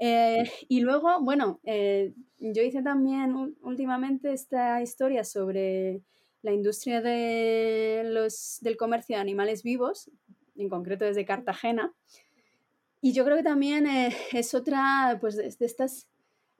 Eh, 0.00 0.50
y 0.68 0.80
luego, 0.80 1.20
bueno, 1.20 1.60
yo 1.64 2.62
hice 2.62 2.82
también 2.82 3.56
últimamente 3.62 4.32
esta 4.32 4.82
historia 4.82 5.22
sobre 5.22 6.02
la 6.42 6.52
industria 6.52 7.00
de 7.00 8.02
los, 8.04 8.58
del 8.60 8.76
comercio 8.76 9.14
de 9.14 9.22
animales 9.22 9.62
vivos, 9.62 10.10
en 10.56 10.68
concreto 10.68 11.04
desde 11.04 11.24
Cartagena. 11.24 11.94
Y 13.00 13.12
yo 13.12 13.24
creo 13.24 13.36
que 13.36 13.44
también 13.44 13.86
es 13.86 14.54
otra, 14.54 15.18
pues, 15.20 15.36
de 15.36 15.66
estas 15.66 16.08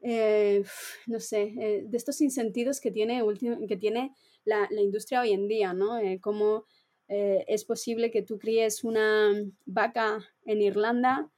eh, 0.07 0.62
no 1.07 1.18
sé, 1.18 1.55
eh, 1.59 1.84
de 1.86 1.96
estos 1.96 2.20
insentidos 2.20 2.78
que 2.78 2.90
tiene, 2.90 3.22
que 3.66 3.76
tiene 3.78 4.14
la, 4.44 4.68
industria 4.70 5.22
hoy 5.22 5.32
en 5.32 5.48
día, 5.48 5.72
¿no? 5.72 5.98
Eh, 5.98 6.20
cómo 6.20 6.66
es 7.07 7.66
posible 7.66 8.11
que 8.11 8.22
tú 8.22 8.38
críes 8.38 8.82
una 8.82 9.30
vaca 9.66 10.20
en 10.46 10.62
Irlanda, 10.62 11.30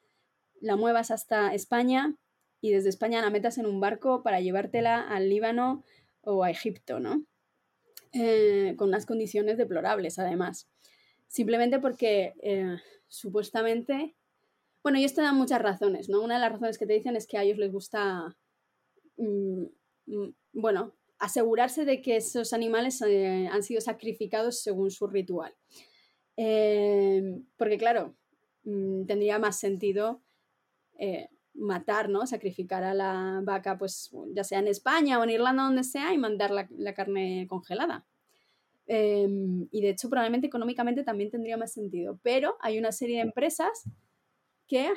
la 0.61 0.77
muevas 0.77 1.11
hasta 1.11 1.53
España 1.55 2.17
y 2.61 2.71
desde 2.71 2.89
España 2.89 3.21
la 3.21 3.31
metas 3.31 3.59
en 3.59 3.67
un 3.67 3.81
barco 3.81 4.23
para 4.23 4.41
llevártela 4.41 5.01
al 5.01 5.29
Líbano 5.29 5.83
o 6.23 6.45
a 6.45 6.51
Egipto, 6.51 7.01
¿no? 7.01 7.27
con 8.13 8.89
unas 8.89 9.07
condiciones 9.07 9.59
deplorables, 9.59 10.21
además. 10.21 10.71
Simplemente 11.27 11.81
porque 11.81 12.35
supuestamente 13.09 14.15
bueno, 14.85 15.01
y 15.01 15.05
esto 15.05 15.21
da 15.21 15.33
muchas 15.33 15.61
razones, 15.61 16.09
¿no? 16.09 16.23
Una 16.23 16.35
de 16.35 16.41
las 16.41 16.53
razones 16.53 16.79
que 16.79 16.87
te 16.87 16.93
dicen 16.93 17.17
es 17.17 17.27
que 17.27 17.39
a 17.39 17.43
ellos 17.43 17.59
les 17.59 17.73
gusta 17.73 18.37
bueno, 20.53 20.93
asegurarse 21.19 21.85
de 21.85 22.03
que 22.03 22.17
esos 22.17 22.53
animales 22.53 23.01
eh, 23.03 23.49
han 23.51 23.63
sido 23.63 23.81
sacrificados 23.81 24.61
según 24.61 24.91
su 24.91 25.07
ritual. 25.07 25.55
Eh, 26.37 27.41
porque 27.57 27.79
claro, 27.79 28.15
mm, 28.65 29.07
tendría 29.07 29.39
más 29.39 29.59
sentido 29.59 30.23
eh, 30.99 31.29
matar, 31.55 32.09
¿no? 32.11 32.27
Sacrificar 32.27 32.85
a 32.85 32.95
la 32.95 33.41
vaca, 33.43 33.79
pues 33.79 34.11
ya 34.35 34.45
sea 34.45 34.59
en 34.59 34.69
España 34.69 35.19
o 35.19 35.25
en 35.25 35.31
Irlanda, 35.31 35.65
donde 35.65 35.85
sea, 35.85 36.13
y 36.13 36.19
mandar 36.19 36.51
la, 36.51 36.69
la 36.77 36.95
carne 36.95 37.47
congelada. 37.49 38.07
y 38.89 39.81
de 39.81 39.91
hecho, 39.91 40.09
probablemente 40.09 40.47
económicamente 40.47 41.03
también 41.03 41.31
tendría 41.31 41.57
más 41.57 41.73
sentido. 41.73 42.21
Pero 42.23 42.57
hay 42.61 42.79
una 42.79 42.93
serie 42.93 43.17
de 43.17 43.23
empresas 43.23 43.85
que 44.69 44.93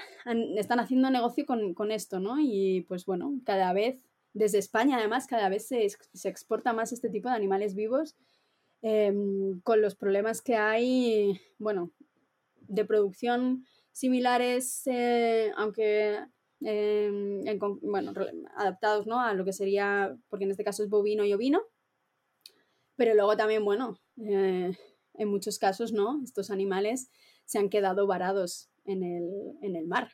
están 0.58 0.80
haciendo 0.80 1.10
negocio 1.10 1.46
con, 1.46 1.74
con, 1.74 1.92
esto, 1.92 2.20
¿no? 2.20 2.40
Y 2.40 2.82
pues 2.88 3.06
bueno, 3.06 3.40
cada 3.46 3.72
vez 3.74 4.09
desde 4.34 4.60
España, 4.60 4.98
además, 4.98 5.28
cada 5.28 5.50
vez 5.50 5.68
se, 5.68 5.88
se 6.14 6.30
exporta 6.30 6.74
más 6.74 6.92
este 6.92 7.10
tipo 7.10 7.30
de 7.30 7.36
animales 7.36 7.76
vivos 7.76 8.16
em, 8.82 9.60
con 9.62 9.82
los 9.82 9.96
problemas 9.96 10.42
que 10.42 10.56
hay, 10.56 11.42
bueno, 11.58 11.92
de 12.56 12.86
producción 12.86 13.66
similares, 13.92 14.84
eh, 14.86 15.52
aunque 15.58 16.20
em, 16.62 17.44
bueno, 17.82 18.14
adaptados 18.56 19.08
¿no? 19.08 19.20
a 19.20 19.34
lo 19.34 19.44
que 19.44 19.54
sería, 19.54 20.16
porque 20.30 20.46
en 20.46 20.52
este 20.52 20.64
caso 20.64 20.84
es 20.84 20.90
bovino 20.90 21.26
y 21.26 21.34
ovino, 21.34 21.64
pero 22.96 23.14
luego 23.16 23.36
también, 23.36 23.66
bueno, 23.66 24.00
eh, 24.18 24.78
en 25.16 25.28
muchos 25.28 25.58
casos, 25.58 25.92
¿no? 25.92 26.22
Estos 26.24 26.52
animales 26.52 27.10
se 27.46 27.60
han 27.60 27.70
quedado 27.70 28.08
varados 28.08 28.70
en 28.86 29.04
el, 29.04 29.58
en 29.62 29.76
el 29.76 29.88
mar. 29.88 30.12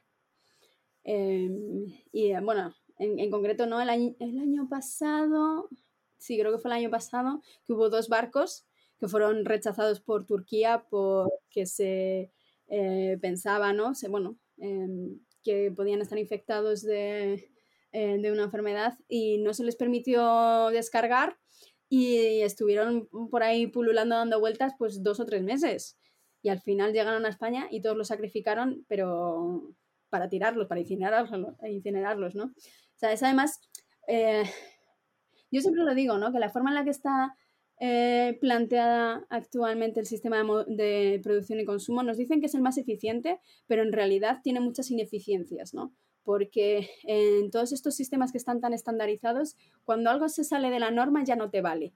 Em, 1.04 1.86
y 2.12 2.34
bueno, 2.42 2.74
en, 2.98 3.32
concreto, 3.32 3.66
¿no? 3.66 3.82
El 3.82 3.90
año, 3.90 4.16
el 4.20 4.40
año 4.40 4.68
pasado, 4.70 5.70
sí, 6.18 6.38
creo 6.40 6.52
que 6.52 6.60
fue 6.60 6.70
el 6.70 6.78
año 6.78 6.90
pasado, 6.90 7.42
que 7.66 7.74
hubo 7.74 7.90
dos 7.90 8.10
barcos 8.10 8.66
que 9.00 9.08
fueron 9.08 9.46
rechazados 9.46 10.00
por 10.00 10.26
Turquía 10.26 10.86
porque 10.90 11.66
se 11.66 12.32
eh, 12.68 13.18
pensaba, 13.22 13.74
¿no? 13.74 13.94
Se, 13.96 14.08
bueno, 14.08 14.38
em, 14.58 15.20
que 15.44 15.72
podían 15.72 16.02
estar 16.02 16.18
infectados 16.18 16.82
de, 16.82 17.52
eh, 17.92 18.18
de, 18.20 18.32
una 18.32 18.44
enfermedad 18.44 18.98
y 19.08 19.38
no 19.40 19.54
se 19.54 19.64
les 19.64 19.76
permitió 19.76 20.70
descargar 20.70 21.38
y 21.88 22.42
estuvieron 22.42 23.08
por 23.30 23.44
ahí 23.44 23.68
pululando 23.68 24.16
dando 24.16 24.40
vueltas 24.40 24.74
pues 24.78 25.04
dos 25.04 25.20
o 25.20 25.26
tres 25.26 25.44
meses 25.44 25.98
y 26.42 26.50
al 26.50 26.62
final 26.62 26.94
llegaron 26.94 27.26
a 27.26 27.30
España 27.30 27.68
y 27.70 27.82
todos 27.82 27.96
los 27.96 28.08
sacrificaron 28.08 28.86
pero 28.88 29.76
para 30.10 30.30
tirarlos, 30.30 30.68
para 30.68 30.82
incinerarlos, 30.82 31.58
incinerarlos 31.64 32.36
¿no? 32.36 32.54
Sea, 32.96 33.12
es 33.12 33.24
además, 33.24 33.60
eh, 34.08 34.44
yo 35.52 35.62
siempre 35.62 35.84
lo 35.84 35.94
digo, 35.94 36.18
¿no? 36.18 36.32
Que 36.32 36.40
la 36.40 36.50
forma 36.50 36.70
en 36.70 36.76
la 36.76 36.84
que 36.84 36.92
está 36.92 37.36
eh, 37.80 38.38
planteada 38.40 39.26
actualmente 39.30 40.00
el 40.00 40.06
sistema 40.06 40.44
de, 40.68 41.20
producción 41.22 41.60
y 41.60 41.66
consumo 41.66 42.04
nos 42.04 42.18
dicen 42.18 42.40
que 42.40 42.46
es 42.46 42.56
el 42.56 42.62
más 42.62 42.78
eficiente, 42.78 43.40
pero 43.68 43.84
en 43.84 43.92
realidad 43.92 44.40
tiene 44.44 44.62
muchas 44.62 44.92
ineficiencias, 44.92 45.74
¿no? 45.74 45.94
Porque 46.24 46.90
en 47.04 47.52
todos 47.52 47.74
estos 47.74 47.96
sistemas 47.96 48.32
que 48.32 48.38
están 48.38 48.62
tan 48.62 48.74
estandarizados, 48.74 49.58
cuando 49.84 50.10
algo 50.10 50.30
se 50.30 50.44
sale 50.44 50.70
de 50.70 50.80
la 50.80 50.90
norma 50.90 51.24
ya 51.26 51.36
no 51.36 51.50
te 51.50 51.62
vale. 51.62 51.94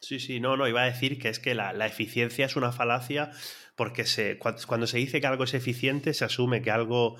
Sí, 0.00 0.18
sí, 0.18 0.40
no, 0.40 0.56
no, 0.56 0.66
iba 0.66 0.82
a 0.82 0.86
decir 0.86 1.18
que 1.18 1.28
es 1.28 1.38
que 1.38 1.54
la, 1.54 1.86
eficiencia 1.86 2.46
es 2.46 2.56
una 2.56 2.72
falacia 2.72 3.30
porque 3.76 4.04
se, 4.04 4.38
cuando 4.38 4.86
se 4.86 4.98
dice 4.98 5.20
que 5.20 5.26
algo 5.26 5.44
es 5.44 5.54
eficiente 5.54 6.12
se 6.12 6.24
asume 6.24 6.60
que 6.60 6.72
algo 6.72 7.16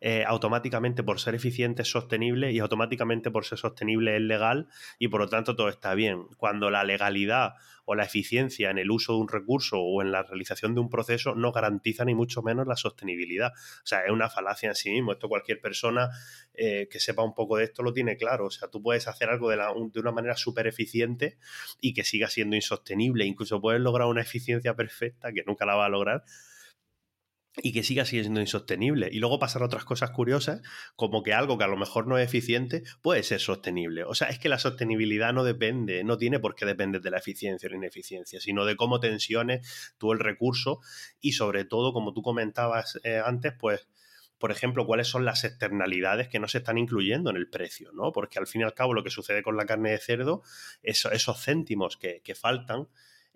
eh, 0.00 0.24
automáticamente 0.26 1.02
por 1.02 1.20
ser 1.20 1.34
eficiente 1.34 1.82
es 1.82 1.90
sostenible 1.90 2.52
y 2.52 2.58
automáticamente 2.58 3.30
por 3.30 3.46
ser 3.46 3.58
sostenible 3.58 4.16
es 4.16 4.22
legal 4.22 4.68
y 4.98 5.08
por 5.08 5.20
lo 5.20 5.28
tanto 5.28 5.56
todo 5.56 5.68
está 5.68 5.94
bien. 5.94 6.26
Cuando 6.36 6.70
la 6.70 6.84
legalidad 6.84 7.54
o 7.86 7.94
la 7.94 8.04
eficiencia 8.04 8.70
en 8.70 8.78
el 8.78 8.90
uso 8.90 9.14
de 9.14 9.20
un 9.20 9.28
recurso 9.28 9.80
o 9.80 10.02
en 10.02 10.12
la 10.12 10.22
realización 10.22 10.74
de 10.74 10.80
un 10.80 10.90
proceso 10.90 11.34
no 11.34 11.52
garantiza 11.52 12.04
ni 12.04 12.14
mucho 12.14 12.42
menos 12.42 12.66
la 12.66 12.76
sostenibilidad. 12.76 13.52
O 13.52 13.86
sea, 13.86 14.04
es 14.04 14.10
una 14.10 14.28
falacia 14.28 14.68
en 14.68 14.74
sí 14.74 14.90
mismo. 14.90 15.12
Esto 15.12 15.28
cualquier 15.28 15.60
persona 15.60 16.10
eh, 16.52 16.88
que 16.90 17.00
sepa 17.00 17.22
un 17.22 17.34
poco 17.34 17.56
de 17.56 17.64
esto 17.64 17.82
lo 17.82 17.92
tiene 17.92 18.16
claro. 18.16 18.46
O 18.46 18.50
sea, 18.50 18.68
tú 18.68 18.82
puedes 18.82 19.08
hacer 19.08 19.30
algo 19.30 19.48
de, 19.50 19.56
de 19.56 20.00
una 20.00 20.12
manera 20.12 20.36
súper 20.36 20.66
eficiente 20.66 21.38
y 21.80 21.94
que 21.94 22.04
siga 22.04 22.28
siendo 22.28 22.56
insostenible. 22.56 23.24
Incluso 23.24 23.60
puedes 23.60 23.80
lograr 23.80 24.08
una 24.08 24.22
eficiencia 24.22 24.74
perfecta 24.74 25.32
que 25.32 25.44
nunca 25.46 25.64
la 25.64 25.76
va 25.76 25.86
a 25.86 25.88
lograr 25.88 26.24
y 27.62 27.72
que 27.72 27.82
siga 27.82 28.04
siendo 28.04 28.40
insostenible. 28.40 29.08
Y 29.10 29.18
luego 29.18 29.38
pasar 29.38 29.62
otras 29.62 29.84
cosas 29.84 30.10
curiosas, 30.10 30.60
como 30.94 31.22
que 31.22 31.32
algo 31.32 31.56
que 31.58 31.64
a 31.64 31.68
lo 31.68 31.76
mejor 31.76 32.06
no 32.06 32.18
es 32.18 32.26
eficiente 32.26 32.82
puede 33.02 33.22
ser 33.22 33.40
sostenible. 33.40 34.04
O 34.04 34.14
sea, 34.14 34.28
es 34.28 34.38
que 34.38 34.48
la 34.48 34.58
sostenibilidad 34.58 35.32
no 35.32 35.44
depende, 35.44 36.04
no 36.04 36.18
tiene 36.18 36.38
por 36.38 36.54
qué 36.54 36.66
depender 36.66 37.00
de 37.00 37.10
la 37.10 37.18
eficiencia 37.18 37.66
o 37.68 37.70
la 37.70 37.76
ineficiencia, 37.76 38.40
sino 38.40 38.64
de 38.64 38.76
cómo 38.76 39.00
tensiones 39.00 39.94
tú 39.98 40.12
el 40.12 40.18
recurso 40.18 40.80
y 41.20 41.32
sobre 41.32 41.64
todo, 41.64 41.92
como 41.92 42.12
tú 42.12 42.22
comentabas 42.22 43.00
eh, 43.04 43.20
antes, 43.24 43.54
pues 43.58 43.88
por 44.38 44.50
ejemplo, 44.50 44.84
cuáles 44.84 45.08
son 45.08 45.24
las 45.24 45.44
externalidades 45.44 46.28
que 46.28 46.38
no 46.38 46.46
se 46.46 46.58
están 46.58 46.76
incluyendo 46.76 47.30
en 47.30 47.36
el 47.36 47.48
precio, 47.48 47.90
¿no? 47.92 48.12
Porque 48.12 48.38
al 48.38 48.46
fin 48.46 48.60
y 48.60 48.64
al 48.64 48.74
cabo 48.74 48.92
lo 48.92 49.02
que 49.02 49.08
sucede 49.08 49.42
con 49.42 49.56
la 49.56 49.64
carne 49.64 49.92
de 49.92 49.98
cerdo, 49.98 50.42
esos 50.82 51.42
céntimos 51.42 51.96
que 51.96 52.34
faltan, 52.38 52.86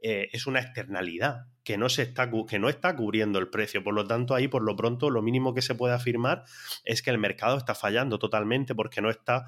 eh, 0.02 0.28
es 0.32 0.46
una 0.46 0.60
externalidad 0.60 1.46
que 1.64 1.76
no, 1.76 1.88
se 1.88 2.02
está, 2.02 2.30
que 2.48 2.58
no 2.58 2.68
está 2.68 2.96
cubriendo 2.96 3.38
el 3.38 3.48
precio. 3.48 3.84
Por 3.84 3.94
lo 3.94 4.06
tanto, 4.06 4.34
ahí 4.34 4.48
por 4.48 4.62
lo 4.62 4.76
pronto 4.76 5.10
lo 5.10 5.22
mínimo 5.22 5.54
que 5.54 5.62
se 5.62 5.74
puede 5.74 5.94
afirmar 5.94 6.44
es 6.84 7.02
que 7.02 7.10
el 7.10 7.18
mercado 7.18 7.56
está 7.56 7.74
fallando 7.74 8.18
totalmente 8.18 8.74
porque 8.74 9.00
no 9.00 9.10
está 9.10 9.46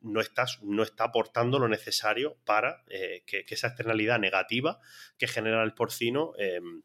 no 0.00 0.20
no 0.62 0.82
está 0.82 1.04
aportando 1.04 1.60
lo 1.60 1.68
necesario 1.68 2.36
para 2.44 2.82
eh, 2.88 3.22
que, 3.26 3.44
esa 3.48 3.68
externalidad 3.68 4.18
negativa 4.18 4.80
que 5.18 5.28
genera 5.28 5.62
el 5.62 5.72
porcino 5.72 6.32
em, 6.36 6.82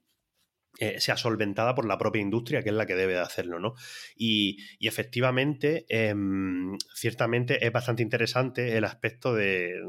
eh, 0.80 1.00
sea 1.00 1.18
solventada 1.18 1.76
por 1.76 1.86
la 1.86 2.00
propia 2.00 2.20
industria, 2.20 2.64
que 2.64 2.70
es 2.70 2.76
la 2.76 2.88
que 2.88 2.96
debe 2.96 3.14
de 3.14 3.20
hacerlo, 3.20 3.60
¿no? 3.60 3.76
Y, 4.16 4.58
efectivamente, 4.80 5.86
em, 5.88 6.78
ciertamente 6.96 7.64
es 7.64 7.72
bastante 7.72 8.02
interesante 8.02 8.76
el 8.76 8.84
aspecto 8.84 9.36
de, 9.36 9.80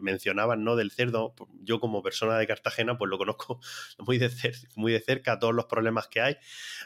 mencionaban, 0.00 0.64
¿no? 0.64 0.74
Del 0.74 0.90
cerdo. 0.90 1.34
Yo 1.62 1.78
como 1.78 2.02
persona 2.02 2.36
de 2.36 2.48
Cartagena, 2.48 2.98
pues 2.98 3.08
lo 3.10 3.16
conozco 3.16 3.60
muy 4.06 4.18
de, 4.18 4.28
muy 4.74 4.92
de 4.92 5.00
cerca, 5.00 5.38
todos 5.38 5.54
los 5.54 5.66
problemas 5.66 6.08
que 6.08 6.20
hay, 6.20 6.36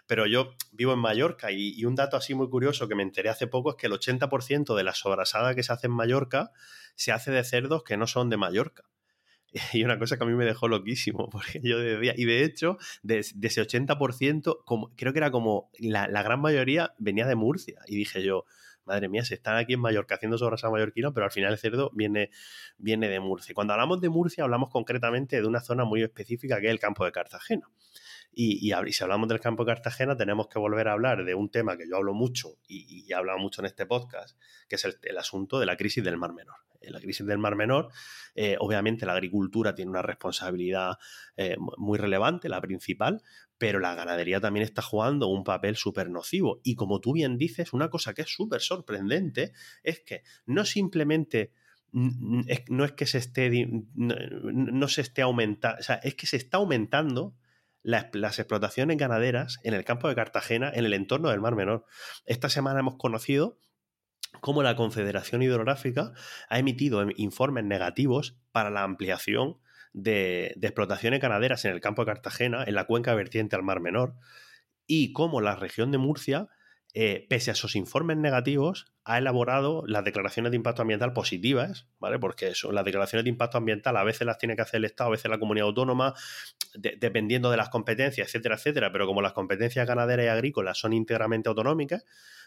pero 0.06 0.26
yo 0.26 0.54
vivo 0.72 0.92
en 0.92 0.98
Mallorca 0.98 1.50
y, 1.50 1.72
y 1.74 1.86
un 1.86 1.94
dato 1.94 2.18
así 2.18 2.34
muy 2.34 2.50
curioso 2.50 2.86
que 2.86 2.94
me 2.94 3.02
enteré 3.02 3.30
hace 3.30 3.46
poco 3.46 3.70
es 3.70 3.76
que 3.76 3.86
el 3.86 3.94
80% 3.94 4.76
de 4.76 4.84
la 4.84 4.94
sobrasada 4.94 5.54
que 5.54 5.62
se 5.62 5.72
hace 5.72 5.86
en 5.86 5.94
Mallorca 5.94 6.52
se 6.96 7.12
hace 7.12 7.30
de 7.30 7.44
cerdos 7.44 7.82
que 7.82 7.96
no 7.96 8.06
son 8.06 8.28
de 8.28 8.36
Mallorca. 8.36 8.84
Y 9.72 9.84
una 9.84 9.98
cosa 9.98 10.16
que 10.16 10.24
a 10.24 10.26
mí 10.26 10.34
me 10.34 10.44
dejó 10.44 10.68
loquísimo, 10.68 11.28
porque 11.30 11.60
yo 11.62 11.78
decía, 11.78 12.14
y 12.16 12.24
de 12.24 12.44
hecho, 12.44 12.78
de, 13.02 13.18
ese 13.18 13.62
80%, 13.62 14.64
como, 14.64 14.90
creo 14.96 15.12
que 15.12 15.18
era 15.18 15.30
como 15.30 15.70
la, 15.78 16.06
gran 16.22 16.40
mayoría 16.40 16.94
venía 16.98 17.26
de 17.26 17.34
Murcia. 17.34 17.80
Y 17.86 17.96
dije 17.96 18.22
yo, 18.22 18.44
madre 18.84 19.08
mía, 19.08 19.24
se 19.24 19.34
están 19.34 19.56
aquí 19.56 19.74
en 19.74 19.80
Mallorca 19.80 20.14
haciendo 20.14 20.38
sobrasada 20.38 20.72
mallorquina, 20.72 21.12
pero 21.12 21.26
al 21.26 21.32
final 21.32 21.52
el 21.52 21.58
cerdo 21.58 21.90
viene, 21.94 22.30
viene 22.78 23.08
de 23.08 23.20
Murcia. 23.20 23.54
Cuando 23.54 23.74
hablamos 23.74 24.00
de 24.00 24.08
Murcia, 24.08 24.44
hablamos 24.44 24.70
concretamente 24.70 25.40
de 25.40 25.46
una 25.46 25.60
zona 25.60 25.84
muy 25.84 26.02
específica 26.02 26.60
que 26.60 26.66
es 26.66 26.72
el 26.72 26.80
campo 26.80 27.04
de 27.04 27.12
Cartagena. 27.12 27.68
Y, 28.32 28.72
si 28.92 29.02
hablamos 29.02 29.28
del 29.28 29.40
campo 29.40 29.64
de 29.64 29.72
Cartagena, 29.72 30.16
tenemos 30.16 30.48
que 30.48 30.58
volver 30.58 30.88
a 30.88 30.92
hablar 30.92 31.24
de 31.24 31.34
un 31.34 31.50
tema 31.50 31.76
que 31.76 31.88
yo 31.88 31.96
hablo 31.96 32.14
mucho 32.14 32.58
y, 32.68 33.04
he 33.10 33.14
hablado 33.14 33.38
mucho 33.38 33.62
en 33.62 33.66
este 33.66 33.86
podcast, 33.86 34.38
que 34.68 34.76
es 34.76 34.84
el, 34.84 35.18
asunto 35.18 35.58
de 35.58 35.66
la 35.66 35.76
crisis 35.76 36.04
del 36.04 36.16
Mar 36.16 36.32
Menor. 36.32 36.56
En 36.80 36.92
la 36.92 37.00
crisis 37.00 37.26
del 37.26 37.38
Mar 37.38 37.56
Menor, 37.56 37.88
eh, 38.36 38.56
obviamente 38.60 39.04
la 39.04 39.12
agricultura 39.12 39.74
tiene 39.74 39.90
una 39.90 40.02
responsabilidad 40.02 40.98
eh, 41.36 41.56
muy 41.76 41.98
relevante, 41.98 42.48
la 42.48 42.60
principal, 42.60 43.20
pero 43.58 43.80
la 43.80 43.96
ganadería 43.96 44.40
también 44.40 44.62
está 44.64 44.82
jugando 44.82 45.26
un 45.26 45.42
papel 45.42 45.76
súper 45.76 46.08
nocivo. 46.08 46.60
Y 46.62 46.76
como 46.76 47.00
tú 47.00 47.14
bien 47.14 47.36
dices, 47.36 47.72
una 47.72 47.90
cosa 47.90 48.14
que 48.14 48.22
es 48.22 48.28
súper 48.32 48.60
sorprendente 48.60 49.52
es 49.82 50.00
que 50.00 50.22
no 50.46 50.64
simplemente 50.64 51.52
no 51.90 52.84
es 52.84 52.92
que 52.92 53.06
se 53.06 53.18
esté 53.18 53.66
no, 53.94 54.88
se 54.88 55.00
esté 55.00 55.22
aumentando, 55.22 55.78
o 55.80 55.82
sea, 55.82 55.96
es 55.96 56.14
que 56.14 56.26
se 56.26 56.36
está 56.36 56.58
aumentando 56.58 57.34
las, 57.82 58.38
explotaciones 58.38 58.96
ganaderas 58.96 59.58
en 59.62 59.74
el 59.74 59.84
campo 59.84 60.08
de 60.08 60.14
Cartagena, 60.14 60.70
en 60.74 60.84
el 60.84 60.94
entorno 60.94 61.30
del 61.30 61.40
Mar 61.40 61.54
Menor. 61.54 61.84
Esta 62.26 62.48
semana 62.48 62.80
hemos 62.80 62.96
conocido 62.96 63.58
cómo 64.40 64.62
la 64.62 64.76
Confederación 64.76 65.42
Hidrográfica 65.42 66.12
ha 66.48 66.58
emitido 66.58 67.04
informes 67.16 67.64
negativos 67.64 68.36
para 68.52 68.70
la 68.70 68.82
ampliación 68.82 69.58
de, 69.92 70.52
de, 70.56 70.66
explotaciones 70.68 71.20
ganaderas 71.20 71.64
en 71.64 71.72
el 71.72 71.80
campo 71.80 72.02
de 72.02 72.12
Cartagena, 72.12 72.64
en 72.64 72.74
la 72.74 72.84
cuenca 72.84 73.14
vertiente 73.14 73.56
al 73.56 73.62
Mar 73.62 73.80
Menor, 73.80 74.14
y 74.86 75.12
cómo 75.12 75.40
la 75.40 75.56
región 75.56 75.90
de 75.90 75.98
Murcia 75.98 76.48
eh, 76.94 77.26
pese 77.28 77.50
a 77.50 77.52
esos 77.52 77.76
informes 77.76 78.16
negativos, 78.16 78.86
ha 79.04 79.18
elaborado 79.18 79.84
las 79.86 80.04
declaraciones 80.04 80.50
de 80.50 80.56
impacto 80.56 80.82
ambiental 80.82 81.12
positivas, 81.12 81.86
¿vale? 81.98 82.18
Porque 82.18 82.48
eso, 82.48 82.72
las 82.72 82.84
declaraciones 82.84 83.24
de 83.24 83.30
impacto 83.30 83.58
ambiental 83.58 83.96
a 83.96 84.04
veces 84.04 84.26
las 84.26 84.38
tiene 84.38 84.56
que 84.56 84.62
hacer 84.62 84.78
el 84.78 84.86
Estado, 84.86 85.08
a 85.08 85.10
veces 85.12 85.30
la 85.30 85.38
comunidad 85.38 85.68
autónoma, 85.68 86.14
dependiendo 86.74 87.50
de 87.50 87.56
las 87.58 87.68
competencias, 87.68 88.28
etcétera, 88.28 88.56
etcétera. 88.56 88.90
Pero 88.90 89.06
como 89.06 89.22
las 89.22 89.32
competencias 89.32 89.86
ganaderas 89.86 90.24
y 90.24 90.28
agrícolas 90.28 90.78
son 90.78 90.92
íntegramente 90.92 91.48
autonómicas, 91.48 92.04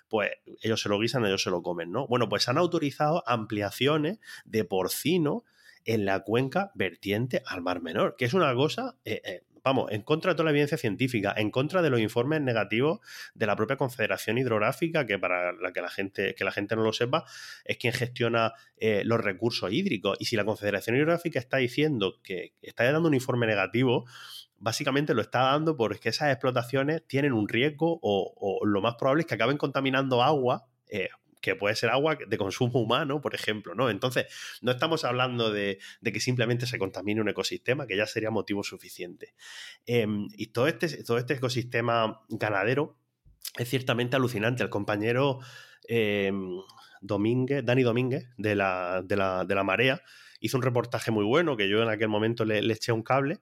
pues 0.09 0.31
ellos 0.61 0.81
se 0.81 0.89
lo 0.89 0.99
guisan, 0.99 1.25
ellos 1.25 1.43
se 1.43 1.49
lo 1.49 1.61
comen, 1.61 1.91
¿no? 1.91 2.07
Bueno, 2.07 2.27
pues 2.27 2.49
han 2.49 2.57
autorizado 2.57 3.23
ampliaciones 3.27 4.19
de 4.45 4.65
porcino 4.65 5.45
en 5.85 6.05
la 6.05 6.19
cuenca 6.21 6.71
vertiente 6.75 7.41
al 7.45 7.61
Mar 7.61 7.81
Menor, 7.81 8.15
que 8.17 8.25
es 8.25 8.33
una 8.33 8.53
cosa 8.53 8.97
eh, 9.05 9.21
eh, 9.23 9.43
vamos, 9.63 9.91
en 9.91 10.01
contra 10.01 10.31
de 10.31 10.35
toda 10.35 10.45
la 10.45 10.51
evidencia 10.51 10.77
científica, 10.77 11.33
en 11.37 11.51
contra 11.51 11.81
de 11.81 11.89
los 11.89 11.99
informes 11.99 12.41
negativos 12.41 12.99
de 13.33 13.45
la 13.45 13.55
propia 13.55 13.77
Confederación 13.77 14.37
Hidrográfica, 14.37 15.05
que 15.05 15.19
para 15.19 15.53
la 15.53 15.71
que 15.71 15.81
la 15.81 15.89
gente, 15.89 16.35
que 16.35 16.43
la 16.43 16.51
gente 16.51 16.75
no 16.75 16.83
lo 16.83 16.93
sepa, 16.93 17.25
es 17.65 17.77
quien 17.77 17.93
gestiona 17.93 18.53
eh, 18.77 19.03
los 19.05 19.21
recursos 19.21 19.71
hídricos. 19.71 20.17
Y 20.19 20.25
si 20.25 20.35
la 20.35 20.45
Confederación 20.45 20.95
Hidrográfica 20.95 21.39
está 21.39 21.57
diciendo 21.57 22.19
que 22.23 22.53
está 22.61 22.91
dando 22.91 23.07
un 23.07 23.13
informe 23.13 23.47
negativo, 23.47 24.05
básicamente 24.57 25.13
lo 25.13 25.21
está 25.21 25.41
dando 25.41 25.75
porque 25.75 26.09
esas 26.09 26.31
explotaciones 26.31 27.05
tienen 27.07 27.33
un 27.33 27.49
riesgo 27.49 27.99
o, 28.01 28.59
lo 28.63 28.81
más 28.81 28.95
probable 28.95 29.21
es 29.21 29.27
que 29.27 29.35
acaben 29.35 29.57
contaminando 29.57 30.21
agua 30.23 30.67
eh, 30.87 31.09
que 31.41 31.55
puede 31.55 31.75
ser 31.75 31.89
agua 31.89 32.15
de 32.15 32.37
consumo 32.37 32.79
humano, 32.79 33.19
por 33.19 33.35
ejemplo, 33.35 33.75
¿no? 33.75 33.89
Entonces, 33.89 34.27
no 34.61 34.71
estamos 34.71 35.03
hablando 35.03 35.51
de, 35.51 35.79
que 36.03 36.19
simplemente 36.19 36.65
se 36.67 36.77
contamine 36.77 37.19
un 37.19 37.29
ecosistema, 37.29 37.87
que 37.87 37.97
ya 37.97 38.05
sería 38.05 38.29
motivo 38.29 38.63
suficiente. 38.63 39.33
Em, 39.85 40.27
y 40.37 40.47
todo 40.47 40.67
este, 40.67 41.03
todo 41.03 41.17
este 41.17 41.33
ecosistema 41.33 42.21
ganadero 42.29 42.95
es 43.57 43.67
ciertamente 43.69 44.15
alucinante. 44.15 44.63
El 44.63 44.69
compañero 44.69 45.39
em, 45.87 46.59
Domínguez, 47.01 47.65
Dani 47.65 47.83
Domínguez, 47.83 48.27
de 48.37 48.55
la, 48.55 49.01
de, 49.03 49.15
la, 49.15 49.63
Marea, 49.63 50.01
hizo 50.39 50.57
un 50.57 50.63
reportaje 50.63 51.11
muy 51.11 51.25
bueno 51.25 51.57
que 51.57 51.67
yo 51.67 51.81
en 51.81 51.89
aquel 51.89 52.07
momento 52.07 52.45
le 52.45 52.59
eché 52.71 52.91
un 52.91 53.03
cable 53.03 53.39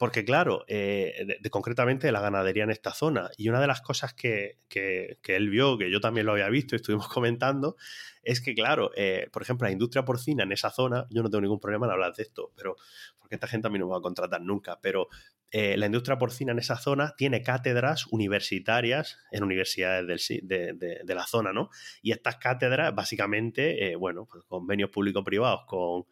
porque 0.00 0.24
claro, 0.24 0.64
eh, 0.66 1.36
de, 1.42 1.50
concretamente 1.50 2.06
de 2.06 2.12
la 2.12 2.22
ganadería 2.22 2.64
en 2.64 2.70
esta 2.70 2.94
zona. 2.94 3.28
Y 3.36 3.50
una 3.50 3.60
de 3.60 3.66
las 3.66 3.82
cosas 3.82 4.14
que, 4.14 4.56
él 4.74 5.50
vio, 5.50 5.76
que 5.76 5.90
yo 5.90 6.00
también 6.00 6.24
lo 6.24 6.32
había 6.32 6.48
visto 6.48 6.74
y 6.74 6.76
estuvimos 6.76 7.06
comentando, 7.12 7.76
es 8.22 8.40
que 8.40 8.54
claro, 8.54 8.92
eh, 8.96 9.28
por 9.30 9.42
ejemplo, 9.42 9.66
la 9.66 9.72
industria 9.72 10.02
porcina 10.06 10.44
en 10.44 10.52
esa 10.52 10.70
zona, 10.70 11.06
yo 11.10 11.22
no 11.22 11.28
tengo 11.28 11.42
ningún 11.42 11.60
problema 11.60 11.84
en 11.84 11.92
hablar 11.92 12.14
de 12.14 12.22
esto, 12.22 12.50
pero 12.56 12.76
porque 13.18 13.34
esta 13.34 13.46
gente 13.46 13.68
a 13.68 13.70
mí 13.70 13.78
no 13.78 13.88
me 13.88 13.92
va 13.92 13.98
a 13.98 14.00
contratar 14.00 14.40
nunca, 14.40 14.78
pero 14.80 15.08
eh, 15.50 15.76
la 15.76 15.84
industria 15.84 16.16
porcina 16.16 16.52
en 16.52 16.60
esa 16.60 16.78
zona 16.78 17.14
tiene 17.14 17.42
cátedras 17.42 18.06
universitarias 18.06 19.18
en 19.30 19.44
universidades 19.44 20.28
de, 20.42 21.02
de, 21.04 21.14
la 21.14 21.26
zona, 21.26 21.52
¿no? 21.52 21.68
Y 22.00 22.12
estas 22.12 22.36
cátedras, 22.36 22.94
básicamente, 22.94 23.94
bueno, 23.96 24.24
pues 24.24 24.44
convenios 24.44 24.88
público-privados 24.88 25.64
con 25.66 26.06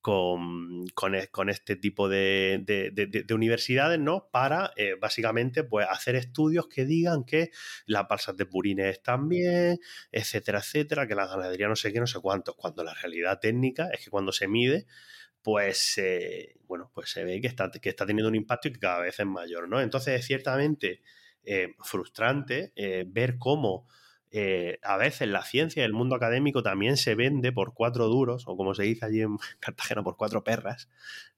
con, 0.00 0.86
e, 1.14 1.28
con, 1.28 1.50
este 1.50 1.76
tipo 1.76 2.08
de, 2.08 2.62
de, 2.64 3.34
universidades, 3.34 3.98
¿no? 3.98 4.28
Para 4.30 4.72
eh, 4.76 4.94
básicamente 4.98 5.62
pues, 5.62 5.86
hacer 5.90 6.16
estudios 6.16 6.68
que 6.68 6.86
digan 6.86 7.24
que 7.24 7.50
las 7.86 8.08
balsas 8.08 8.36
de 8.36 8.46
purines 8.46 8.96
están 8.96 9.28
bien, 9.28 9.78
etcétera, 10.10 10.60
etcétera, 10.60 11.06
que 11.06 11.14
la 11.14 11.26
ganadería 11.26 11.68
no 11.68 11.76
sé 11.76 11.92
qué, 11.92 12.00
no 12.00 12.06
sé 12.06 12.18
cuántos, 12.20 12.56
cuando 12.56 12.82
la 12.82 12.94
realidad 12.94 13.40
técnica 13.40 13.90
es 13.92 14.04
que 14.04 14.10
cuando 14.10 14.32
se 14.32 14.48
mide, 14.48 14.86
pues 15.42 15.98
eh, 15.98 16.56
bueno, 16.66 16.90
pues 16.94 17.10
se 17.10 17.24
ve 17.24 17.40
que 17.40 17.48
está, 17.48 17.70
que 17.70 17.88
está 17.90 18.06
teniendo 18.06 18.28
un 18.28 18.36
impacto 18.36 18.68
y 18.68 18.72
que 18.72 18.80
cada 18.80 19.00
vez 19.00 19.20
es 19.20 19.26
mayor, 19.26 19.68
¿no? 19.68 19.80
Entonces 19.80 20.18
es 20.18 20.26
ciertamente 20.26 21.02
eh, 21.44 21.74
frustrante 21.82 22.72
ver 23.06 23.36
cómo 23.38 23.86
eh, 24.32 24.78
a 24.82 24.96
veces 24.96 25.28
la 25.28 25.42
ciencia 25.42 25.82
y 25.82 25.84
el 25.84 25.92
mundo 25.92 26.14
académico 26.14 26.62
también 26.62 26.96
se 26.96 27.16
vende 27.16 27.50
por 27.50 27.74
cuatro 27.74 28.06
duros, 28.06 28.44
o 28.46 28.56
como 28.56 28.74
se 28.74 28.84
dice 28.84 29.04
allí 29.04 29.22
en 29.22 29.38
Cartagena, 29.60 30.02
por 30.04 30.16
cuatro 30.16 30.44
perras, 30.44 30.88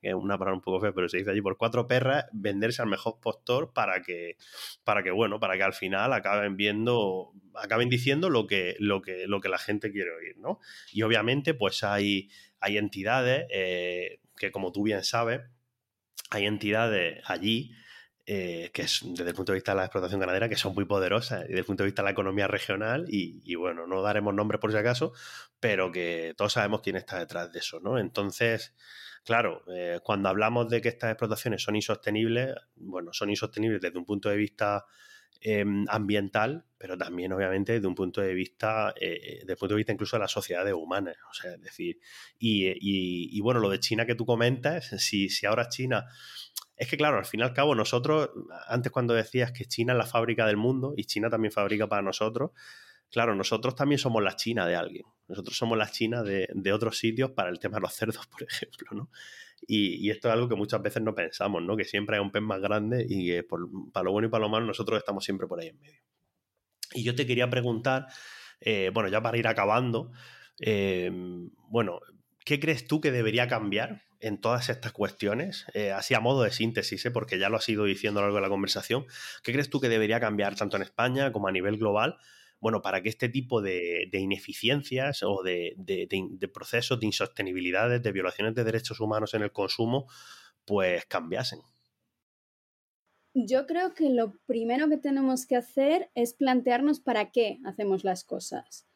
que 0.00 0.08
es 0.08 0.14
una 0.14 0.36
palabra 0.36 0.56
un 0.56 0.60
poco 0.60 0.80
fea, 0.80 0.92
pero 0.92 1.08
se 1.08 1.18
dice 1.18 1.30
allí 1.30 1.40
por 1.40 1.56
cuatro 1.56 1.86
perras, 1.86 2.26
venderse 2.32 2.82
al 2.82 2.88
mejor 2.88 3.18
postor 3.20 3.72
para 3.72 4.02
que, 4.02 4.36
para 4.84 5.02
que, 5.02 5.10
bueno, 5.10 5.40
para 5.40 5.56
que 5.56 5.62
al 5.62 5.72
final 5.72 6.12
acaben 6.12 6.56
viendo 6.56 7.32
acaben 7.54 7.88
diciendo 7.88 8.30
lo 8.30 8.46
que, 8.46 8.76
lo 8.78 9.02
que, 9.02 9.26
lo 9.26 9.40
que 9.40 9.48
la 9.48 9.58
gente 9.58 9.90
quiere 9.90 10.10
oír, 10.10 10.36
¿no? 10.38 10.58
Y 10.92 11.02
obviamente, 11.02 11.54
pues 11.54 11.84
hay, 11.84 12.30
hay 12.60 12.78
entidades 12.78 13.46
eh, 13.50 14.20
que, 14.36 14.50
como 14.50 14.72
tú 14.72 14.82
bien 14.82 15.04
sabes, 15.04 15.40
hay 16.30 16.46
entidades 16.46 17.22
allí 17.26 17.72
eh, 18.24 18.70
que 18.72 18.82
es 18.82 19.00
desde 19.02 19.30
el 19.30 19.34
punto 19.34 19.50
de 19.50 19.56
vista 19.56 19.72
de 19.72 19.78
la 19.78 19.84
explotación 19.84 20.20
ganadera, 20.20 20.48
que 20.48 20.54
son 20.54 20.74
muy 20.74 20.84
poderosas, 20.84 21.40
y 21.40 21.48
desde 21.48 21.58
el 21.58 21.64
punto 21.64 21.82
de 21.82 21.88
vista 21.88 22.02
de 22.02 22.06
la 22.06 22.12
economía 22.12 22.46
regional, 22.46 23.06
y, 23.08 23.54
bueno, 23.56 23.88
no 23.88 24.00
daremos 24.00 24.32
nombres 24.32 24.60
por 24.60 24.70
si 24.70 24.78
acaso, 24.78 25.12
pero 25.58 25.90
que 25.90 26.32
todos 26.36 26.52
sabemos 26.52 26.82
quién 26.82 26.94
está 26.94 27.18
detrás 27.18 27.50
de 27.52 27.58
eso, 27.58 27.80
¿no? 27.80 27.98
Entonces, 27.98 28.74
claro, 29.24 29.64
eh, 29.74 29.98
cuando 30.04 30.28
hablamos 30.28 30.68
de 30.68 30.80
que 30.80 30.88
estas 30.88 31.10
explotaciones 31.10 31.62
son 31.62 31.74
insostenibles, 31.74 32.54
bueno, 32.76 33.12
son 33.12 33.28
insostenibles 33.28 33.80
desde 33.80 33.98
un 33.98 34.04
punto 34.04 34.28
de 34.28 34.36
vista 34.36 34.84
em, 35.40 35.84
ambiental, 35.88 36.64
pero 36.78 36.96
también 36.96 37.32
obviamente 37.32 37.72
desde 37.72 37.88
un 37.88 37.96
punto 37.96 38.20
de 38.20 38.34
vista, 38.34 38.94
eh, 39.00 39.38
desde 39.40 39.52
el 39.52 39.58
punto 39.58 39.74
de 39.74 39.78
vista 39.78 39.92
incluso 39.92 40.14
de 40.14 40.20
las 40.20 40.30
sociedades 40.30 40.74
humanas, 40.74 41.16
o 41.28 41.34
sea, 41.34 41.54
es 41.54 41.60
decir, 41.60 41.98
y, 42.38 42.72
y, 43.36 43.40
bueno, 43.40 43.58
lo 43.58 43.68
de 43.68 43.80
China 43.80 44.06
que 44.06 44.14
tú 44.14 44.24
comentas, 44.24 44.90
si, 44.98 45.28
si 45.28 45.44
ahora 45.44 45.68
China 45.68 46.06
es 46.82 46.88
que, 46.88 46.96
claro, 46.96 47.16
al 47.18 47.24
fin 47.24 47.38
y 47.38 47.42
al 47.44 47.52
cabo, 47.52 47.76
nosotros, 47.76 48.30
antes 48.66 48.90
cuando 48.90 49.14
decías 49.14 49.52
que 49.52 49.66
China 49.66 49.92
es 49.92 49.98
la 49.98 50.04
fábrica 50.04 50.46
del 50.46 50.56
mundo 50.56 50.94
y 50.96 51.04
China 51.04 51.30
también 51.30 51.52
fabrica 51.52 51.86
para 51.86 52.02
nosotros, 52.02 52.50
claro, 53.08 53.36
nosotros 53.36 53.76
también 53.76 54.00
somos 54.00 54.20
la 54.20 54.34
China 54.34 54.66
de 54.66 54.74
alguien. 54.74 55.04
Nosotros 55.28 55.56
somos 55.56 55.78
la 55.78 55.88
China 55.88 56.24
de, 56.24 56.72
otros 56.72 56.98
sitios 56.98 57.30
para 57.30 57.50
el 57.50 57.60
tema 57.60 57.76
de 57.76 57.82
los 57.82 57.94
cerdos, 57.94 58.26
por 58.32 58.42
ejemplo, 58.42 58.88
¿no? 58.94 59.10
Y, 59.64 60.10
esto 60.10 60.26
es 60.26 60.34
algo 60.34 60.48
que 60.48 60.56
muchas 60.56 60.82
veces 60.82 61.04
no 61.04 61.14
pensamos, 61.14 61.62
¿no? 61.62 61.76
Que 61.76 61.84
siempre 61.84 62.16
hay 62.16 62.22
un 62.22 62.32
pez 62.32 62.42
más 62.42 62.60
grande 62.60 63.06
y 63.08 63.28
que 63.28 63.44
para 63.44 64.02
lo 64.02 64.10
bueno 64.10 64.26
y 64.26 64.30
para 64.32 64.42
lo 64.42 64.48
malo 64.48 64.66
nosotros 64.66 64.98
estamos 64.98 65.24
siempre 65.24 65.46
por 65.46 65.60
ahí 65.60 65.68
en 65.68 65.78
medio. 65.78 66.02
Y 66.94 67.04
yo 67.04 67.14
te 67.14 67.28
quería 67.28 67.48
preguntar, 67.48 68.06
eh, 68.60 68.90
bueno, 68.92 69.08
ya 69.08 69.22
para 69.22 69.38
ir 69.38 69.46
acabando, 69.46 70.10
eh, 70.58 71.12
bueno, 71.68 72.00
¿qué 72.44 72.58
crees 72.58 72.88
tú 72.88 73.00
que 73.00 73.12
debería 73.12 73.46
cambiar 73.46 74.02
en 74.22 74.38
todas 74.38 74.68
estas 74.68 74.92
cuestiones, 74.92 75.66
eh, 75.74 75.90
así 75.90 76.14
a 76.14 76.20
modo 76.20 76.44
de 76.44 76.52
síntesis, 76.52 77.04
¿eh? 77.04 77.10
porque 77.10 77.40
ya 77.40 77.48
lo 77.48 77.56
has 77.56 77.68
ido 77.68 77.84
diciendo 77.84 78.20
a 78.20 78.22
lo 78.22 78.28
largo 78.28 78.36
de 78.36 78.42
la 78.42 78.48
conversación, 78.48 79.04
¿qué 79.42 79.52
crees 79.52 79.68
tú 79.68 79.80
que 79.80 79.88
debería 79.88 80.20
cambiar 80.20 80.54
tanto 80.54 80.76
en 80.76 80.82
España 80.82 81.32
como 81.32 81.48
a 81.48 81.52
nivel 81.52 81.76
global? 81.76 82.16
Bueno, 82.60 82.82
para 82.82 83.02
que 83.02 83.08
este 83.08 83.28
tipo 83.28 83.60
de, 83.60 84.08
ineficiencias 84.12 85.24
o 85.24 85.42
de, 85.42 85.74
procesos 86.54 87.00
de 87.00 87.06
insostenibilidades, 87.06 88.00
de 88.00 88.12
violaciones 88.12 88.54
de 88.54 88.62
derechos 88.62 89.00
humanos 89.00 89.34
en 89.34 89.42
el 89.42 89.50
consumo, 89.50 90.06
pues 90.64 91.04
cambiasen. 91.06 91.58
Yo 93.34 93.66
creo 93.66 93.94
que 93.94 94.08
lo 94.10 94.34
primero 94.46 94.88
que 94.88 94.98
tenemos 94.98 95.46
que 95.46 95.56
hacer 95.56 96.10
es 96.14 96.34
plantearnos 96.34 97.00
para 97.00 97.32
qué 97.32 97.58
hacemos 97.64 98.04
las 98.04 98.22
cosas. 98.22 98.86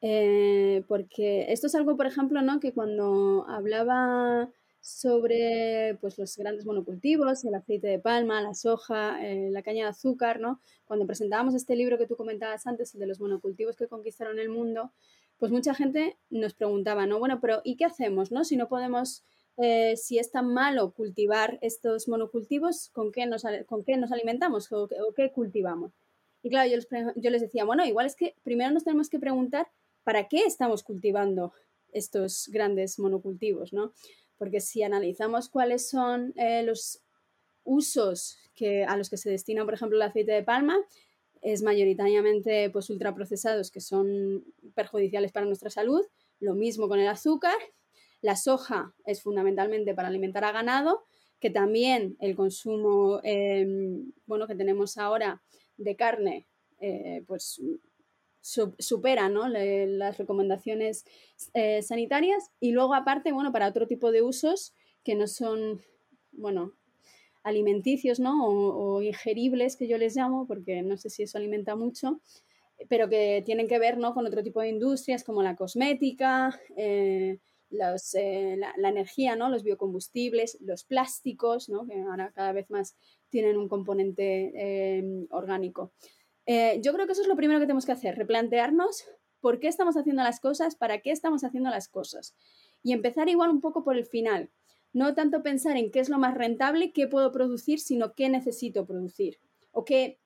Eh, 0.00 0.84
porque 0.86 1.50
esto 1.52 1.66
es 1.66 1.74
algo, 1.74 1.96
por 1.96 2.06
ejemplo, 2.06 2.40
¿no? 2.42 2.60
que 2.60 2.72
cuando 2.72 3.44
hablaba 3.48 4.52
sobre 4.88 5.96
pues, 6.00 6.18
los 6.18 6.36
grandes 6.36 6.64
monocultivos, 6.64 7.44
el 7.44 7.54
aceite 7.54 7.86
de 7.88 7.98
palma, 7.98 8.40
la 8.40 8.54
soja, 8.54 9.24
eh, 9.24 9.50
la 9.50 9.62
caña 9.62 9.84
de 9.84 9.90
azúcar, 9.90 10.40
¿no? 10.40 10.60
Cuando 10.86 11.06
presentábamos 11.06 11.54
este 11.54 11.76
libro 11.76 11.98
que 11.98 12.06
tú 12.06 12.16
comentabas 12.16 12.66
antes, 12.66 12.94
el 12.94 13.00
de 13.00 13.06
los 13.06 13.20
monocultivos 13.20 13.76
que 13.76 13.86
conquistaron 13.86 14.38
el 14.38 14.48
mundo, 14.48 14.92
pues 15.36 15.52
mucha 15.52 15.74
gente 15.74 16.16
nos 16.30 16.54
preguntaba, 16.54 17.06
¿no? 17.06 17.18
Bueno, 17.18 17.38
pero 17.40 17.60
¿y 17.64 17.76
qué 17.76 17.84
hacemos, 17.84 18.32
no? 18.32 18.44
Si 18.44 18.56
no 18.56 18.68
podemos, 18.68 19.24
eh, 19.58 19.96
si 19.96 20.18
es 20.18 20.30
tan 20.30 20.52
malo 20.52 20.92
cultivar 20.92 21.58
estos 21.60 22.08
monocultivos, 22.08 22.88
¿con 22.90 23.12
qué 23.12 23.26
nos, 23.26 23.44
con 23.66 23.84
qué 23.84 23.96
nos 23.98 24.10
alimentamos 24.10 24.72
o, 24.72 24.88
qué 25.14 25.30
cultivamos? 25.32 25.92
Y 26.42 26.48
claro, 26.48 26.70
yo 26.70 26.76
les, 26.76 26.88
yo 27.16 27.30
les 27.30 27.42
decía, 27.42 27.64
bueno, 27.64 27.84
igual 27.84 28.06
es 28.06 28.16
que 28.16 28.34
primero 28.42 28.70
nos 28.70 28.84
tenemos 28.84 29.10
que 29.10 29.18
preguntar 29.18 29.68
para 30.02 30.28
qué 30.28 30.44
estamos 30.44 30.82
cultivando 30.82 31.52
estos 31.92 32.48
grandes 32.48 32.98
monocultivos, 32.98 33.72
¿no? 33.72 33.92
Porque 34.38 34.60
si 34.60 34.82
analizamos 34.82 35.48
cuáles 35.48 35.88
son 35.88 36.32
eh, 36.36 36.62
los 36.62 37.02
usos 37.64 38.38
que, 38.54 38.84
a 38.84 38.96
los 38.96 39.10
que 39.10 39.16
se 39.16 39.30
destina, 39.30 39.64
por 39.64 39.74
ejemplo, 39.74 39.96
el 39.96 40.02
aceite 40.02 40.32
de 40.32 40.42
palma, 40.42 40.78
es 41.42 41.62
mayoritariamente 41.62 42.70
pues, 42.70 42.90
ultraprocesados 42.90 43.70
que 43.70 43.80
son 43.80 44.44
perjudiciales 44.74 45.32
para 45.32 45.46
nuestra 45.46 45.70
salud. 45.70 46.04
Lo 46.40 46.54
mismo 46.54 46.88
con 46.88 46.98
el 46.98 47.08
azúcar. 47.08 47.56
La 48.20 48.36
soja 48.36 48.94
es 49.04 49.22
fundamentalmente 49.22 49.94
para 49.94 50.08
alimentar 50.08 50.44
a 50.44 50.52
ganado, 50.52 51.04
que 51.38 51.50
también 51.50 52.16
el 52.20 52.34
consumo 52.34 53.20
em, 53.22 54.12
bueno, 54.26 54.48
que 54.48 54.56
tenemos 54.56 54.98
ahora 54.98 55.40
de 55.76 55.94
carne 55.94 56.48
eh, 56.80 57.22
pues 57.26 57.60
supera 58.78 59.28
las 59.28 60.18
recomendaciones 60.18 61.04
eh, 61.54 61.82
sanitarias 61.82 62.50
y 62.60 62.72
luego 62.72 62.94
aparte, 62.94 63.32
bueno, 63.32 63.52
para 63.52 63.68
otro 63.68 63.86
tipo 63.86 64.10
de 64.10 64.22
usos 64.22 64.74
que 65.04 65.14
no 65.14 65.26
son, 65.26 65.82
bueno, 66.32 66.72
alimenticios, 67.42 68.20
¿no? 68.20 68.46
O, 68.46 69.02
ingeribles, 69.02 69.76
que 69.76 69.86
yo 69.86 69.98
les 69.98 70.16
llamo, 70.16 70.46
porque 70.46 70.82
no 70.82 70.96
sé 70.96 71.10
si 71.10 71.22
eso 71.22 71.38
alimenta 71.38 71.76
mucho, 71.76 72.20
pero 72.88 73.08
que 73.08 73.42
tienen 73.44 73.68
que 73.68 73.78
ver, 73.78 73.98
¿no? 73.98 74.14
Con 74.14 74.26
otro 74.26 74.42
tipo 74.42 74.60
de 74.60 74.70
industrias 74.70 75.24
como 75.24 75.42
la 75.42 75.56
cosmética, 75.56 76.58
eh, 76.76 77.38
eh, 77.70 78.56
la, 78.56 78.88
energía, 78.88 79.36
¿no? 79.36 79.50
Los 79.50 79.62
biocombustibles, 79.62 80.58
los 80.60 80.84
plásticos, 80.84 81.68
¿no? 81.68 81.86
Que 81.86 82.00
ahora 82.00 82.32
cada 82.34 82.52
vez 82.52 82.70
más 82.70 82.96
tienen 83.30 83.56
un 83.56 83.68
componente 83.68 85.26
orgánico. 85.30 85.92
Eh, 86.50 86.80
yo 86.82 86.94
creo 86.94 87.04
que 87.04 87.12
eso 87.12 87.20
es 87.20 87.28
lo 87.28 87.36
primero 87.36 87.60
que 87.60 87.66
tenemos 87.66 87.84
que 87.84 87.92
hacer, 87.92 88.16
replantearnos 88.16 89.04
por 89.38 89.60
qué 89.60 89.68
estamos 89.68 89.98
haciendo 89.98 90.22
las 90.22 90.40
cosas, 90.40 90.76
para 90.76 91.02
qué 91.02 91.10
estamos 91.10 91.44
haciendo 91.44 91.68
las 91.68 91.88
cosas. 91.88 92.34
Y 92.82 92.94
empezar 92.94 93.28
igual 93.28 93.50
un 93.50 93.60
poco 93.60 93.84
por 93.84 93.98
el 93.98 94.06
final. 94.06 94.48
No 94.94 95.14
tanto 95.14 95.42
pensar 95.42 95.76
en 95.76 95.90
qué 95.90 96.00
es 96.00 96.08
lo 96.08 96.18
más 96.18 96.34
rentable, 96.34 96.92
qué 96.92 97.06
puedo 97.06 97.32
producir, 97.32 97.80
sino 97.80 98.14
qué 98.14 98.30
necesito 98.30 98.86
producir. 98.86 99.38
O 99.72 99.84
qué, 99.84 100.20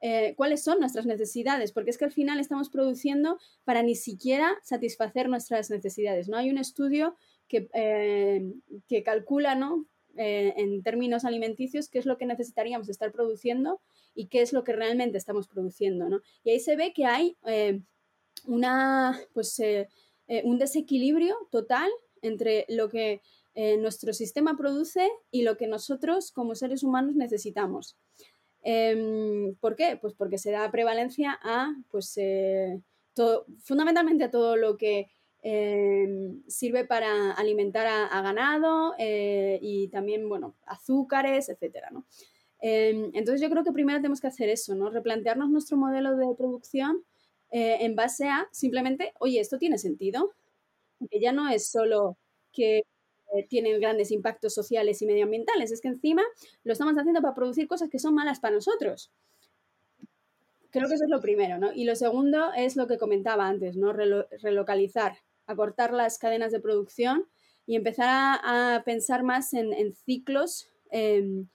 eh, 0.00 0.32
cuáles 0.34 0.64
son 0.64 0.80
nuestras 0.80 1.04
necesidades, 1.04 1.72
porque 1.72 1.90
es 1.90 1.98
que 1.98 2.06
al 2.06 2.12
final 2.12 2.40
estamos 2.40 2.70
produciendo 2.70 3.38
para 3.64 3.82
ni 3.82 3.96
siquiera 3.96 4.54
satisfacer 4.62 5.28
nuestras 5.28 5.68
necesidades. 5.68 6.26
¿no? 6.30 6.38
Hay 6.38 6.48
un 6.48 6.56
estudio 6.56 7.16
que, 7.48 7.68
eh, 7.74 8.50
que 8.88 9.02
calcula 9.02 9.54
¿no? 9.54 9.84
en 10.18 10.82
términos 10.82 11.26
alimenticios 11.26 11.90
qué 11.90 11.98
es 11.98 12.06
lo 12.06 12.16
que 12.16 12.24
necesitaríamos 12.24 12.88
estar 12.88 13.12
produciendo 13.12 13.82
y 14.16 14.26
qué 14.28 14.40
es 14.40 14.52
lo 14.52 14.64
que 14.64 14.72
realmente 14.72 15.18
estamos 15.18 15.46
produciendo, 15.46 16.08
¿no? 16.08 16.22
Y 16.42 16.50
ahí 16.50 16.58
se 16.58 16.74
ve 16.74 16.92
que 16.92 17.04
hay 17.04 17.36
eh, 17.46 17.80
una, 18.46 19.20
pues, 19.34 19.60
eh, 19.60 19.88
eh, 20.26 20.42
un 20.44 20.58
desequilibrio 20.58 21.36
total 21.52 21.90
entre 22.22 22.64
lo 22.68 22.88
que 22.88 23.20
nuestro 23.78 24.12
sistema 24.12 24.54
produce 24.54 25.08
y 25.30 25.40
lo 25.40 25.56
que 25.56 25.66
nosotros 25.66 26.30
como 26.30 26.54
seres 26.54 26.82
humanos 26.82 27.16
necesitamos. 27.16 27.96
Em, 28.62 29.54
¿Por 29.54 29.76
qué? 29.76 29.96
Pues 29.98 30.12
porque 30.12 30.36
se 30.36 30.50
da 30.50 30.70
prevalencia 30.70 31.38
a, 31.42 31.74
pues, 31.90 32.18
fundamentalmente 33.62 34.24
a 34.24 34.30
todo 34.30 34.56
lo 34.56 34.76
que 34.76 35.08
em, 35.42 36.42
sirve 36.46 36.84
para 36.84 37.32
alimentar 37.32 37.86
a, 37.86 38.04
a 38.06 38.20
ganado 38.20 38.94
y 38.98 39.88
también, 39.88 40.28
bueno, 40.28 40.54
azúcares, 40.66 41.48
etcétera, 41.48 41.88
¿no? 41.90 42.04
Em, 42.68 43.12
entonces 43.14 43.40
yo 43.40 43.48
creo 43.48 43.62
que 43.62 43.70
primero 43.70 43.98
tenemos 43.98 44.20
que 44.20 44.26
hacer 44.26 44.48
eso, 44.48 44.74
¿no? 44.74 44.90
Replantearnos 44.90 45.50
nuestro 45.50 45.76
modelo 45.76 46.16
de 46.16 46.34
producción 46.34 47.04
eh, 47.52 47.76
en 47.82 47.94
base 47.94 48.28
a 48.28 48.48
simplemente, 48.50 49.12
oye, 49.20 49.38
esto 49.38 49.56
tiene 49.56 49.78
sentido, 49.78 50.32
que 51.08 51.20
ya 51.20 51.30
no 51.30 51.48
es 51.48 51.70
solo 51.70 52.16
que 52.52 52.78
eh, 53.34 53.46
tienen 53.48 53.80
grandes 53.80 54.10
impactos 54.10 54.52
sociales 54.52 55.00
y 55.00 55.06
medioambientales, 55.06 55.70
es 55.70 55.80
que 55.80 55.86
encima 55.86 56.24
lo 56.64 56.72
estamos 56.72 56.98
haciendo 56.98 57.22
para 57.22 57.36
producir 57.36 57.68
cosas 57.68 57.88
que 57.88 58.00
son 58.00 58.16
malas 58.16 58.40
para 58.40 58.56
nosotros. 58.56 59.12
Creo 60.70 60.88
que 60.88 60.94
eso 60.94 61.04
es 61.04 61.10
lo 61.10 61.20
primero, 61.20 61.58
¿no? 61.58 61.72
Y 61.72 61.84
lo 61.84 61.94
segundo 61.94 62.52
es 62.56 62.74
lo 62.74 62.88
que 62.88 62.98
comentaba 62.98 63.46
antes, 63.46 63.76
¿no? 63.76 63.92
relocalizar, 63.92 65.18
acortar 65.46 65.92
las 65.92 66.18
cadenas 66.18 66.50
de 66.50 66.58
producción 66.58 67.28
y 67.64 67.76
empezar 67.76 68.08
a, 68.42 68.82
pensar 68.84 69.22
más 69.22 69.54
en, 69.54 69.94
ciclos 69.94 70.68
em, 70.90 71.46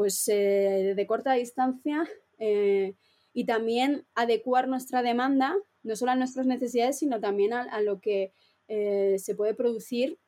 pues 0.00 0.26
eh, 0.28 0.94
de 0.96 1.06
corta 1.06 1.34
distancia 1.34 2.08
eh, 2.38 2.94
y 3.34 3.44
también 3.44 4.06
adecuar 4.14 4.66
nuestra 4.66 5.02
demanda, 5.02 5.54
no 5.82 5.94
solo 5.94 6.12
a 6.12 6.16
nuestras 6.16 6.46
necesidades, 6.46 7.00
sino 7.00 7.20
también 7.20 7.52
a, 7.52 7.82
lo 7.82 8.00
que 8.00 8.32
eh, 8.68 9.16
se 9.18 9.34
puede 9.34 9.52
producir 9.52 10.18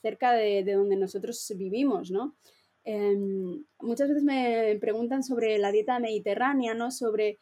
cerca 0.00 0.32
de, 0.32 0.64
donde 0.64 0.96
nosotros 0.96 1.52
vivimos, 1.56 2.10
¿no? 2.10 2.34
Em, 2.82 3.64
muchas 3.78 4.08
veces 4.08 4.24
me 4.24 4.76
preguntan 4.80 5.22
sobre 5.22 5.56
la 5.58 5.70
dieta 5.70 6.00
mediterránea, 6.00 6.74
¿no? 6.74 6.90
Sobre, 6.90 7.38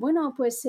bueno, 0.00 0.34
pues 0.36 0.66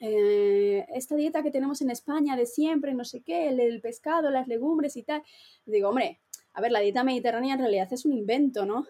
esta 0.00 1.14
dieta 1.14 1.44
que 1.44 1.52
tenemos 1.52 1.80
en 1.80 1.90
España 1.90 2.34
de 2.34 2.46
siempre, 2.46 2.92
no 2.92 3.04
sé 3.04 3.22
qué, 3.22 3.50
el 3.50 3.80
pescado, 3.80 4.30
las 4.30 4.48
legumbres 4.48 4.96
y 4.96 5.04
tal. 5.04 5.22
Digo, 5.64 5.90
hombre, 5.90 6.18
a 6.54 6.60
ver, 6.60 6.72
la 6.72 6.80
dieta 6.80 7.04
mediterránea 7.04 7.54
en 7.54 7.60
realidad 7.60 7.92
es 7.92 8.04
un 8.04 8.12
invento, 8.12 8.66
¿no? 8.66 8.86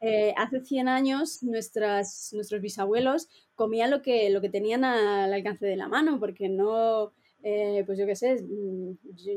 eh, 0.00 0.32
hace 0.36 0.60
100 0.60 0.88
años 0.88 1.42
nuestras, 1.42 2.32
nuestros 2.32 2.60
bisabuelos 2.60 3.28
comían 3.54 3.90
lo 3.90 4.00
que, 4.02 4.30
lo 4.30 4.40
que 4.40 4.48
tenían 4.48 4.84
al 4.84 5.32
alcance 5.32 5.66
de 5.66 5.76
la 5.76 5.88
mano, 5.88 6.18
porque 6.18 6.48
no, 6.48 7.12
eh, 7.42 7.82
pues 7.84 7.98
yo 7.98 8.06
qué 8.06 8.16
sé, 8.16 8.42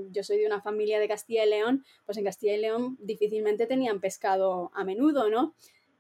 yo, 0.10 0.24
soy 0.24 0.38
de 0.38 0.48
una 0.48 0.62
familia 0.62 1.00
de 1.00 1.10
Castilla 1.10 1.46
y 1.46 1.50
León, 1.50 1.84
pues 2.06 2.18
en 2.18 2.24
Castilla 2.24 2.56
y 2.56 2.62
León 2.62 2.98
difícilmente 3.02 3.68
tenían 3.68 4.00
pescado 4.00 4.72
a 4.74 4.86
menudo, 4.86 5.30
¿no? 5.30 5.54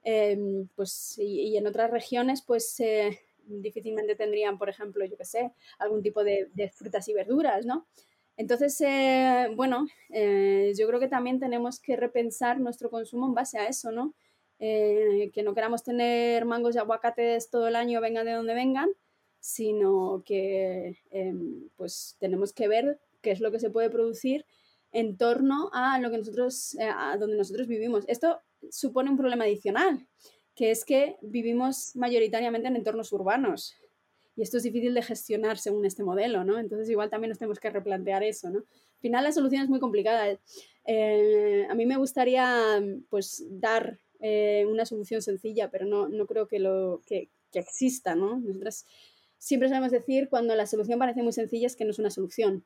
Em, 0.05 0.67
pues 0.75 1.15
y, 1.17 1.55
en 1.57 1.67
otras 1.67 1.91
regiones, 1.91 2.41
pues 2.41 2.79
eh, 2.79 3.19
difícilmente 3.45 4.15
tendrían, 4.15 4.57
por 4.57 4.69
ejemplo, 4.69 5.05
yo 5.05 5.17
qué 5.17 5.25
sé, 5.25 5.51
algún 5.79 6.01
tipo 6.01 6.23
de 6.23 6.71
frutas 6.73 7.07
y 7.09 7.13
verduras, 7.13 7.65
¿no? 7.65 7.85
Entonces, 8.35 8.81
bueno, 9.55 9.85
yo 10.09 10.87
creo 10.87 10.99
que 10.99 11.07
también 11.07 11.39
tenemos 11.39 11.79
que 11.79 11.95
repensar 11.95 12.59
nuestro 12.59 12.89
consumo 12.89 13.27
en 13.27 13.33
base 13.33 13.59
a 13.59 13.67
eso, 13.67 13.91
¿no? 13.91 14.13
Eh, 14.65 15.29
que 15.33 15.43
no 15.43 15.53
queramos 15.53 15.83
tener 15.83 16.45
mangos 16.45 16.75
y 16.75 16.77
aguacates 16.77 17.49
todo 17.49 17.67
el 17.67 17.75
año, 17.75 17.99
vengan 17.99 18.25
de 18.25 18.31
donde 18.31 18.53
vengan, 18.53 18.89
sino 19.41 20.23
que 20.25 20.95
em, 21.11 21.67
pues 21.75 22.15
tenemos 22.17 22.53
que 22.53 22.69
ver 22.69 22.97
qué 23.21 23.31
es 23.31 23.41
lo 23.41 23.51
que 23.51 23.59
se 23.59 23.69
puede 23.69 23.89
producir 23.89 24.45
en 24.93 25.17
torno 25.17 25.69
a 25.73 25.99
lo 25.99 26.09
que 26.11 26.19
nosotros, 26.19 26.75
eh, 26.75 26.89
donde 27.19 27.35
nosotros 27.35 27.67
vivimos. 27.67 28.05
Esto 28.07 28.39
supone 28.71 29.09
un 29.09 29.17
problema 29.17 29.43
adicional, 29.43 30.07
que 30.55 30.71
es 30.71 30.85
que 30.85 31.17
vivimos 31.21 31.93
mayoritariamente 31.97 32.69
en 32.69 32.77
entornos 32.77 33.11
urbanos. 33.11 33.75
Y 34.35 34.41
esto 34.41 34.57
es 34.57 34.63
difícil 34.63 34.93
de 34.93 35.01
gestionar 35.03 35.57
según 35.57 35.85
este 35.85 36.03
modelo, 36.03 36.43
¿no? 36.43 36.59
Entonces 36.59 36.89
igual 36.89 37.09
también 37.09 37.29
nos 37.29 37.37
tenemos 37.37 37.59
que 37.59 37.69
replantear 37.69 38.23
eso, 38.23 38.49
¿no? 38.49 38.59
Al 38.59 38.99
final 38.99 39.23
la 39.23 39.31
solución 39.31 39.63
es 39.63 39.69
muy 39.69 39.79
complicada. 39.79 40.39
Eh, 40.85 41.67
a 41.69 41.75
mí 41.75 41.85
me 41.85 41.97
gustaría 41.97 42.81
pues 43.09 43.45
dar 43.49 43.99
eh, 44.19 44.65
una 44.67 44.85
solución 44.85 45.21
sencilla, 45.21 45.69
pero 45.69 45.85
no, 45.85 46.07
no 46.09 46.25
creo 46.25 46.47
que, 46.47 46.59
lo, 46.59 47.01
que, 47.05 47.29
que 47.51 47.59
exista, 47.59 48.15
¿no? 48.15 48.39
Nosotras 48.39 48.85
siempre 49.37 49.69
sabemos 49.69 49.91
decir 49.91 50.29
cuando 50.29 50.55
la 50.55 50.65
solución 50.65 50.99
parece 50.99 51.21
muy 51.21 51.33
sencilla 51.33 51.67
es 51.67 51.75
que 51.75 51.85
no 51.85 51.91
es 51.91 51.99
una 51.99 52.09
solución. 52.09 52.65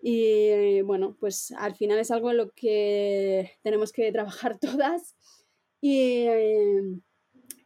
Y 0.00 0.82
bueno, 0.82 1.16
pues 1.18 1.52
al 1.58 1.74
final 1.74 1.98
es 1.98 2.10
algo 2.10 2.30
en 2.30 2.36
lo 2.36 2.50
que 2.52 3.52
tenemos 3.62 3.92
que 3.92 4.12
trabajar 4.12 4.58
todas 4.60 5.16
y, 5.80 6.26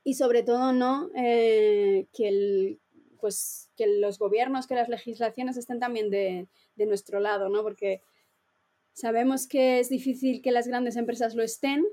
y 0.05 0.15
sobre 0.15 0.43
todo 0.43 0.73
no 0.73 1.11
eh, 1.15 2.07
que, 2.13 2.29
el, 2.29 2.81
pues, 3.21 3.71
que 3.77 3.87
los 3.87 4.19
gobiernos, 4.19 4.67
que 4.67 4.75
las 4.75 4.89
legislaciones 4.89 5.57
estén 5.57 5.79
también 5.79 6.11
de, 6.11 6.49
de, 6.77 6.87
nuestro 6.87 7.21
lado, 7.21 7.49
¿no? 7.49 7.63
Porque 7.63 8.03
sabemos 8.93 9.47
que 9.47 9.81
es 9.81 9.89
difícil 9.89 10.43
que 10.43 10.53
las 10.53 10.67
grandes 10.67 10.97
empresas 10.97 11.35
lo 11.35 11.43
estén, 11.43 11.85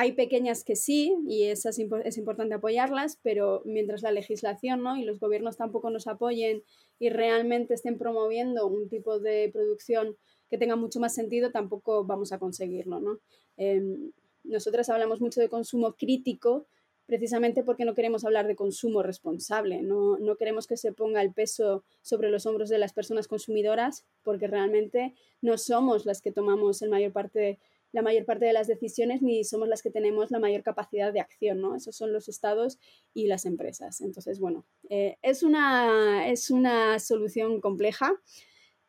hay 0.00 0.12
pequeñas 0.12 0.62
que 0.62 0.76
sí, 0.76 1.16
y 1.26 1.44
esas 1.44 1.76
es 2.04 2.18
importante 2.18 2.54
apoyarlas, 2.54 3.18
pero 3.20 3.62
mientras 3.64 4.02
la 4.02 4.12
legislación 4.12 4.80
¿no? 4.80 4.96
y 4.96 5.04
los 5.04 5.18
gobiernos 5.18 5.56
tampoco 5.56 5.90
nos 5.90 6.06
apoyen 6.06 6.62
y 7.00 7.08
realmente 7.08 7.74
estén 7.74 7.98
promoviendo 7.98 8.68
un 8.68 8.88
tipo 8.88 9.18
de 9.18 9.50
producción 9.52 10.16
que 10.48 10.56
tenga 10.56 10.76
mucho 10.76 11.00
más 11.00 11.14
sentido, 11.14 11.50
tampoco 11.50 12.04
vamos 12.04 12.30
a 12.30 12.38
conseguirlo. 12.38 13.00
¿no? 13.00 13.18
Em, 13.56 14.12
nosotras 14.44 14.88
hablamos 14.88 15.20
mucho 15.20 15.40
de 15.40 15.48
consumo 15.48 15.94
crítico 15.94 16.68
precisamente 17.08 17.64
porque 17.64 17.86
no 17.86 17.94
queremos 17.94 18.26
hablar 18.26 18.46
de 18.46 18.54
consumo 18.54 19.02
responsable, 19.02 19.80
no, 19.80 20.18
no 20.18 20.36
queremos 20.36 20.66
que 20.66 20.76
se 20.76 20.92
ponga 20.92 21.22
el 21.22 21.32
peso 21.32 21.82
sobre 22.02 22.30
los 22.30 22.44
hombros 22.44 22.68
de 22.68 22.76
las 22.76 22.92
personas 22.92 23.26
consumidoras 23.26 24.04
porque 24.22 24.46
realmente 24.46 25.14
no 25.40 25.56
somos 25.56 26.04
las 26.04 26.20
que 26.20 26.32
tomamos 26.32 26.82
en 26.82 26.90
mayor 26.90 27.12
parte 27.12 27.58
la 27.92 28.02
mayor 28.02 28.26
parte 28.26 28.44
de 28.44 28.52
las 28.52 28.66
decisiones 28.66 29.22
ni 29.22 29.44
somos 29.44 29.66
las 29.66 29.80
que 29.80 29.90
tenemos 29.90 30.30
la 30.30 30.38
mayor 30.38 30.62
capacidad 30.62 31.10
de 31.10 31.20
acción, 31.20 31.62
¿no? 31.62 31.74
Esos 31.74 31.96
son 31.96 32.12
los 32.12 32.28
estados 32.28 32.78
y 33.14 33.26
las 33.28 33.46
empresas. 33.46 34.02
Entonces, 34.02 34.38
bueno, 34.40 34.66
eh, 34.90 35.16
es, 35.22 35.42
una, 35.42 36.28
es 36.28 36.50
una 36.50 36.98
solución 36.98 37.62
compleja 37.62 38.12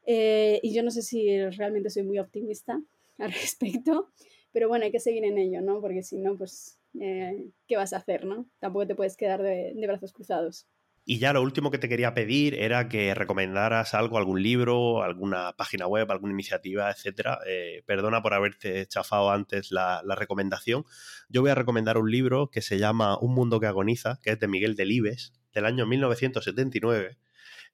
eh, 0.06 0.60
y 0.64 0.74
yo 0.74 0.84
no 0.84 0.92
sé 0.92 1.02
si 1.02 1.42
realmente 1.52 1.90
soy 1.90 2.04
muy 2.04 2.20
optimista 2.20 2.82
al 3.18 3.32
respecto, 3.32 4.10
pero 4.52 4.68
bueno, 4.68 4.84
hay 4.84 4.92
que 4.92 5.00
seguir 5.00 5.24
en 5.24 5.38
ello, 5.38 5.62
¿no? 5.62 5.80
Porque 5.80 6.04
si 6.04 6.18
no, 6.18 6.36
pues, 6.36 6.79
eh, 7.00 7.52
¿qué 7.68 7.76
vas 7.78 7.94
a 7.94 7.98
hacer, 7.98 8.26
no? 8.26 8.48
Tampoco 8.60 8.88
te 8.88 8.96
puedes 8.96 9.18
quedar 9.18 9.42
de 9.42 9.74
brazos 9.88 10.14
cruzados. 10.14 10.68
Y 11.12 11.18
ya 11.18 11.34
lo 11.34 11.42
último 11.42 11.72
que 11.72 11.80
te 11.80 11.90
quería 11.90 12.14
pedir 12.14 12.54
era 12.54 12.88
que 12.88 13.16
recomendaras 13.16 13.96
algo, 13.96 14.20
algún 14.20 14.44
libro, 14.44 15.02
alguna 15.02 15.54
página 15.58 15.88
web, 15.88 16.12
alguna 16.12 16.34
iniciativa, 16.34 16.92
etcétera. 16.92 17.40
Eh, 17.48 17.82
perdona 17.88 18.22
por 18.22 18.36
haberte 18.36 18.86
chafado 18.86 19.32
antes 19.32 19.72
la, 19.72 20.04
recomendación. 20.16 20.86
Yo 21.28 21.42
voy 21.42 21.50
a 21.50 21.56
recomendar 21.56 21.98
un 21.98 22.12
libro 22.12 22.52
que 22.52 22.62
se 22.62 22.78
llama 22.78 23.18
Un 23.18 23.34
mundo 23.34 23.60
que 23.60 23.66
agoniza, 23.66 24.20
que 24.22 24.34
es 24.34 24.40
de 24.40 24.48
Miguel 24.48 24.76
Delibes, 24.76 25.34
del 25.52 25.66
año 25.66 25.88
1979 25.88 27.18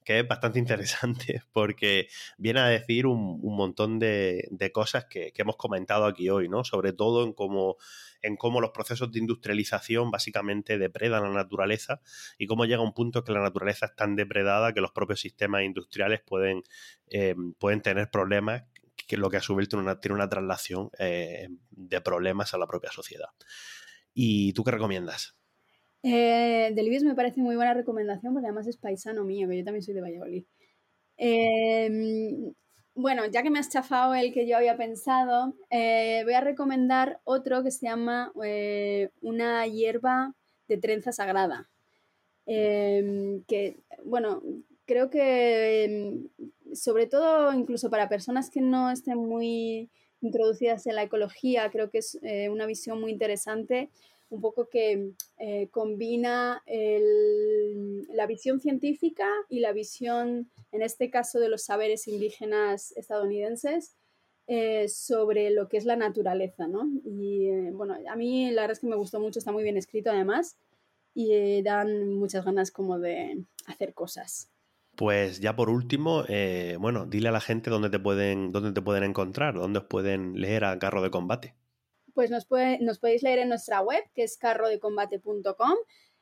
que 0.06 0.20
es 0.20 0.28
bastante 0.28 0.60
interesante 0.60 1.42
porque 1.52 2.08
viene 2.38 2.62
a 2.62 2.68
decir 2.68 3.08
un, 3.08 3.42
montón 3.42 4.00
de, 4.00 4.72
cosas 4.74 5.06
que, 5.06 5.34
que, 5.34 5.42
hemos 5.42 5.58
comentado 5.58 6.06
aquí 6.06 6.30
hoy, 6.30 6.48
¿no? 6.48 6.64
Sobre 6.64 6.94
todo 6.94 7.26
en 7.26 7.34
cómo 7.34 7.76
en 8.26 8.38
cómo 8.38 8.60
los 8.60 8.72
procesos 8.72 9.12
de 9.12 9.20
industrialización 9.20 10.10
básicamente 10.10 10.80
depredan 10.80 11.24
la 11.24 11.30
naturaleza 11.30 12.02
y 12.40 12.48
cómo 12.48 12.66
llega 12.66 12.82
un 12.82 12.94
punto 12.94 13.24
que 13.24 13.32
la 13.32 13.42
naturaleza 13.42 13.86
es 13.86 13.96
tan 13.96 14.16
depredada 14.16 14.74
que 14.74 14.82
los 14.82 14.92
propios 14.92 15.20
sistemas 15.20 15.62
industriales 15.62 16.22
pueden, 16.26 16.64
eh, 17.08 17.36
pueden 17.60 17.82
tener 17.82 18.10
problemas 18.10 18.64
que 19.08 19.18
lo 19.18 19.30
que 19.30 19.38
a 19.38 19.42
su 19.42 19.54
vez 19.54 19.70
tiene 19.70 19.84
una, 19.84 20.00
tiene 20.00 20.16
una 20.16 20.28
traslación 20.28 20.90
eh, 20.98 21.50
de 21.70 22.02
problemas 22.02 22.54
a 22.56 22.58
la 22.58 22.66
propia 22.66 22.92
sociedad. 22.92 23.30
¿Y 24.14 24.54
tú 24.54 24.64
qué 24.64 24.72
recomiendas? 24.72 25.36
Eh, 26.08 26.72
Delibes 26.76 27.04
me 27.04 27.16
parece 27.16 27.42
muy 27.42 27.56
buena 27.56 27.74
recomendación 27.74 28.34
porque 28.34 28.46
además 28.46 28.68
es 28.68 28.78
paisano 28.78 29.24
mío, 29.24 29.50
que 29.50 29.58
yo 29.58 29.66
también 29.66 29.82
soy 29.82 29.96
de 29.96 30.02
Valladolid. 30.02 30.46
Eh, 31.18 32.54
bueno, 32.94 33.26
ya 33.26 33.42
que 33.42 33.50
me 33.50 33.58
has 33.58 33.70
chafado 33.70 34.14
el 34.14 34.32
que 34.32 34.48
yo 34.48 34.56
había 34.56 34.78
pensado, 34.78 35.56
eh, 35.72 36.22
voy 36.24 36.34
a 36.34 36.42
recomendar 36.42 37.20
otro 37.24 37.64
que 37.64 37.72
se 37.72 37.88
llama 37.88 38.32
eh, 38.44 39.10
Una 39.22 39.66
hierba 39.66 40.36
de 40.68 40.78
trenza 40.78 41.12
sagrada. 41.12 41.70
Em, 42.46 43.44
que, 43.46 43.80
bueno, 44.04 44.44
creo 44.86 45.10
que 45.10 45.86
em, 45.86 46.30
sobre 46.76 47.08
todo 47.08 47.52
incluso 47.54 47.90
para 47.90 48.10
personas 48.10 48.52
que 48.52 48.62
no 48.62 48.92
estén 48.92 49.18
muy 49.18 49.90
introducidas 50.22 50.86
en 50.86 50.96
la 50.96 51.04
ecología, 51.04 51.72
creo 51.72 51.90
que 51.90 51.98
es 52.00 52.20
eh, 52.22 52.50
una 52.50 52.68
visión 52.68 53.02
muy 53.02 53.12
interesante 53.12 53.90
un 54.30 54.42
poco 54.42 54.70
que 54.70 55.12
eh, 55.38 55.68
combina 55.72 56.64
la 56.66 58.28
visión 58.28 58.60
científica 58.60 59.28
y 59.50 59.60
la 59.60 59.72
visión, 59.72 60.50
en 60.72 60.82
este 60.82 61.10
caso, 61.10 61.40
de 61.40 61.50
los 61.50 61.64
saberes 61.64 62.08
indígenas 62.08 62.92
estadounidenses 62.98 63.96
eh, 64.48 64.88
sobre 64.90 65.50
lo 65.52 65.68
que 65.68 65.78
es 65.78 65.86
la 65.86 65.96
naturaleza, 65.96 66.68
¿no? 66.68 66.88
Y 67.04 67.48
eh, 67.48 67.72
bueno, 67.72 67.96
a 68.10 68.16
mí 68.16 68.52
la 68.52 68.62
verdad 68.62 68.74
es 68.74 68.80
que 68.80 68.88
me 68.88 68.96
gustó 68.96 69.20
mucho, 69.20 69.40
está 69.40 69.52
muy 69.52 69.64
bien 69.64 69.78
escrito 69.78 70.12
además 70.12 70.58
y 71.14 71.62
dan 71.62 72.14
muchas 72.14 72.44
ganas 72.44 72.72
como 72.72 73.00
de 73.00 73.46
hacer 73.68 73.94
cosas. 73.94 74.52
Pues 74.98 75.40
ya 75.40 75.56
por 75.56 75.70
último, 75.70 76.24
bueno, 76.80 77.06
dile 77.06 77.30
a 77.30 77.32
la 77.32 77.42
gente 77.42 77.70
dónde 77.70 77.90
te 77.90 78.00
pueden, 78.00 78.52
dónde 78.52 78.72
te 78.72 78.82
pueden 78.82 79.04
encontrar, 79.04 79.56
dónde 79.56 79.82
pueden 79.82 80.40
leer 80.40 80.64
a 80.66 80.80
Carro 80.80 81.02
de 81.02 81.12
Combate 81.12 81.56
pues 82.16 82.32
nos, 82.32 82.46
puede, 82.46 82.80
nos 82.80 82.98
podéis 82.98 83.22
leer 83.22 83.40
en 83.40 83.50
nuestra 83.50 83.82
web, 83.82 84.04
que 84.16 84.24
es 84.24 84.38
carrodecombate.com. 84.38 85.76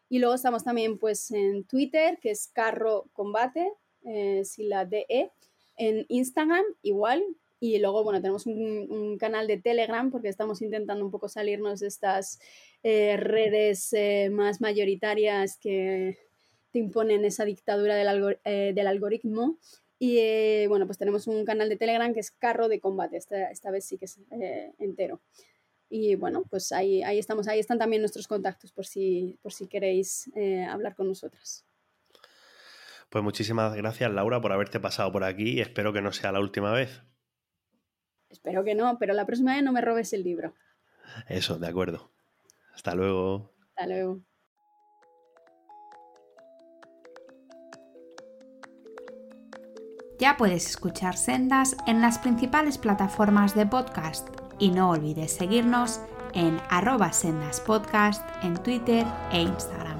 Y 0.09 0.19
luego 0.19 0.35
estamos 0.35 0.63
también 0.63 0.97
pues 0.97 1.31
en 1.31 1.63
Twitter, 1.63 2.17
que 2.19 2.31
es 2.31 2.47
carro 2.47 3.05
combate, 3.13 3.71
eh, 4.03 4.43
la 4.57 4.85
DE. 4.85 5.31
En 5.77 6.05
Instagram, 6.09 6.65
igual. 6.81 7.23
Y 7.59 7.79
luego, 7.79 8.03
bueno, 8.03 8.19
tenemos 8.19 8.45
un, 8.45 9.17
canal 9.17 9.47
de 9.47 9.57
Telegram 9.57 10.11
porque 10.11 10.27
estamos 10.27 10.61
intentando 10.61 11.05
un 11.05 11.11
poco 11.11 11.29
salirnos 11.29 11.79
de 11.79 11.87
estas 11.87 12.39
eh, 12.81 13.15
redes 13.15 13.93
eh, 13.93 14.29
más 14.31 14.59
mayoritarias 14.59 15.57
que 15.57 16.17
te 16.71 16.79
imponen 16.79 17.23
esa 17.23 17.45
dictadura 17.45 17.95
del, 17.95 18.39
del 18.75 18.87
algoritmo. 18.87 19.57
Y 19.99 20.67
bueno, 20.67 20.85
pues 20.85 20.97
tenemos 20.97 21.27
un 21.27 21.45
canal 21.45 21.69
de 21.69 21.77
Telegram 21.77 22.13
que 22.13 22.19
es 22.19 22.31
Carro 22.31 22.67
de 22.67 22.79
Combate. 22.79 23.15
Esta, 23.15 23.49
esta 23.51 23.71
vez 23.71 23.85
sí 23.85 23.97
que 23.97 24.05
es 24.05 24.19
entero. 24.79 25.21
Y 25.95 26.15
bueno, 26.15 26.43
pues 26.49 26.71
ahí, 26.71 27.03
ahí 27.03 27.19
estamos, 27.19 27.47
ahí 27.47 27.59
están 27.59 27.77
también 27.77 28.01
nuestros 28.01 28.27
contactos 28.27 28.71
por 28.71 28.83
si, 28.83 29.37
por 29.43 29.53
si 29.53 29.67
queréis 29.67 30.27
eh, 30.35 30.65
hablar 30.65 30.95
con 30.95 31.07
nosotras. 31.07 31.67
Pues 33.11 33.23
muchísimas 33.23 33.75
gracias 33.75 34.11
Laura 34.11 34.41
por 34.41 34.51
haberte 34.51 34.79
pasado 34.79 35.11
por 35.11 35.23
aquí 35.23 35.51
y 35.51 35.61
espero 35.61 35.93
que 35.93 36.01
no 36.01 36.11
sea 36.11 36.31
la 36.31 36.39
última 36.39 36.71
vez. 36.71 37.03
Espero 38.27 38.63
que 38.63 38.73
no, 38.73 38.97
pero 38.97 39.13
la 39.13 39.27
próxima 39.27 39.53
vez 39.53 39.63
no 39.63 39.71
me 39.71 39.81
robes 39.81 40.13
el 40.13 40.23
libro. 40.23 40.55
Eso, 41.27 41.59
de 41.59 41.67
acuerdo. 41.67 42.11
Hasta 42.73 42.95
luego. 42.95 43.53
Hasta 43.59 43.85
luego. 43.85 44.19
Ya 50.17 50.37
puedes 50.37 50.67
escuchar 50.67 51.17
Sendas 51.17 51.77
en 51.85 52.01
las 52.01 52.17
principales 52.17 52.79
plataformas 52.79 53.53
de 53.53 53.67
podcast 53.67 54.32
y 54.63 54.71
no 54.71 54.91
olvides 54.91 55.33
seguirnos 55.33 55.99
en 56.33 56.57
arroba 56.69 57.11
sendaspodcast 57.11 58.23
en 58.43 58.55
Twitter 58.63 59.05
e 59.33 59.41
Instagram. 59.41 59.92